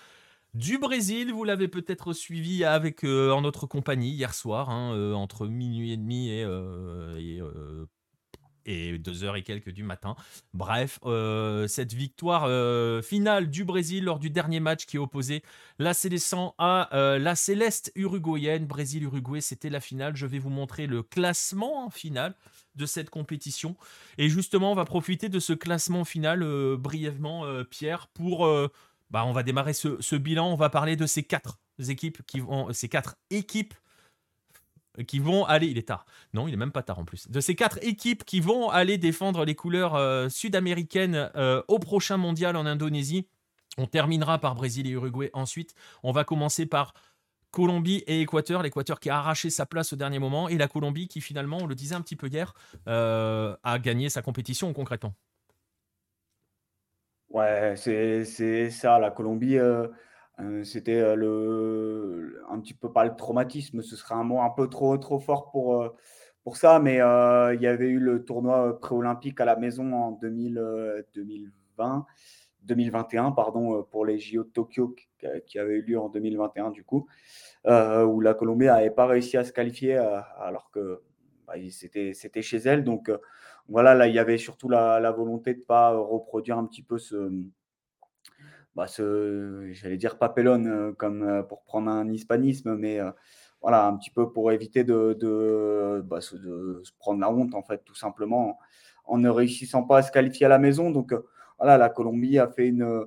[0.55, 1.33] du Brésil.
[1.33, 5.93] Vous l'avez peut-être suivi avec euh, en notre compagnie hier soir, hein, euh, entre minuit
[5.93, 7.41] et demi et, et
[8.67, 10.17] et deux heures et quelques du matin.
[10.55, 15.43] Bref, euh, cette victoire euh, finale du Brésil lors du dernier match qui opposait
[15.79, 18.67] la Célestin à euh, la Céleste uruguayenne.
[18.67, 20.17] Brésil-Uruguay, c'était la finale.
[20.17, 22.35] Je vais vous montrer le classement final
[22.77, 23.77] de cette compétition.
[24.19, 26.45] Et justement, on va profiter de ce classement final
[26.77, 28.49] brièvement, Pierre, pour...
[29.11, 30.53] bah, on va démarrer ce, ce, bilan.
[30.53, 31.59] On va parler de ces quatre
[31.89, 32.73] équipes qui vont...
[32.73, 33.75] Ces quatre équipes
[35.07, 37.41] qui vont aller, il est tard, non, il est même pas tard en plus, de
[37.41, 42.57] ces quatre équipes qui vont aller défendre les couleurs euh, sud-américaines euh, au prochain mondial
[42.57, 43.27] en Indonésie.
[43.79, 45.75] On terminera par Brésil et Uruguay ensuite.
[46.03, 46.93] On va commencer par
[47.51, 48.63] Colombie et Équateur.
[48.63, 51.67] L'Équateur qui a arraché sa place au dernier moment et la Colombie qui finalement, on
[51.67, 52.53] le disait un petit peu hier,
[52.89, 55.15] euh, a gagné sa compétition concrètement.
[57.29, 59.57] Ouais, c'est ça, la Colombie.
[60.41, 64.51] Euh, c'était euh, le, un petit peu pas le traumatisme, ce serait un mot un
[64.51, 65.89] peu trop, trop fort pour, euh,
[66.45, 71.05] pour ça, mais il y avait eu le tournoi pré-olympique à la maison en 2000,
[71.15, 72.07] 2020,
[72.63, 74.95] 2021 pardon, pour les JO de Tokyo
[75.47, 77.07] qui avaient eu lieu en 2021 du coup,
[77.67, 81.03] où la Colombie n'avait pas réussi à se qualifier alors que
[81.47, 82.85] bah, c'était chez elle.
[82.85, 83.11] Donc
[83.69, 86.83] voilà, là il y avait surtout la, la volonté de ne pas reproduire un petit
[86.83, 87.31] peu ce
[88.75, 88.87] bah,
[89.73, 93.11] j'allais dire papelone euh, comme euh, pour prendre un hispanisme, mais euh,
[93.63, 97.63] voilà, un petit peu pour éviter de, bah, se, de, se prendre la honte, en
[97.63, 98.59] fait, tout simplement,
[99.05, 100.91] en ne réussissant pas à se qualifier à la maison.
[100.91, 101.15] Donc,
[101.59, 103.07] voilà, la Colombie a fait une,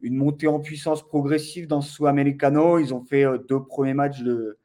[0.00, 2.78] une montée en puissance progressive dans ce Sud-Americano.
[2.78, 4.58] Ils ont fait deux premiers matchs de,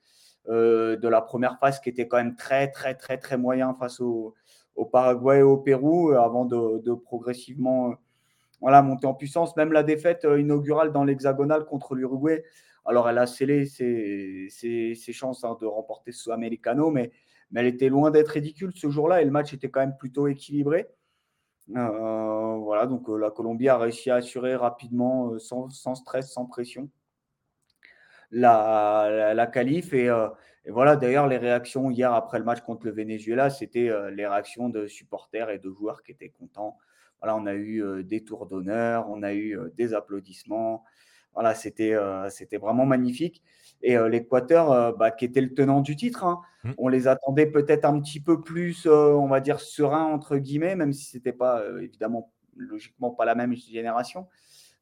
[0.47, 4.33] de la première phase qui étaient quand même très, très, très, très moyens face au,
[4.75, 7.93] au Paraguay et au Pérou, avant de progressivement
[8.61, 9.55] voilà, monter en puissance.
[9.55, 12.43] Même la défaite euh, inaugurale dans l'hexagonal contre l'Uruguay,
[12.85, 17.11] alors elle a scellé ses, chances hein, de remporter ce Americano, mais,
[17.51, 20.27] mais elle était loin d'être ridicule ce jour-là et le match était quand même plutôt
[20.27, 20.87] équilibré.
[21.75, 26.89] Euh, voilà, donc euh, la Colombie a réussi à assurer rapidement, sans, stress, sans pression,
[28.31, 29.93] la, la, qualif.
[29.93, 30.09] Et
[30.69, 34.87] voilà, d'ailleurs, les réactions hier après le match contre le Venezuela, c'était les réactions de
[34.87, 36.77] supporters et de joueurs qui étaient contents
[37.21, 40.83] Voilà, on a eu des tours d'honneur, on a eu des applaudissements.
[41.33, 41.95] Voilà, c'était
[42.29, 43.43] c'était vraiment magnifique.
[43.81, 46.71] Et l'Équateur, bah, qui était le tenant du titre, hein, mmh.
[46.77, 50.93] on les attendait peut-être un petit peu plus, on va dire, sereins, entre guillemets, même
[50.93, 54.27] si ce n'était pas, évidemment, logiquement pas la même génération.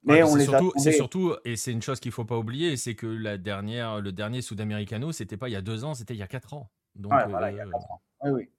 [0.04, 2.78] Mais on les surtout, C'est surtout, et c'est une chose qu'il ne faut pas oublier,
[2.78, 6.14] c'est que la dernière, le dernier Sudamericano, c'était pas il y a deux ans, c'était
[6.14, 6.70] il y a quatre ans.
[6.94, 8.02] Donc, voilà, il y a quatre ans.
[8.24, 8.50] Oui, oui.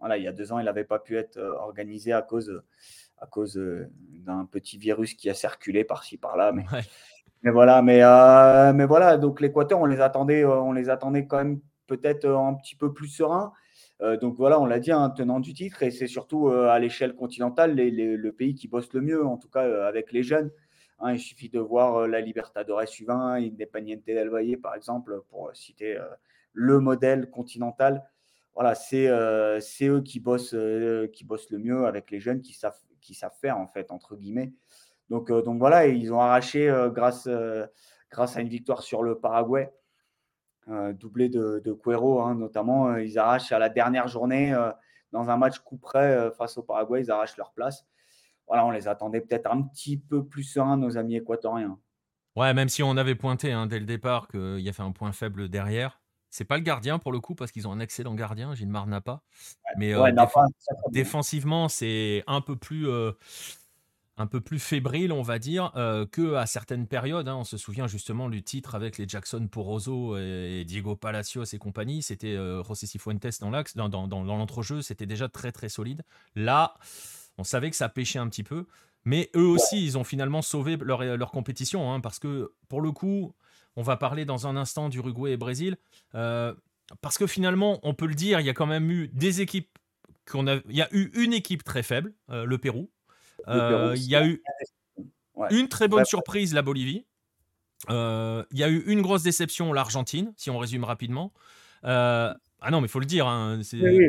[0.00, 2.62] Voilà, il y a deux ans, il n'avait pas pu être organisé à cause,
[3.20, 3.60] à cause
[4.24, 6.52] d'un petit virus qui a circulé par-ci, par-là.
[6.52, 6.64] Mais,
[7.42, 11.26] mais voilà, mais, euh, mais voilà, donc l'Équateur, on les attendait, euh, on les attendait
[11.26, 13.52] quand même peut-être euh, un petit peu plus sereins.
[14.22, 17.14] donc voilà, on l'a dit, un hein, tenant du titre, et c'est surtout à l'échelle
[17.14, 20.50] continentale le pays qui bosse le mieux, en tout cas avec les jeunes.
[21.00, 21.12] Hein.
[21.12, 25.98] il suffit de voir la Libertadores U20, Independiente del Valle, par exemple, pour citer
[26.54, 28.02] le modèle continental.
[28.54, 30.56] Voilà, c'est eux qui bossent,
[31.12, 34.16] qui bossent le mieux avec les jeunes qui savent, qui savent faire, en fait, entre
[34.16, 34.52] guillemets.
[35.10, 37.66] Donc, euh, donc voilà, ils ont arraché euh, grâce, euh,
[38.10, 39.72] grâce à une victoire sur le Paraguay,
[40.94, 42.96] doublé de, de Cuero hein, notamment.
[42.96, 44.54] ils arrachent à la dernière journée
[45.10, 47.84] dans un match coup près face au Paraguay, ils arrachent leur place.
[48.46, 51.76] Voilà, on les attendait peut-être un petit peu plus sereins, nos amis équatoriens.
[52.36, 55.10] Ouais, même si on avait pointé hein, dès le départ qu'il y avait un point
[55.10, 55.99] faible derrière.
[56.30, 59.22] C'est pas le gardien pour le coup, parce qu'ils ont un excellent gardien, Gilmar Napa.
[59.76, 59.92] Mais
[60.92, 62.88] défensivement, c'est un peu plus
[64.20, 67.26] un peu plus fébrile, on va dire, euh, que à certaines périodes.
[67.26, 67.36] Hein.
[67.36, 72.02] On se souvient justement du titre avec les Jackson Poroso et, Diego Palacios et compagnie.
[72.02, 76.02] C'était euh, José Cifuentes dans l'axe, dans, dans, l'entrejeu, c'était déjà très très solide.
[76.36, 76.74] Là,
[77.38, 78.66] on savait que ça pêchait un petit peu,
[79.04, 82.92] mais eux aussi, ils ont finalement sauvé leur, leur compétition, hein, parce que pour le
[82.92, 83.34] coup,
[83.76, 85.76] on va parler dans un instant d'Uruguay et Brésil,
[86.14, 86.54] euh,
[87.00, 89.78] parce que finalement, on peut le dire, il y a quand même eu des équipes
[90.30, 92.90] qu'on a, il y a eu une équipe très faible, le Pérou,
[93.48, 94.42] euh, il y a eu
[95.50, 97.06] une très bonne surprise, la Bolivie.
[97.88, 101.32] Euh, il y a eu une grosse déception, l'Argentine, si on résume rapidement.
[101.84, 103.26] Euh, ah non, mais il faut le dire.
[103.26, 103.60] Hein,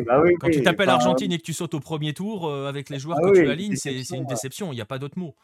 [0.06, 3.18] bah quand tu t'appelles Argentine et que tu sautes au premier tour avec les joueurs
[3.22, 4.72] ah que tu alignes, c'est une déception.
[4.74, 5.36] Il n'y a pas d'autre mot.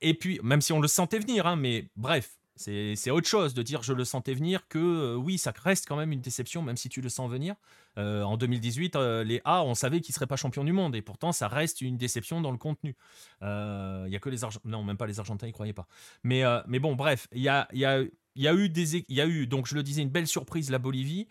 [0.00, 3.62] et puis, même si on le sentait venir, hein, mais bref, c'est autre chose de
[3.62, 6.76] dire je le sentais venir que euh, oui, ça reste quand même une déception, même
[6.76, 7.54] si tu le sens venir.
[7.98, 10.94] Euh, en 2018, euh, les A, on savait qu'ils ne seraient pas champions du monde
[10.94, 12.94] et pourtant ça reste une déception dans le contenu.
[13.40, 15.86] Il y a que les Argentins, non, même pas les Argentins, ils croyaient pas.
[16.24, 18.02] Mais, mais bon, bref, il y a, y, a,
[18.36, 18.72] y a eu
[19.08, 21.28] y a eu, donc je le disais, une belle surprise, la Bolivie.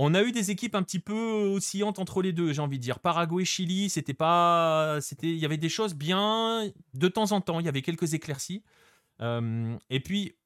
[0.00, 2.82] On a eu des équipes un petit peu oscillantes entre les deux, j'ai envie de
[2.82, 3.00] dire.
[3.00, 7.58] Paraguay, Chili, c'était pas, il y avait des choses bien de temps en temps.
[7.60, 8.62] Il y avait quelques éclaircies.
[9.20, 10.37] et puis,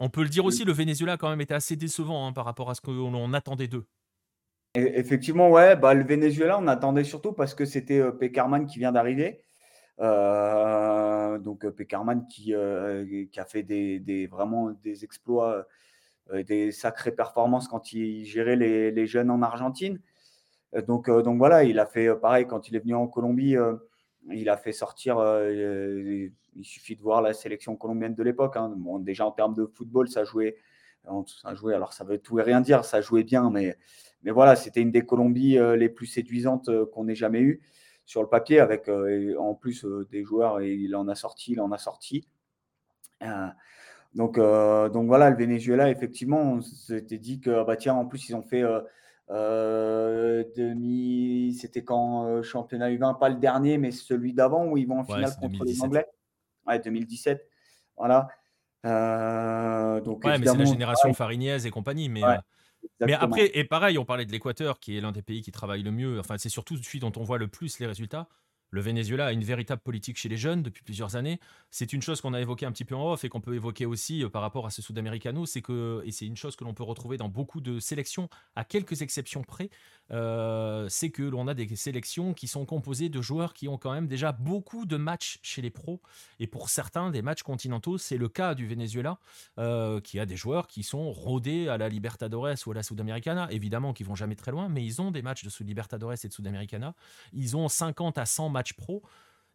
[0.00, 2.44] on peut le dire aussi, le Venezuela a quand même été assez décevant hein, par
[2.44, 3.86] rapport à ce qu'on attendait d'eux.
[4.74, 8.92] Effectivement, ouais, bah, le Venezuela, on attendait surtout parce que c'était euh, Pekarman qui vient
[8.92, 9.40] d'arriver.
[10.00, 12.54] Euh, donc euh, Pekarman qui,
[13.32, 15.66] qui a fait des, vraiment des exploits,
[16.46, 20.00] des sacrées performances quand il gérait les, jeunes en Argentine.
[20.86, 23.56] Donc, donc voilà, il a fait pareil quand il est venu en Colombie
[24.32, 28.56] il a fait sortir, euh, il suffit de voir la sélection colombienne de l'époque.
[28.56, 28.74] Hein.
[29.00, 30.56] déjà en termes de football, ça jouait,
[31.26, 33.76] ça jouait, alors ça veut tout et rien dire, ça jouait bien, mais,
[34.22, 37.60] mais voilà, c'était une des Colombies euh, les plus séduisantes euh, qu'on ait jamais eues
[38.04, 38.88] sur le papier, avec
[39.38, 42.26] en plus des joueurs, et il en a sorti, il en a sorti.
[44.14, 48.34] donc, donc voilà, le Venezuela, effectivement, on s'était dit que, bah tiens, en plus, ils
[48.34, 48.64] ont fait
[49.30, 54.86] euh, demi, c'était quand euh, championnat U20, pas le dernier, mais celui d'avant où ils
[54.86, 56.06] vont en finale contre les Anglais.
[56.66, 57.46] Ouais, 2017.
[57.96, 58.28] Voilà.
[58.86, 62.08] Euh, donc ouais, mais c'est la génération Fariniez et compagnie.
[62.08, 62.22] Mais,
[63.00, 65.82] mais après, et pareil, on parlait de l'Équateur, qui est l'un des pays qui travaille
[65.82, 66.18] le mieux.
[66.20, 68.28] Enfin, c'est surtout celui dont on voit le plus les résultats.
[68.70, 71.40] Le Venezuela a une véritable politique chez les jeunes depuis plusieurs années.
[71.70, 73.86] C'est une chose qu'on a évoquée un petit peu en off et qu'on peut évoquer
[73.86, 76.74] aussi euh, par rapport à ce Sudamericano, c'est que, et c'est une chose que l'on
[76.74, 79.70] peut retrouver dans beaucoup de sélections, à quelques exceptions près,
[80.10, 83.92] euh, c'est que l'on a des sélections qui sont composées de joueurs qui ont quand
[83.92, 86.00] même déjà beaucoup de matchs chez les pros.
[86.40, 89.18] Et pour certains, des matchs continentaux, c'est le cas du Venezuela,
[89.58, 93.48] euh, qui a des joueurs qui sont rodés à la Libertadores ou à la Sudamericana,
[93.50, 96.32] évidemment qui vont jamais très loin, mais ils ont des matchs de Libertadores et de
[96.32, 96.94] Sudamericana.
[97.32, 99.02] Ils ont 50 à 100 match pro.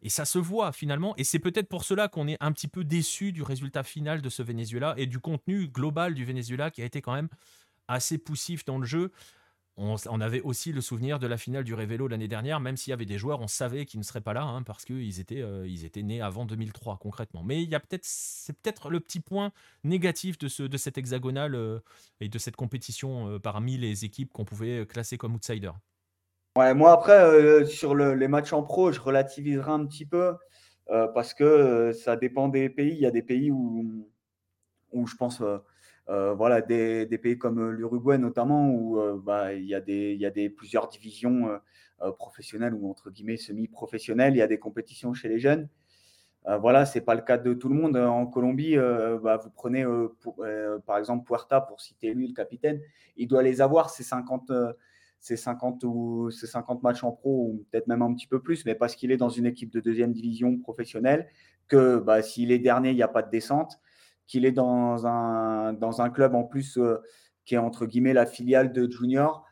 [0.02, 2.84] Et ça se voit finalement, et c'est peut-être pour cela qu'on est un petit peu
[2.84, 6.84] déçu du résultat final de ce Venezuela et du contenu global du Venezuela qui a
[6.84, 7.30] été quand même
[7.88, 9.12] assez poussif dans le jeu.
[9.76, 12.94] On, avait aussi le souvenir de la finale du Révélo l'année dernière, même s'il y
[12.94, 15.66] avait des joueurs, on savait qu'ils ne seraient pas là hein, parce qu'ils étaient, euh,
[15.66, 17.42] ils étaient nés avant 2003 concrètement.
[17.42, 19.50] Mais il y a peut-être, c'est peut-être le petit point
[19.82, 21.80] négatif de, ce, de cette hexagonale euh,
[22.20, 25.74] et de cette compétition euh, parmi les équipes qu'on pouvait classer comme outsiders.
[26.56, 30.36] Ouais, moi après, sur les matchs en pro, je relativiserai un petit peu
[30.86, 32.92] parce que ça dépend des pays.
[32.92, 34.06] Il y a des pays où,
[34.92, 35.42] je pense,
[36.06, 41.60] voilà, des, pays comme l'Uruguay notamment, où bah, il, y a des, plusieurs divisions
[42.18, 44.34] professionnelles ou entre guillemets semi-professionnelles.
[44.34, 45.68] Il y a des compétitions chez les jeunes.
[46.60, 47.96] voilà, c'est pas le cas de tout le monde.
[47.96, 49.84] En Colombie, bah, vous prenez
[50.86, 52.80] par exemple Puerta pour citer lui, le capitaine.
[53.16, 54.52] Il doit les avoir, ces 50
[55.24, 58.74] ses 50 ou 50 matchs en pro, ou peut-être même un petit peu plus, mais
[58.74, 61.28] parce qu'il est dans une équipe de deuxième division professionnelle,
[61.66, 63.80] que bah, s'il est dernier, il n'y a pas de descente,
[64.26, 66.98] qu'il est dans un, dans un club en plus euh,
[67.46, 69.46] qui est entre guillemets la filiale de Junior,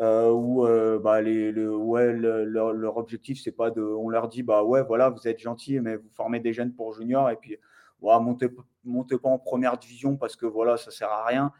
[0.00, 3.82] euh, où euh, bah, les, le, ouais, leur, objectif, c'est pas de.
[3.82, 6.94] On leur dit, bah ouais, voilà, vous êtes gentils, mais vous formez des jeunes pour
[6.94, 7.58] Junior, et puis
[8.00, 8.48] ouais, montez,
[8.82, 11.52] montez pas en première division parce que voilà, ça sert à rien.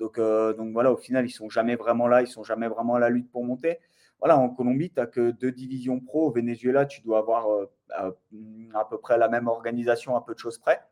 [0.00, 2.94] Donc, euh, donc voilà, au final, ils sont jamais vraiment là, ils sont jamais vraiment
[2.94, 3.78] à la lutte pour monter.
[4.18, 6.28] Voilà, en Colombie, tu n'as que deux divisions pro.
[6.28, 7.66] Au Venezuela, tu dois avoir euh,
[8.74, 10.82] à, peu près la même organisation, à peu de choses près.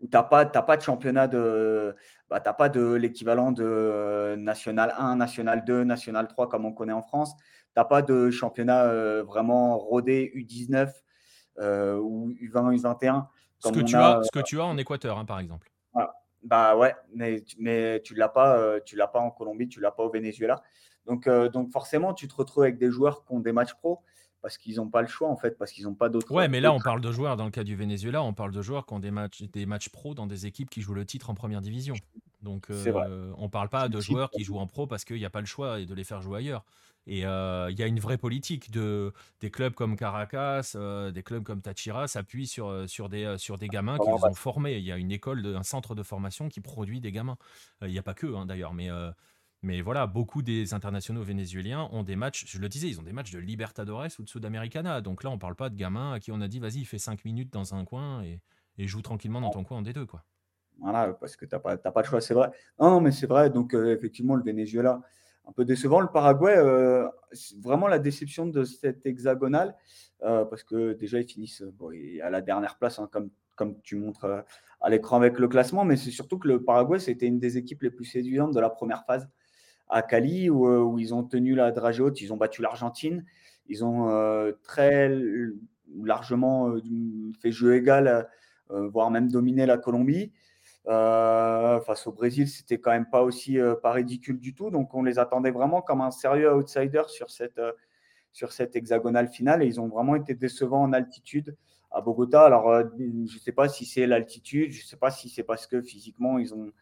[0.00, 1.96] Où tu n'as pas, pas de championnat de.
[2.28, 7.02] Bah, pas de l'équivalent de National 1, National 2, National 3 comme on connaît en
[7.02, 7.34] France.
[7.36, 7.44] Tu
[7.78, 10.92] n'as pas de championnat euh, vraiment rodé U19
[12.00, 13.26] ou U20, U21.
[13.60, 15.68] Ce que, tu as, ce que tu as en Équateur, hein, par exemple.
[16.42, 19.78] Bah ouais, mais, mais tu ne l'as pas, euh, tu l'as pas en Colombie, tu
[19.80, 20.62] ne l'as pas au Venezuela.
[21.06, 24.00] Donc, euh, donc forcément, tu te retrouves avec des joueurs qui ont des matchs pro
[24.40, 26.32] parce qu'ils n'ont pas le choix en fait, parce qu'ils n'ont pas d'autres.
[26.32, 28.62] Ouais, mais là on parle de joueurs, dans le cas du Venezuela, on parle de
[28.62, 31.30] joueurs qui ont des matchs, des matchs pro dans des équipes qui jouent le titre
[31.30, 31.94] en première division.
[32.40, 35.30] Donc euh, on parle pas de joueurs qui jouent en pro parce qu'il n'y a
[35.30, 36.64] pas le choix et de les faire jouer ailleurs.
[37.10, 41.22] Et euh, il y a une vraie politique de des clubs comme Caracas, euh, des
[41.22, 44.76] clubs comme Tachira s'appuient sur, euh, sur, des, sur des gamins qu'ils ont formés.
[44.76, 47.38] Il y a une école, un centre de formation qui produit des gamins.
[47.80, 48.90] Il n'y a pas que hein, d'ailleurs, mais,
[49.62, 53.14] mais voilà, beaucoup des internationaux vénézuéliens ont des matchs, je le disais, ils ont des
[53.14, 55.00] matchs de Libertadores ou de Sudamericana.
[55.00, 56.98] Donc là, on ne parle pas de gamins à qui on a dit, vas-y, fais
[56.98, 58.42] 5 minutes dans un coin et,
[58.76, 60.04] et joue tranquillement dans ton coin en D2.
[60.04, 60.22] Quoi.
[60.78, 62.50] Voilà, parce que tu n'as pas, pas de choix, c'est vrai.
[62.78, 63.48] Non, non mais c'est vrai.
[63.48, 65.00] Donc, effectivement, le Venezuela,
[65.48, 66.00] un peu décevant.
[66.00, 67.08] Le Paraguay, euh,
[67.60, 69.74] vraiment la déception de cette hexagonale,
[70.22, 71.64] euh, parce que déjà, ils finissent
[72.22, 73.30] à la dernière place, hein, comme,
[73.82, 74.40] tu montres euh,
[74.80, 77.82] à l'écran avec le classement, mais c'est surtout que le Paraguay, c'était une des équipes
[77.82, 79.28] les plus séduisantes de la première phase
[79.88, 83.24] à Cali, où, ils ont tenu la dragée ils ont battu l'Argentine,
[83.68, 85.10] ils ont très
[86.04, 86.74] largement
[87.40, 88.28] fait jeu égal,
[88.68, 90.30] voire même dominé la Colombie.
[90.88, 94.70] Euh, face au Brésil, c'était quand même pas aussi euh, pas ridicule du tout.
[94.70, 97.72] Donc on les attendait vraiment comme un sérieux outsider sur cette, euh,
[98.32, 101.54] sur cette hexagonale finale et ils ont vraiment été décevants en altitude
[101.90, 102.46] à Bogota.
[102.46, 105.66] Alors je ne sais pas si c'est l'altitude, je ne sais pas si c'est parce
[105.66, 106.72] que physiquement ils ont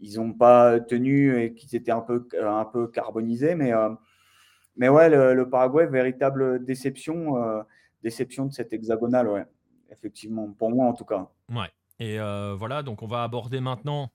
[0.00, 3.72] ils ont pas tenu et qu'ils étaient un peu un peu carbonisés, mais
[4.76, 7.64] mais ouais le, le, Paraguay véritable déception
[8.02, 9.46] déception de cette hexagonale, ouais
[9.90, 11.30] effectivement pour moi en tout cas.
[11.50, 11.68] Ouais.
[12.00, 14.10] Et euh, voilà, donc on va aborder maintenant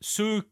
[0.00, 0.50] ceux.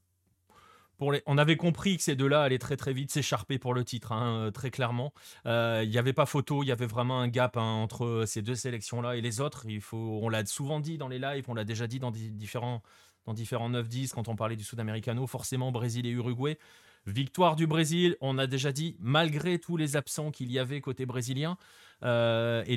[1.01, 4.47] On avait compris que ces deux-là allaient très très vite s'écharper pour le titre, hein,
[4.47, 5.12] euh, très clairement.
[5.44, 8.43] Euh, il n'y avait pas photo, il y avait vraiment un gap hein, entre ces
[8.43, 9.66] deux sélections-là et les autres.
[9.66, 10.20] Il faut...
[10.23, 12.81] On l'a souvent dit dans les lives, on l'a déjà dit dans différents,
[13.27, 16.59] dans différents 9-10 quand on parlait du Sud-Americano, forcément Brésil et Uruguay.
[17.06, 21.05] Victoire du Brésil, on a déjà dit, malgré tous les absents qu'il y avait côté
[21.05, 21.59] brésilien,
[22.02, 22.06] et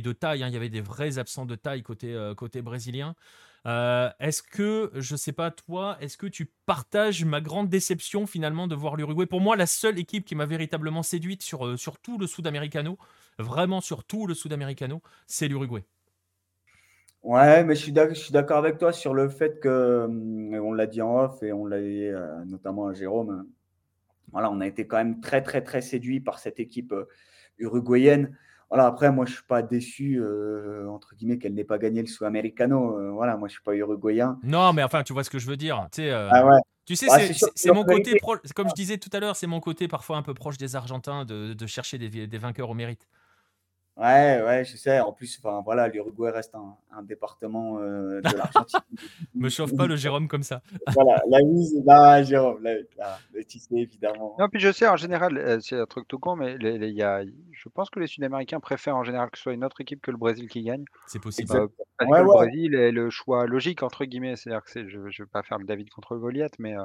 [0.01, 3.15] de taille, hein, il y avait des vrais absents de taille côté, côté brésilien.
[3.65, 8.67] Euh, est-ce que, je sais pas toi, est-ce que tu partages ma grande déception finalement
[8.67, 9.25] de voir l'Uruguay?
[9.25, 12.97] Pour moi, la seule équipe qui m'a véritablement séduite sur, euh, sur tout le Sud-Americano,
[13.39, 15.83] vraiment sur tout le Sud-Americano, c'est l'Uruguay.
[17.23, 17.81] Ouais, mais je
[18.13, 21.51] suis d'accord avec toi sur le fait que, hum, on l'a dit en off et
[21.51, 23.47] on l'a dit euh, notamment à Jérôme,
[24.31, 26.93] voilà, on a été quand même très très très séduit par cette équipe
[27.57, 28.37] uruguayenne.
[28.69, 32.01] Voilà, après, moi, je ne suis pas déçu, euh, entre guillemets, qu'elle n'ait pas gagné
[32.01, 32.99] le Sud-Americano.
[32.99, 34.39] Euh, voilà, moi, je ne suis pas uruguayen.
[34.43, 35.87] Non, mais enfin, tu vois ce que je veux dire.
[35.91, 37.19] Tu sais, euh, ah tu sais bah,
[37.55, 38.17] c'est mon côté,
[38.55, 41.25] comme je disais tout à l'heure, c'est mon côté parfois un peu proche des Argentins
[41.25, 43.07] de, de chercher des, des vainqueurs au mérite.
[43.97, 44.99] Ouais, ouais, je sais.
[44.99, 48.79] En plus, enfin, voilà, l'Uruguay reste un, département euh, de l'Argentine.
[49.35, 50.61] Me chauffe pas le Jérôme comme ça.
[50.93, 52.75] voilà, la mise, là, Jérôme, là,
[53.47, 54.35] tu sais, évidemment.
[54.37, 57.23] Non, puis je sais, en général, c'est un truc tout con, mais les, y a,
[57.57, 60.11] je pense que les Sud-Américains préfèrent en général que ce soit une autre équipe que
[60.11, 60.85] le Brésil qui gagne.
[61.07, 61.51] C'est possible.
[61.55, 61.67] Euh,
[61.99, 64.35] que le Brésil est le choix logique, entre guillemets.
[64.35, 66.75] C'est-à-dire que je ne vais pas faire le David contre Goliath, mais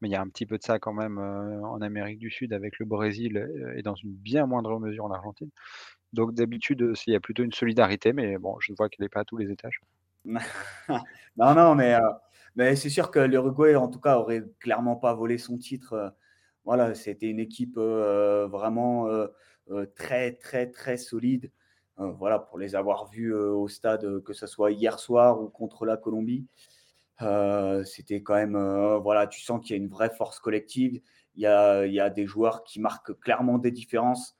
[0.00, 2.52] mais il y a un petit peu de ça quand même en Amérique du Sud
[2.52, 5.50] avec le Brésil et dans une bien moindre mesure en Argentine.
[6.12, 9.04] Donc d'habitude, euh, il y a plutôt une solidarité, mais bon, je ne vois qu'elle
[9.04, 9.80] n'est pas à tous les étages.
[10.24, 12.10] non, non, mais, euh,
[12.54, 15.94] mais c'est sûr que l'Uruguay, en tout cas, aurait clairement pas volé son titre.
[15.94, 16.10] Euh,
[16.64, 19.08] voilà, c'était une équipe vraiment
[19.94, 21.50] très, très, très solides.
[21.96, 25.96] voilà, pour les avoir vus au stade, que ce soit hier soir ou contre la
[25.96, 26.46] Colombie.
[27.84, 28.56] C'était quand même,
[29.02, 31.00] voilà, tu sens qu'il y a une vraie force collective.
[31.36, 34.36] Il y a, il y a des joueurs qui marquent clairement des différences.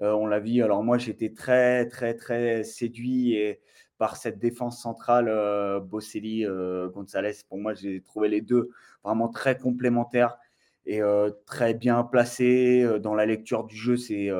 [0.00, 0.62] on l'a vu.
[0.62, 3.58] Alors moi, j'étais très, très, très séduit
[4.00, 7.34] par cette défense centrale euh, euh, Gonzalez.
[7.46, 8.70] Pour moi, j'ai trouvé les deux
[9.04, 10.38] vraiment très complémentaires
[10.86, 13.98] et euh, très bien placés dans la lecture du jeu.
[13.98, 14.30] C'est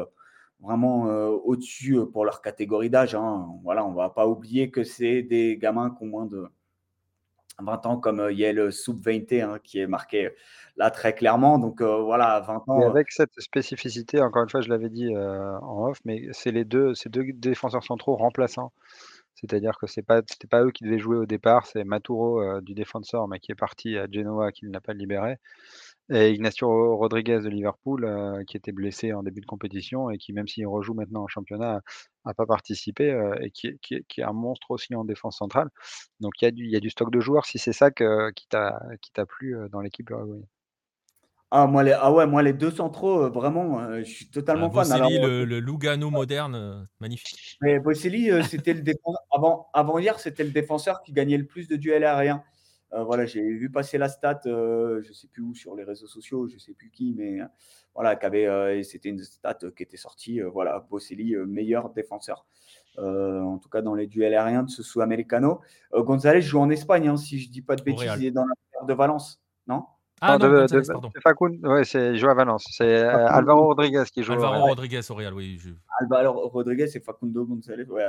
[0.62, 1.05] vraiment
[1.45, 3.15] au-dessus pour leur catégorie d'âge.
[3.15, 3.49] Hein.
[3.62, 6.47] Voilà, on va pas oublier que c'est des gamins qui ont moins de
[7.59, 10.31] 20 ans, comme il y a le Sub 20 hein, qui est marqué
[10.77, 11.59] là très clairement.
[11.59, 12.89] Donc voilà, 20 ans.
[12.89, 16.95] avec cette spécificité, encore une fois, je l'avais dit en off, mais c'est les deux,
[16.95, 18.73] ces deux défenseurs centraux remplaçants
[19.41, 20.20] c'est-à-dire que c'est pas
[20.51, 23.55] pas eux qui devaient jouer au départ, c'est Maturo euh, du défenseur, mais qui est
[23.55, 25.39] parti à Genoa, qui ne l'a pas libéré,
[26.11, 30.32] et Ignacio Rodriguez de Liverpool, euh, qui était blessé en début de compétition et qui,
[30.32, 31.81] même s'il rejoue maintenant en championnat,
[32.24, 33.69] n'a pas participé euh, et qui,
[33.99, 35.69] est un monstre aussi en défense centrale.
[36.20, 37.47] Donc il y a du, y a du stock de joueurs.
[37.47, 40.47] Si c'est ça qui t'a plu dans l'équipe uruguayenne.
[41.53, 44.70] Ah, moi, les, ah ouais, moi, les deux centraux, euh, vraiment, euh, je suis totalement
[44.70, 44.93] fan.
[44.93, 47.59] Alors, le, le Lugano moderne, euh, magnifique.
[47.61, 49.20] Mais Bocelli, c'était le défenseur.
[49.32, 52.45] Avant, avant hier, c'était le défenseur qui gagnait le plus de duels aériens.
[52.93, 56.49] Voilà, j'ai vu passer la stat, je ne sais plus où, sur les réseaux sociaux,
[56.49, 57.39] je ne sais plus qui, mais
[57.95, 58.19] voilà,
[58.83, 60.41] c'était une stat qui était sortie.
[60.41, 62.47] voilà, Bocelli, meilleur défenseur.
[62.99, 65.61] en tout cas, dans les duels aériens de ce sous-americano.
[65.93, 68.45] Gonzalez joue en Espagne, hein, si je ne dis pas de bêtises, il est dans
[68.45, 68.55] la
[68.87, 69.85] de Valence, non?
[70.23, 71.11] Ah non, de, de, pardon.
[71.62, 72.67] ouais, c'est joue à Valence.
[72.73, 74.35] C'est euh, Alvaro Rodriguez qui joue.
[74.35, 75.59] Alvaro Rodriguez au Real, oui.
[75.99, 78.05] Alvaro Rodriguez et Facundo González ouais,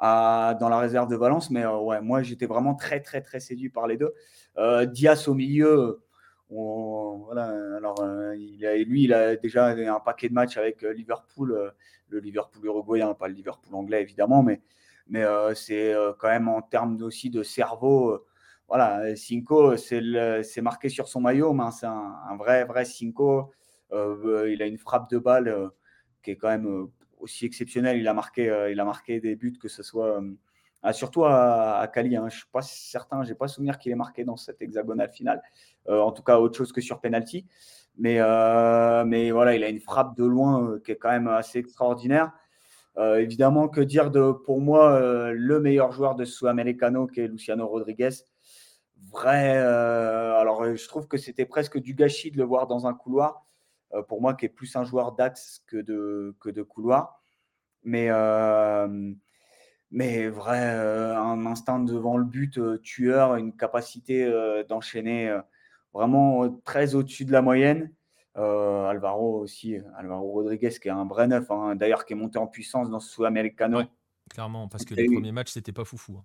[0.00, 1.50] dans la réserve de Valence.
[1.50, 4.12] Mais euh, ouais, moi, j'étais vraiment très, très, très séduit par les deux.
[4.58, 6.00] Euh, Diaz au milieu,
[6.50, 7.46] voilà,
[7.76, 7.96] alors
[8.36, 11.72] il a, lui, il a déjà un paquet de matchs avec Liverpool,
[12.08, 14.60] le Liverpool uruguayen, pas le Liverpool anglais évidemment, mais,
[15.08, 18.24] mais c'est quand même en termes aussi de cerveau
[18.68, 23.52] voilà, Cinco, c'est marqué sur son maillot, mais c'est un, vrai, vrai Cinco.
[23.92, 25.68] Euh, il a une frappe de balle euh,
[26.22, 26.86] qui est quand même euh,
[27.18, 27.98] aussi exceptionnelle.
[27.98, 30.20] Il a marqué, il a marqué des buts, que ce soit
[30.82, 32.16] ah, surtout à, Cali.
[32.16, 32.28] Hein.
[32.28, 35.10] Je ne suis pas certain, je n'ai pas souvenir qu'il ait marqué dans cette hexagonale
[35.10, 35.42] finale.
[35.88, 37.46] en tout cas, autre chose que sur penalty.
[37.96, 38.18] Mais,
[39.06, 42.32] mais voilà, il a une frappe de loin qui est quand même assez extraordinaire.
[42.98, 45.00] évidemment, que dire de, pour moi,
[45.32, 48.10] le meilleur joueur de Sud-Americano, qui est Luciano Rodriguez
[49.14, 49.56] vrai.
[49.56, 52.94] Euh, alors, euh, je trouve que c'était presque du gâchis de le voir dans un
[52.94, 53.46] couloir.
[53.94, 57.20] Euh, pour moi, qui est plus un joueur d'axe que de, que de couloir.
[57.82, 58.08] Mais,
[59.90, 64.26] mais vrai, un instinct devant le but, tueur, une capacité
[64.70, 65.38] d'enchaîner
[65.92, 67.92] vraiment très au-dessus de la moyenne.
[68.36, 72.46] Alvaro aussi, Alvaro Rodriguez, qui est un vrai neuf, hein, d'ailleurs, qui est monté en
[72.46, 73.82] puissance dans ce Sud-Americano.
[74.30, 76.16] clairement, parce que les premiers matchs, c'était pas foufou.
[76.16, 76.24] Hein.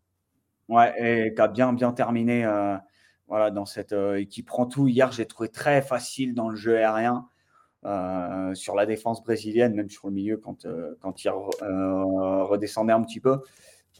[0.69, 2.77] Ouais, et qui a bien, bien terminé euh,
[3.27, 4.87] voilà, dans cette euh, qui prend tout.
[4.87, 7.27] Hier, j'ai trouvé très facile dans le jeu aérien,
[7.85, 10.67] euh, sur la défense brésilienne, même sur le milieu quand,
[10.99, 13.39] quand il redescendait un petit peu.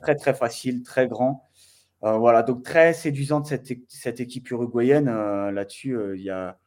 [0.02, 1.50] Très, très facile, très grand.
[2.02, 5.10] voilà, donc très séduisante cette, cette équipe uruguayenne.
[5.52, 6.58] Là-dessus, il y a.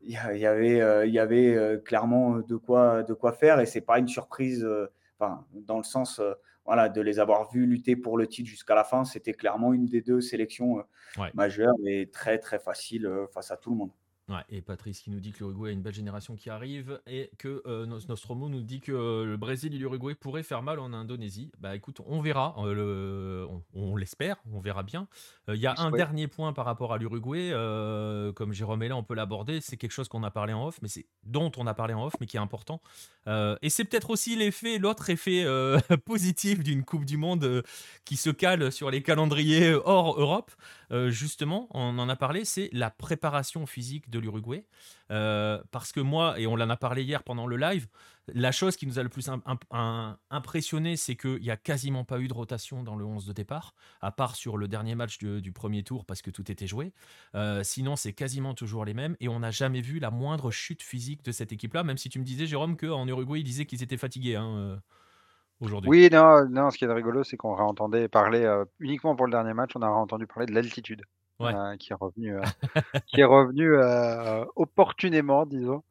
[0.00, 3.98] Il y, avait, il y avait clairement de quoi, de quoi faire et c'est pas
[3.98, 4.64] une surprise
[5.18, 6.20] enfin, dans le sens
[6.68, 9.86] voilà, de les avoir vus lutter pour le titre jusqu'à la fin, c'était clairement une
[9.86, 10.80] des deux sélections
[11.18, 13.90] euh, majeures et très très facile euh, face à tout le monde
[14.50, 17.62] et Patrice qui nous dit que l'Uruguay a une belle génération qui arrive et que
[17.66, 21.50] euh, Nostromo nous dit que euh, le Brésil et l'Uruguay pourraient faire mal en Indonésie.
[21.58, 25.08] Bah écoute, on verra, euh, on, l'espère, on verra bien.
[25.48, 27.52] Il y a un dernier point par rapport à l'Uruguay,
[28.34, 29.60] comme Jérôme est là, on peut l'aborder.
[29.60, 32.04] C'est quelque chose qu'on a parlé en off, mais c'est dont on a parlé en
[32.04, 32.80] off, mais qui est important.
[33.26, 35.44] et c'est peut-être aussi l'effet, l'autre effet
[36.04, 37.62] positif d'une Coupe du Monde
[38.04, 40.50] qui se cale sur les calendriers hors Europe.
[41.08, 44.64] justement, on en a parlé, c'est la préparation physique de l'Uruguay.
[45.10, 47.86] Euh, parce que moi, et on en a parlé hier pendant le live,
[48.34, 49.30] la chose qui nous a le plus
[50.30, 53.74] impressionné, c'est qu'il n'y a quasiment pas eu de rotation dans le 11 de départ,
[54.00, 56.92] à part sur le dernier match du, premier tour parce que tout était joué.
[57.34, 60.82] Euh, sinon, c'est quasiment toujours les mêmes et on n'a jamais vu la moindre chute
[60.82, 63.82] physique de cette équipe-là, même si tu me disais, Jérôme, qu'en Uruguay, ils disaient qu'ils
[63.82, 64.36] étaient fatigués.
[64.36, 64.76] Hein, euh,
[65.60, 65.90] aujourd'hui.
[65.90, 68.46] Oui, non, non, ce qui est rigolo, c'est qu'on réentendait parler
[68.78, 71.02] uniquement pour le dernier match, on a entendu parler de l'altitude.
[71.40, 72.42] Euh, qui est revenu, euh,
[73.06, 75.84] qui est revenu euh, opportunément, disons.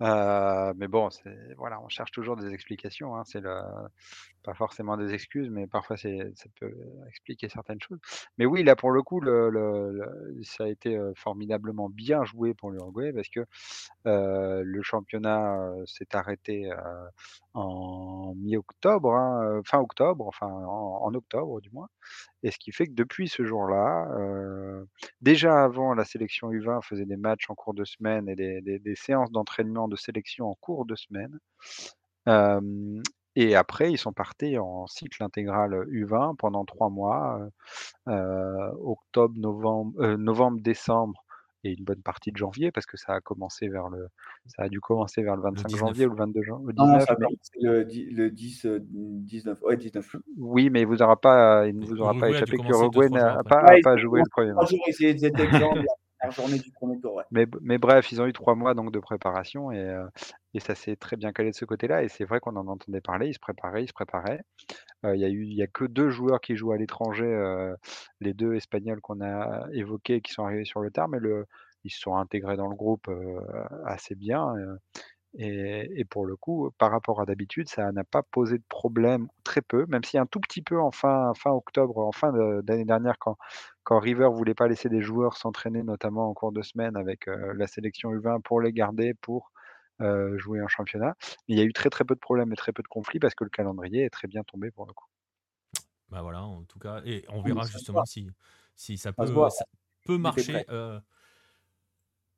[0.00, 3.14] mais bon, c'est voilà, on cherche toujours des explications.
[3.16, 3.60] Hein, c'est le
[4.46, 6.08] pas forcément des excuses, mais parfois ça
[6.60, 6.72] peut
[7.08, 8.00] expliquer certaines choses.
[8.38, 9.20] Mais oui, là pour le coup,
[10.44, 13.40] ça a été, heu, formidablement bien joué pour l'Uruguay parce que,
[14.06, 16.70] heu, le championnat, s'est arrêté,
[17.54, 21.88] en mi-octobre, hein, fin octobre, enfin en octobre du moins
[22.44, 24.08] et ce qui fait que depuis ce jour-là,
[25.22, 29.30] déjà avant la sélection U20 faisait des matchs en cours de semaine et des séances
[29.32, 31.38] d'entraînement de sélection en cours de semaine.
[33.36, 37.40] Et après ils sont partis en cycle intégral, U20 pendant 3 mois,
[38.08, 41.24] heu, octobre, novembre, heu, novembre-décembre
[41.64, 44.08] et une bonne partie de janvier parce que ça a commencé vers le
[44.48, 45.96] ça a dû commencer vers le Le 25 19.
[45.96, 47.28] janvier ou le 22 jan le Non, non, 19 ça mais
[47.60, 50.16] le le 10, heu, 19 ouais 19.
[50.36, 52.70] oui, mais il vous aura pas il ne vous aura pas Uruguay échappé que commencer
[52.70, 54.70] l'Uruguay 2-3 jours n'a pas Ouais, pas joué le commencé 1er 3 match.
[54.70, 55.94] jours, ils ils étaient exempts de la
[56.28, 57.24] première journée du 1er tour, ouais.
[57.32, 59.78] Mais mais bref, ils ont eu 3 mois donc de préparation et
[60.56, 63.00] et ça s'est très bien calé de ce côté-là et c'est vrai qu'on en entendait
[63.02, 64.40] parler, ils se préparaient, ils se préparaient.
[65.04, 67.30] Il y a a que 2 joueurs qui jouent à l'étranger,
[68.20, 71.18] les 2 espagnols qu'on a évoqués qui sont arrivés sur le tard, mais
[71.84, 73.08] ils se sont intégrés dans le groupe,
[73.84, 74.54] assez bien,
[75.38, 79.60] et pour le coup, par rapport à d'habitude, ça n'a pas posé de problème, très
[79.60, 83.36] peu, même si un tout petit peu en fin octobre, en fin d'année dernière quand
[83.84, 87.66] quand River voulait pas laisser des joueurs s'entraîner, notamment en cours de semaine avec, la
[87.68, 89.52] sélection U20 pour les garder, pour,
[90.36, 91.14] jouer en championnat.
[91.48, 93.34] Il y a eu très, très peu de problèmes et très peu de conflits parce
[93.34, 95.06] que le calendrier est très bien tombé pour le coup.
[96.08, 98.30] Bah, voilà, en tout cas et on verra justement si
[98.76, 99.64] si ça peut ça
[100.18, 100.64] marcher,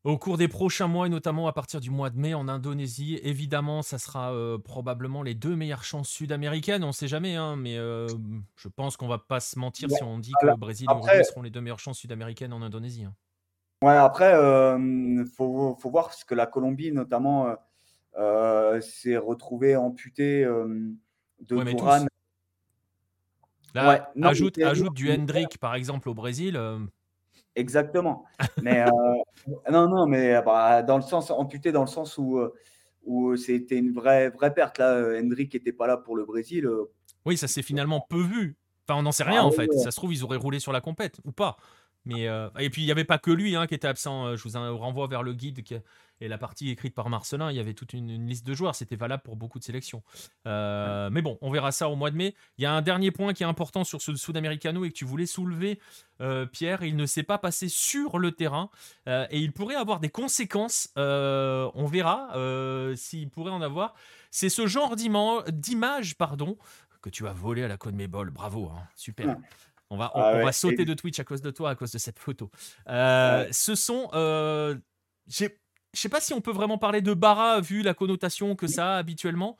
[0.04, 3.18] au cours des prochains mois et notamment à partir du mois de mai en Indonésie.
[3.22, 4.32] Évidemment, ça sera,
[4.64, 9.18] probablement les 2 meilleures chances sud-américaines, on sait jamais, hein, mais je pense qu'on va
[9.18, 10.54] pas se mentir Ouais, si on dit voilà.
[10.54, 13.14] que Brésil et Uruguay seront les 2 meilleures chances sud-américaines en Indonésie, hein.
[13.82, 17.56] Ouais, après, hem, faut faut voir parce que la Colombie notamment, heu
[18.18, 21.56] heu, s'est retrouvée amputée, de
[23.76, 26.60] Ouais, non, ajoute du Endrick, par exemple, au Brésil,
[27.54, 28.24] Exactement,
[28.62, 28.84] mais
[29.70, 34.30] non, non, mais bah, dans le sens amputé dans le sens où, c'était une vraie
[34.30, 36.68] vraie perte là, heu, Endrick était pas là pour le Brésil,
[37.24, 38.56] Oui, ça s'est finalement peu vu.
[38.88, 39.70] Enfin, on n'en sait rien Ah en fait.
[39.70, 39.78] ouais.
[39.78, 41.58] Ça se trouve, ils auraient roulé sur la compète ou pas.
[42.10, 44.42] Heu et puis il y avait pas que lui, hein, qui était absent, heu, je
[44.42, 45.62] vous en renvoie vers le guide
[46.20, 47.50] et la partie écrite par Marcelin.
[47.50, 48.74] Il y avait toute une liste de joueurs.
[48.74, 50.02] C'était valable pour beaucoup de sélections.
[50.46, 52.34] Heu, mais bon, on verra ça au mois de mai.
[52.56, 55.04] Il y a un dernier point qui est important sur ce Sudamericano et que tu
[55.04, 55.78] voulais soulever,
[56.52, 56.82] Pierre.
[56.82, 58.70] Il ne s'est pas passé sur le terrain,
[59.06, 62.32] et il pourrait avoir des conséquences, on verra,
[62.96, 63.94] s'il pourrait en avoir.
[64.30, 66.58] C'est ce genre d'image, pardon,
[67.00, 68.30] que tu as volé à la CONMEBOL.
[68.30, 69.36] Bravo, hein, super.
[69.90, 71.74] On va on Ah on va sauter et de Twitch à cause de toi, à
[71.74, 72.50] cause de cette photo.
[73.24, 73.48] Ouais.
[73.50, 74.80] ce sont, heu,
[75.26, 75.58] j'ai
[75.94, 78.94] je sais pas si on peut vraiment parler de bara vu la connotation que ça
[78.96, 79.56] a habituellement.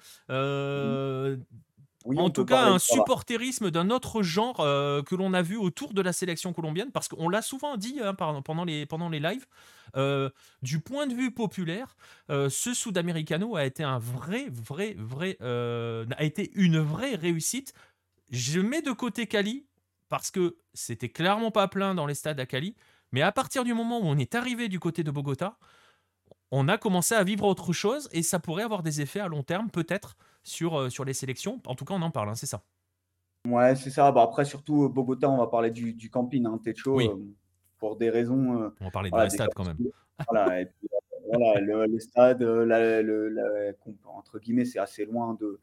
[2.04, 5.94] Oui, en tout cas, un supportérisme d'un autre genre, heu, que l'on a vu autour
[5.94, 9.46] de la sélection colombienne parce qu'on l'a souvent dit, hein, pendant les pendant les lives.
[10.62, 11.96] Du point de vue populaire,
[12.30, 17.74] ce Sudamericano a été un vrai, vrai, vrai, a été une vraie réussite.
[18.30, 19.67] Je mets de côté Cali
[20.08, 22.76] parce que c'était clairement pas plein dans les stades à Cali,
[23.12, 25.58] mais à partir du moment où on est arrivé du côté de Bogota,
[26.52, 29.42] on a commencé à vivre autre chose et ça pourrait avoir des effets à long
[29.44, 31.60] terme peut-être sur, heu, sur les sélections.
[31.66, 32.64] En tout cas, on en parle, hein, c'est ça.
[33.46, 34.10] Ouais, c'est ça.
[34.12, 37.14] Bah, après surtout, heu, Bogota, on va parler du du camping, hein, Techo, Oui.
[37.14, 37.34] hem,
[37.78, 39.80] pour des raisons, On va parler de voilà, des stade quand même.
[40.28, 40.88] voilà et puis,
[41.28, 43.72] voilà, le le stade, la le la
[44.06, 45.60] entre guillemets, «c'est assez loin de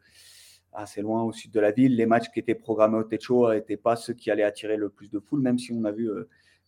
[0.76, 1.96] assez loin au sud de la ville».
[1.96, 5.10] Les matchs qui étaient programmés au Techo étaient pas ceux qui allaient attirer le plus
[5.10, 6.28] de foule, même si on a vu, heu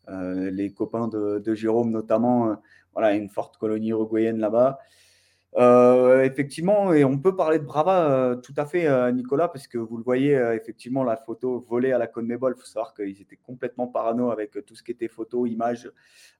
[0.09, 2.55] heu, les copains de Jérôme notamment, heu,
[2.93, 4.79] voilà, une forte colonie uruguayenne là-bas.
[6.23, 10.03] Effectivement et on peut parler de Brava, tout à fait, Nicolas, parce que vous le
[10.03, 12.53] voyez, effectivement, la photo volée à la CONMEBOL.
[12.55, 15.91] Il faut savoir qu'ils étaient complètement parano avec, tout ce qui était photos, images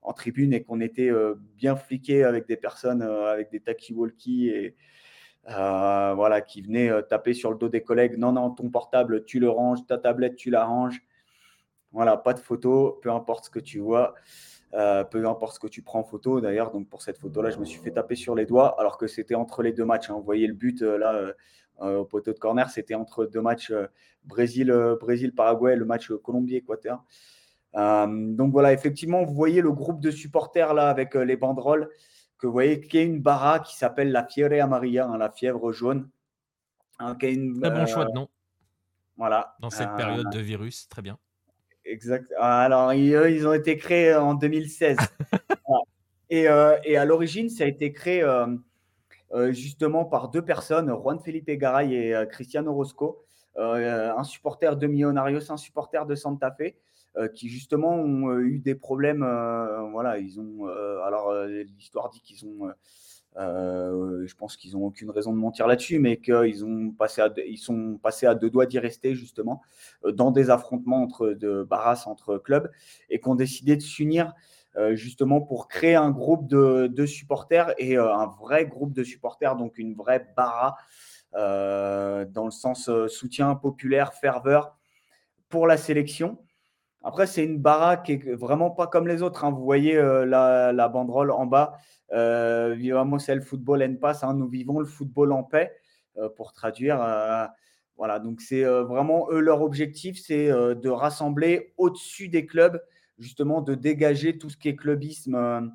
[0.04, 1.12] en tribune et qu'on était,
[1.56, 4.76] bien fliqués avec des personnes, avec des talkie-walkie et
[5.50, 9.26] heu, voilà, qui venaient, heu, taper sur le dos des collègues: «Non, non, ton portable,
[9.26, 11.02] tu le ranges, ta tablette, tu la ranges».
[11.94, 14.14] Voilà, pas de photos, peu importe ce que tu vois,
[14.76, 16.72] heu, peu importe ce que tu prends en photo d'ailleurs.
[16.72, 19.36] Donc pour cette photo-là, je me suis fait taper sur les doigts alors que c'était
[19.36, 20.16] entre les 2 matchs, hein.
[20.16, 21.34] Vous voyez le but, là,
[21.82, 23.74] au poteau de corner, c'était entre 2 matchs,
[24.26, 27.04] Brésil, heu, Brésil-Paraguay, le match, Colombie-Équateur.
[27.76, 31.90] Donc voilà, effectivement, vous voyez le groupe de supporters là avec, les banderoles
[32.38, 35.72] que vous voyez, qui est une bara qui s'appelle la Fiebre Amarilla, hein, la fièvre
[35.72, 36.10] jaune,
[37.00, 38.30] hein, qui est une, Très bon heu, choix de nom
[39.18, 41.18] voilà, dans cette période heu de virus, très bien.
[41.86, 42.32] Exact.
[42.38, 44.98] Alors, ils, ils ont été créés en 2016.
[45.68, 45.82] Voilà
[46.30, 46.48] et
[46.98, 48.26] à l'origine, ça a été créé,
[49.50, 53.24] justement par 2 personnes, Juan Felipe Garay et Cristiano Rosco,
[53.56, 56.76] un supporter de Millonarios, un supporter de Santa Fe,
[57.34, 59.26] qui justement ont eu des problèmes.
[59.92, 60.68] voilà, ils ont.
[61.06, 61.34] alors,
[61.78, 62.72] l'histoire dit qu'ils ont.
[63.36, 68.00] je pense qu'ils n'ont aucune raison de mentir là-dessus, mais qu'ils ont passé ils sont
[68.02, 69.62] passés à deux doigts d'y rester justement
[70.08, 72.70] dans des affrontements entre de Barras entre clubs
[73.10, 74.34] et qui ont décidé de s'unir
[74.94, 79.96] justement pour créer un groupe de, supporters et un vrai groupe de supporters, donc une
[79.96, 80.78] vraie barra
[81.34, 84.78] dans le sens soutien populaire, ferveur
[85.50, 86.38] pour la sélection.
[87.04, 89.46] Après, c'est une baraque qui vraiment pas comme les autres.
[89.46, 89.52] Hein.
[89.52, 91.78] Vous voyez euh, la, banderole en bas.
[92.12, 94.24] Euh, Vivamos el football en paz.
[94.24, 94.34] Hein.
[94.34, 95.74] Nous vivons le football en paix,
[96.18, 96.98] euh, pour traduire.
[97.96, 102.82] voilà, donc c'est vraiment eux leur objectif, c'est de rassembler au-dessus des clubs,
[103.18, 105.72] justement de dégager tout ce qui est clubisme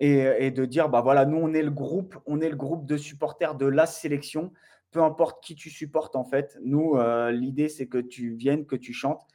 [0.00, 2.84] et, et, de dire bah voilà, nous on est le groupe, on est le groupe
[2.86, 4.52] de supporters de la sélection.
[4.90, 6.58] Peu importe qui tu supportes en fait.
[6.62, 6.98] Nous,
[7.30, 9.26] l'idée c'est que tu viennes, que tu chantes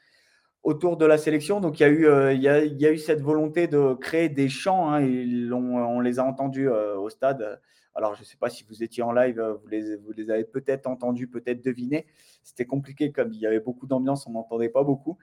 [0.63, 1.59] autour de la sélection.
[1.59, 3.67] Donc, il y a eu, euh, il, y a, il y a eu cette volonté
[3.67, 4.91] de créer des chants.
[4.91, 7.61] Hein, ils on les a entendus euh, au stade.
[7.95, 10.31] Alors, je ne sais pas si vous étiez en live, euh, vous les, vous les
[10.31, 12.07] avez peut-être entendus, peut-être devinés.
[12.43, 15.17] C'était compliqué comme il y avait beaucoup d'ambiance, on n'entendait pas beaucoup.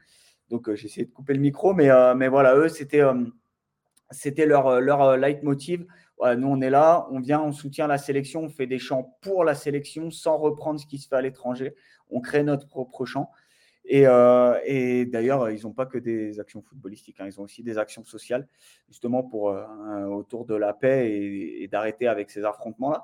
[0.51, 1.75] Donc, j'ai essayé de couper le micro.
[1.75, 3.03] Mais, mais voilà, eux, c'était
[4.11, 5.87] c'était leur, leur leitmotiv.
[6.37, 9.45] nous, on est là, on vient, on soutient la sélection, on fait des chants pour
[9.45, 11.77] la sélection sans reprendre ce qui se fait à l'étranger.
[12.11, 13.31] On crée notre propre chant.
[13.93, 17.27] Euh, et, d'ailleurs, ils n'ont pas que des actions footballistiques, hein.
[17.27, 18.47] ils ont aussi des actions sociales,
[18.89, 23.03] justement pour euh, autour de la paix et, d'arrêter avec ces affrontements-là.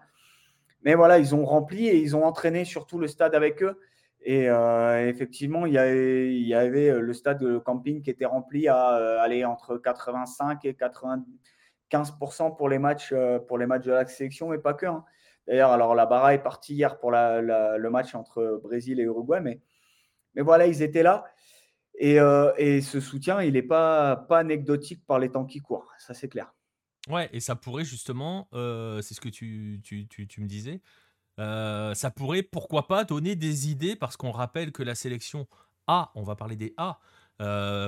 [0.82, 3.80] Mais voilà, ils ont rempli et ils ont entraîné surtout le stade avec eux.
[4.22, 5.78] Et euh, effectivement, il y,
[6.54, 12.68] avait, le stade de camping qui était rempli à aller entre 85 et 95% pour
[12.68, 13.14] les matchs,
[13.48, 14.86] pour les matchs de la sélection, mais pas que.
[14.86, 15.04] Hein.
[15.46, 19.60] D'ailleurs, alors la Barra est partie hier pour le match entre Brésil et Uruguay, mais
[20.36, 21.24] mais voilà, ils étaient là.
[21.98, 25.90] Et, euh, ce soutien, il n'est pas, anecdotique par les temps qui courent.
[25.98, 26.52] Ça, c'est clair.
[27.08, 29.80] Ouais, et ça pourrait justement, euh, c'est ce que tu,
[30.38, 30.82] me disais,
[31.38, 35.46] euh, ça pourrait, pourquoi pas, donner des idées, parce qu'on rappelle que la sélection
[35.86, 36.98] A, on va parler des A,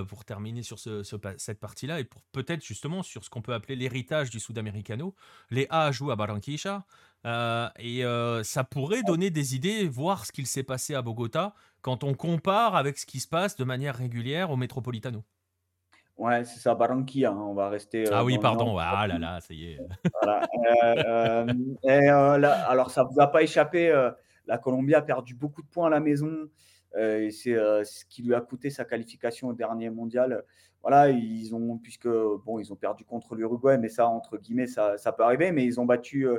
[0.09, 3.77] pour terminer sur ce, cette partie-là, et pour peut-être justement sur ce qu'on peut appeler
[3.77, 5.15] l'héritage du Sud-Americano,
[5.51, 6.87] les A jouent à Barranquilla,
[7.25, 8.03] et
[8.43, 12.77] ça pourrait donner des idées, voir ce qu'il s'est passé à Bogota, quand on compare
[12.77, 15.23] avec ce qui se passe de manière régulière au Metropolitano.
[16.19, 18.09] Ouais, c'est ça, Barranquilla, hein, on va rester.
[18.09, 19.79] Euh, ah oui, pardon, ah là là, ça y est.
[20.25, 21.47] Euh,
[21.85, 23.95] euh, alors, ça ne vous a pas échappé,
[24.47, 26.49] la Colombie a perdu beaucoup de points à la maison.
[26.97, 30.43] et c'est ce qui lui a coûté sa qualification au dernier mondial.
[30.83, 34.97] Voilà, ils ont, puisque bon, ils ont perdu contre l'Uruguay, mais ça, entre guillemets, ça,
[34.97, 36.39] ça, peut arriver, mais ils ont battu euh,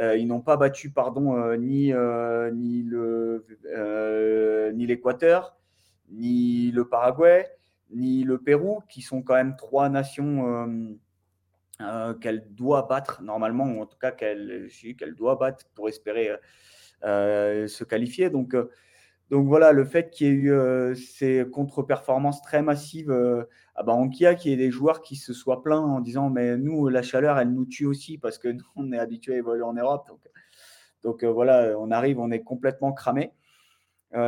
[0.00, 3.44] ils n'ont pas battu pardon, euh, ni, euh, ni, le,
[4.74, 5.56] ni l'Équateur,
[6.10, 7.48] ni le Paraguay,
[7.90, 10.88] ni le Pérou, qui sont quand même trois nations
[12.20, 14.68] qu'elle doit battre normalement, ou en tout cas qu'elle,
[14.98, 16.30] qu'elle doit battre pour espérer
[17.02, 18.30] se qualifier.
[18.30, 18.56] Donc,
[19.30, 23.10] donc voilà, le fait qu'il y ait eu ces contre-performances très massives
[23.74, 26.88] à Barranquilla, qu'il y ait des joueurs qui se soient plaints en disant Mais nous,
[26.88, 29.72] la chaleur, elle nous tue aussi parce que nous, on est habitué à évoluer en
[29.72, 30.06] Europe.
[30.08, 30.20] Donc,
[31.02, 33.32] donc voilà, on arrive, on est complètement cramé.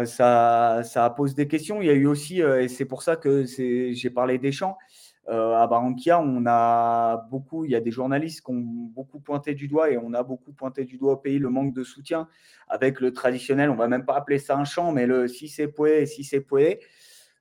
[0.04, 1.82] ça, ça pose des questions.
[1.82, 5.05] Il y a eu aussi, et c'est pour ça que j'ai parlé des champs, euh,
[5.28, 9.66] à Barranquilla, on a beaucoup, il y a des journalistes qui ont beaucoup pointé du
[9.66, 12.28] doigt et on a beaucoup pointé du doigt au pays le manque de soutien
[12.68, 15.68] avec le traditionnel, on va même pas appeler ça un chant, mais le si c'est
[15.68, 16.80] poué, si c'est poué.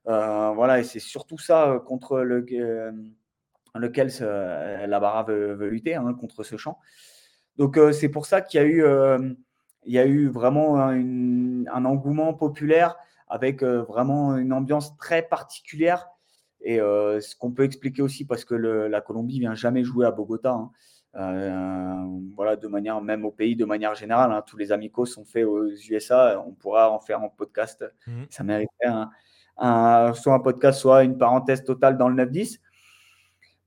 [0.07, 2.45] Euh, voilà, et c'est surtout ça euh, contre le,
[3.75, 6.79] lequel la Barra veut, lutter, hein, contre ce chant.
[7.57, 8.83] Donc c'est pour ça qu'il y a eu,
[9.85, 12.97] y a eu vraiment un engouement populaire
[13.27, 16.09] avec vraiment une ambiance très particulière
[16.65, 20.11] et euh, ce qu'on peut expliquer aussi, parce que la Colombie vient jamais jouer à
[20.11, 20.51] Bogota.
[20.51, 20.71] Hein.
[21.15, 22.03] Euh,
[22.35, 24.43] voilà, de manière, même au pays, de manière générale, hein.
[24.45, 26.43] tous les amicaux sont faits aux USA.
[26.45, 27.85] On pourra en faire un podcast.
[28.07, 28.23] Mmh.
[28.31, 29.07] Ça mériterait
[29.57, 32.59] un, soit un podcast, soit une parenthèse totale dans le 9-10.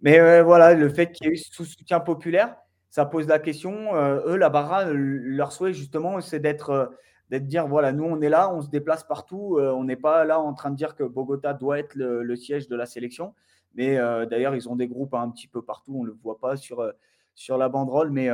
[0.00, 2.56] Mais euh, voilà, le fait qu'il y ait eu ce soutien populaire,
[2.90, 3.94] ça pose la question.
[3.94, 6.90] eux, la Barra, leur souhait justement, c'est d'être
[7.30, 10.24] d'être dire voilà, nous on est là, on se déplace partout, euh, on n'est pas
[10.24, 13.34] là en train de dire que Bogota doit être le, siège de la sélection.
[13.74, 16.38] Mais euh, d'ailleurs, ils ont des groupes un petit peu partout, on ne le voit
[16.38, 16.92] pas sur, euh,
[17.34, 18.28] sur la banderole, mais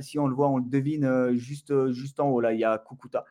[0.00, 2.40] si on le voit, on le devine juste, juste en haut.
[2.40, 3.24] Là, il y a Kukuta.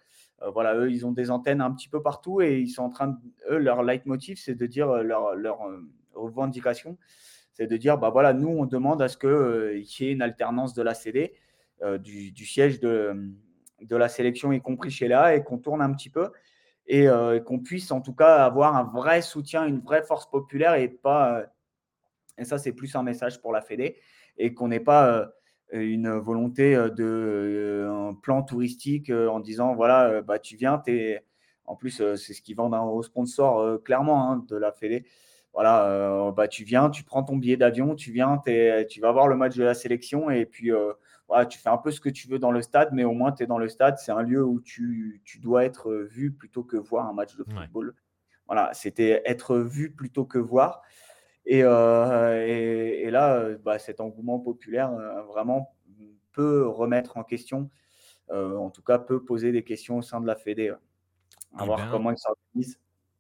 [0.52, 3.08] voilà, eux, ils ont des antennes un petit peu partout et ils sont en train
[3.08, 3.16] de.
[3.50, 5.60] Eux, leur leitmotiv, c'est de dire leur, leur
[6.14, 6.98] revendication,
[7.54, 10.74] c'est de dire bah voilà, nous, on demande à ce qu'il y ait une alternance
[10.74, 11.36] de la CD,
[12.00, 13.32] du, du siège de
[13.82, 16.32] de la sélection, y compris chez là, et qu'on tourne un petit peu.
[16.88, 17.08] et
[17.46, 21.44] qu'on puisse en tout cas avoir un vrai soutien, une vraie force populaire et pas.
[22.38, 23.98] et ça, c'est plus un message pour la Fédé
[24.38, 25.30] et qu'on n'ait pas
[25.72, 31.24] une volonté de un plan touristique en disant voilà, bah, tu viens, es...
[31.66, 35.06] en plus, c'est ce qu'ils vendent aux sponsors clairement hein, de la Fédé.
[35.54, 38.42] Voilà, bah, tu viens, tu prends ton billet d'avion, tu viens,
[38.90, 40.72] tu vas voir le match de la sélection et puis
[41.28, 43.32] voilà, tu fais un peu ce que tu veux dans le stade, mais au moins
[43.32, 43.98] tu es dans le stade.
[43.98, 47.44] C'est un lieu où tu, tu, dois être vu plutôt que voir un match de
[47.44, 47.96] football.
[48.46, 50.82] Voilà, c'était être vu plutôt que voir.
[51.46, 54.92] Et, et, là, bah, cet engouement populaire
[55.28, 55.76] vraiment
[56.32, 57.70] peut remettre en question,
[58.30, 60.70] en tout cas peut poser des questions au sein de la Fédé.
[60.70, 62.80] À eh voir ben comment ils s'organisent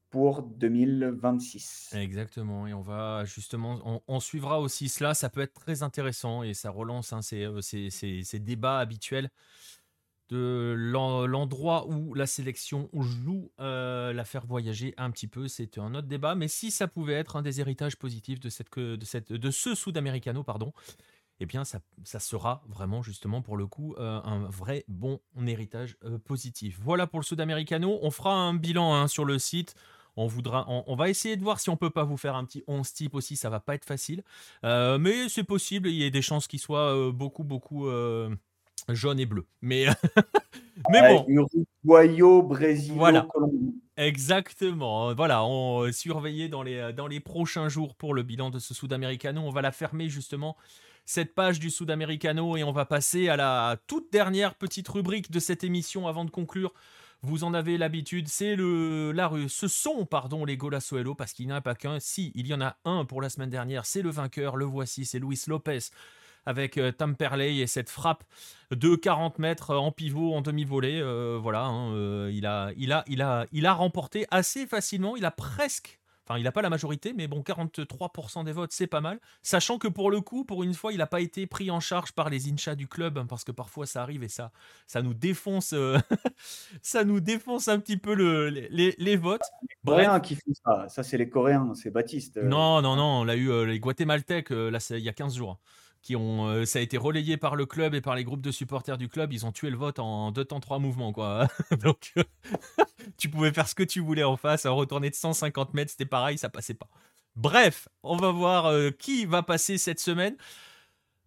[0.10, 1.94] pour 2026.
[1.94, 6.54] Exactement, et on va justement, on, suivra aussi cela, ça peut être très intéressant et
[6.54, 9.30] ça relance hein, ces, ces, débats habituels
[10.30, 15.94] de l'endroit où la sélection joue euh, la faire voyager un petit peu, c'est un
[15.96, 19.32] autre débat, mais si ça pouvait être un des héritages positifs de, cette, de, cette,
[19.32, 20.74] de ce Sud-Americano, pardon,
[21.40, 25.96] eh bien ça, ça, sera vraiment justement pour le coup euh, un vrai bon héritage
[26.04, 26.80] euh, positif.
[26.82, 29.76] Voilà pour le Sud-Americano, on fera un bilan hein, sur le site.
[30.18, 32.64] On, voudra, on, va essayer de voir si on peut pas vous faire un petit
[32.68, 34.24] 11 type aussi, ça va pas être facile.
[34.64, 37.88] mais c'est possible, il y a des chances qu'il soit beaucoup, beaucoup
[38.90, 39.46] jaune et bleu.
[39.62, 39.86] Mais,
[40.90, 41.26] mais bon.
[41.28, 43.28] Uruguayo, Brésil, voilà.
[43.98, 45.14] Exactement.
[45.14, 49.42] Voilà, on surveiller dans les, dans les prochains jours pour le bilan de ce Sud-Americano.
[49.42, 50.56] On va la fermer justement
[51.06, 55.40] cette page du Sud-Americano et on va passer à la toute dernière petite rubrique de
[55.40, 56.74] cette émission avant de conclure.
[57.24, 59.50] Vous en avez l'habitude, c'est le la rue.
[59.50, 62.00] Ce sont pardon les Golasuelo parce qu'il n'y en a pas qu'un.
[62.00, 65.06] Si, il y en a un pour la semaine dernière, c'est le vainqueur, le voici,
[65.06, 65.80] c'est Luis Lopez
[66.48, 68.24] avec euh, Tamperley et cette frappe
[68.72, 71.00] de 40 mètres en pivot en demi-volée.
[71.02, 72.46] Euh, voilà, hein, euh, il
[73.66, 75.18] a remporté assez facilement.
[75.18, 78.88] Il a presque Enfin, il n'a pas la majorité, mais bon, 43% des votes, c'est
[78.88, 79.20] pas mal.
[79.44, 82.12] Sachant que pour le coup, pour une fois, il n'a pas été pris en charge
[82.12, 84.52] par les inchas du club, hein, parce que parfois ça arrive et ça,
[84.88, 85.74] ça nous défonce,
[86.82, 89.40] ça nous défonce un petit peu le, les, les, votes.
[89.62, 92.36] Les Coréens qui font ça, ça c'est les Coréens, c'est Baptiste.
[92.38, 95.58] Non, non, non, on l'a eu les Guatémaltèques, là, il y a 15 jours
[96.02, 98.52] qui ont, euh, ça a été relayé par le club et par les groupes de
[98.52, 99.34] supporters du club.
[99.34, 101.48] Ils ont tué le vote en deux temps, trois mouvements, quoi.
[101.82, 102.14] Donc,
[103.18, 106.38] tu pouvais faire ce que tu voulais en face, retourner de 150 mètres, c'était pareil,
[106.38, 106.90] ça passait pas.
[107.36, 110.36] Bref, on va voir euh, qui va passer cette semaine.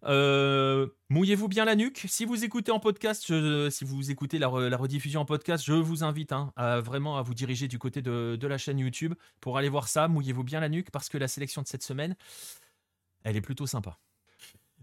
[0.03, 2.05] Euh, mouillez-vous bien la nuque.
[2.07, 3.23] Si vous écoutez en podcast,
[3.69, 7.33] si vous écoutez la, rediffusion en podcast, je vous invite hein, à vraiment à vous
[7.33, 10.07] diriger du côté de, de la chaîne YouTube pour aller voir ça.
[10.07, 12.15] Mouillez-vous bien la nuque parce que la sélection de cette semaine,
[13.23, 13.97] elle est plutôt sympa.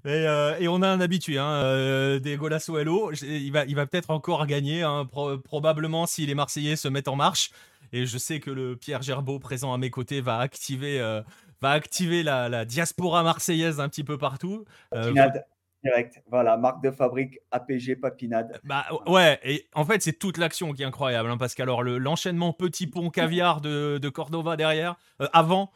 [0.07, 3.13] Euh, et, on a un habitué, hein, euh, des Hello.
[3.23, 5.09] Il va, il va peut-être encore gagner, hein,
[5.45, 7.51] probablement si les Marseillais se mettent en marche.
[7.93, 11.23] Et je sais que le Pierre Gerbeau présent à mes côtés va activer, euh,
[11.61, 14.65] va activer la, diaspora marseillaise un petit peu partout.
[14.91, 15.47] Papinade,
[15.83, 16.23] direct.
[16.31, 18.61] Voilà, marque de fabrique APG Papinade.
[18.65, 21.31] Bah ouais, et en fait, c'est toute l'action qui est incroyable.
[21.31, 24.97] Hein, parce qu'alors, l'enchaînement petit pont caviar de, de Cordova derrière,
[25.33, 25.73] avant,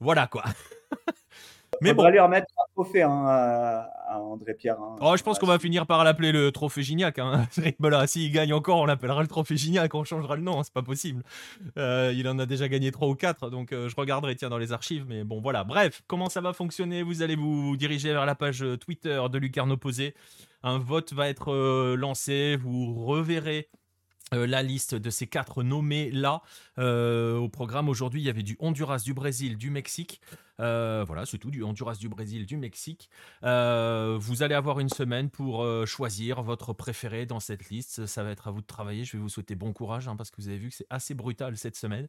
[0.00, 0.44] voilà quoi.
[1.80, 2.02] Mais bon.
[2.02, 4.80] On va lui remettre un trophée hein, à, André Pierre.
[4.80, 4.96] Hein.
[5.00, 7.18] Oh, je pense qu'on va finir par l'appeler le trophée Gignac.
[7.18, 7.46] Hein.
[8.06, 9.94] S'il gagne encore, on l'appellera le trophée Gignac.
[9.94, 11.22] On changera le nom, hein, c'est pas possible.
[11.76, 14.58] Euh, il en a déjà gagné 3 ou 4, donc euh, je regarderai tiens dans
[14.58, 15.04] les archives.
[15.08, 15.64] Mais bon, voilà.
[15.64, 17.02] Bref, comment ça va fonctionner?
[17.02, 20.14] Vous allez vous diriger vers la page Twitter de Lucarno Posé.
[20.62, 22.56] Un vote va être euh, lancé.
[22.56, 23.68] Vous reverrez
[24.34, 26.42] euh, la liste de ces quatre nommés là
[26.78, 30.20] euh, au programme aujourd'hui il y avait du Honduras du Brésil du Mexique.
[30.60, 33.08] Euh, voilà c'est tout du Honduras du Brésil du Mexique.
[33.42, 38.06] Vous allez avoir une semaine pour choisir votre préféré dans cette liste.
[38.06, 39.04] Ça va être à vous de travailler.
[39.04, 41.14] Je vais vous souhaiter bon courage hein, parce que vous avez vu que c'est assez
[41.14, 42.08] brutal cette semaine.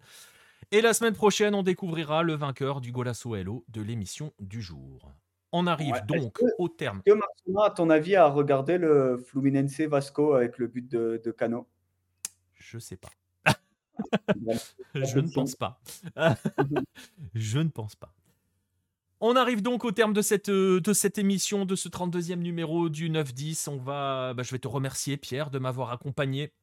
[0.72, 5.14] Et la semaine prochaine on découvrira le vainqueur du Golasso Hello de l'émission du jour.
[5.52, 7.02] On arrive donc au terme.
[7.06, 7.12] Que
[7.64, 11.68] à ton avis, a regardé le Fluminense Vasco avec le but de, de Cano?
[12.60, 13.10] Je sais pas.
[14.96, 15.82] je ne pense pas.
[17.34, 18.14] je ne pense pas.
[19.22, 22.88] On arrive donc au terme de cette, euh, de cette émission, de ce 32e numéro
[22.88, 23.70] du 9-10.
[23.70, 26.54] On va, bah, je vais te remercier, Pierre, de m'avoir accompagné.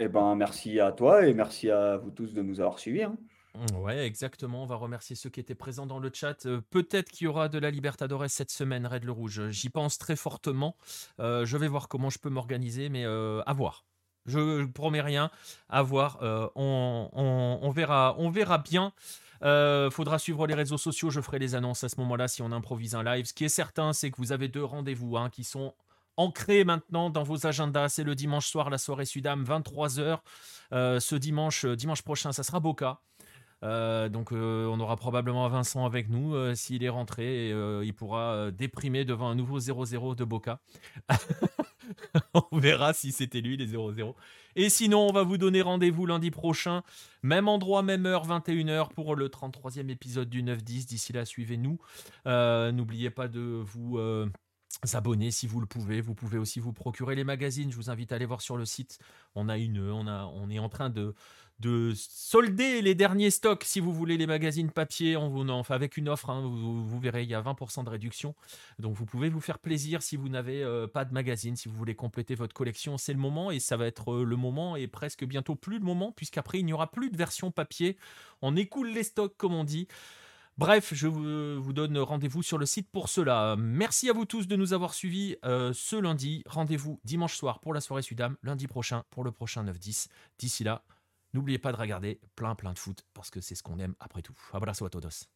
[0.00, 3.04] Eh ben, merci à toi et merci à vous tous de nous avoir suivis.
[3.04, 3.16] Hein.
[3.74, 4.62] Ouais, exactement.
[4.62, 6.46] On va remercier ceux qui étaient présents dans le chat.
[6.46, 9.48] Euh, peut-être qu'il y aura de la Libertadores cette semaine, Red le Rouge.
[9.50, 10.76] J'y pense très fortement.
[11.18, 13.84] Euh, je vais voir comment je peux m'organiser, mais euh, à voir.
[14.26, 15.30] Je ne promets rien.
[15.68, 16.18] À voir.
[16.54, 18.92] On, verra, on verra bien.
[19.90, 21.10] faudra suivre les réseaux sociaux.
[21.10, 23.26] Je ferai les annonces à ce moment-là si on improvise un live.
[23.26, 25.74] Ce qui est certain, c'est que vous avez deux rendez-vous hein, qui sont
[26.16, 27.88] ancré maintenant dans vos agendas.
[27.88, 30.20] C'est le dimanche soir, la soirée Sudam, 23h.
[30.70, 33.00] ce dimanche, dimanche prochain, ça sera Boca.
[33.62, 37.50] Euh, donc euh, on aura probablement Vincent avec nous euh, s'il est rentré
[37.84, 40.60] il pourra déprimer devant un nouveau 0-0 de Boca.
[42.34, 44.14] on verra si c'était lui les 0-0.
[44.56, 46.82] Et sinon on va vous donner rendez-vous lundi prochain,
[47.22, 50.86] même endroit, même heure, 21h pour le 33e épisode du 9-10.
[50.86, 51.78] D'ici là suivez-nous.
[52.26, 53.98] N'oubliez pas de vous
[54.92, 56.00] abonner si vous le pouvez.
[56.00, 57.70] Vous pouvez aussi vous procurer les magazines.
[57.70, 58.98] Je vous invite à aller voir sur le site.
[59.34, 61.14] On a une, on est en train de,
[61.60, 65.16] de solder les derniers stocks si vous voulez les magazines papier.
[65.16, 68.34] On vous, enfin avec une offre, hein, vous, verrez, il y a 20% de réduction.
[68.78, 71.76] Donc vous pouvez vous faire plaisir si vous n'avez euh, pas de magazine, si vous
[71.76, 72.96] voulez compléter votre collection.
[72.96, 75.84] C'est le moment et ça va être euh, le moment et presque bientôt plus le
[75.84, 77.98] moment puisqu'après il n'y aura plus de version papier.
[78.40, 79.86] On écoule les stocks comme on dit.
[80.56, 83.56] Bref, je vous, donne rendez-vous sur le site pour cela.
[83.58, 86.42] Merci à vous tous de nous avoir suivis euh, ce lundi.
[86.44, 90.08] Rendez-vous dimanche soir pour la soirée Sudam, lundi prochain pour le prochain 9-10.
[90.38, 90.82] D'ici là,
[91.32, 94.22] n'oubliez pas de regarder plein plein de foot parce que c'est ce qu'on aime après
[94.22, 94.36] tout.
[94.52, 95.28] Abrazo a todos.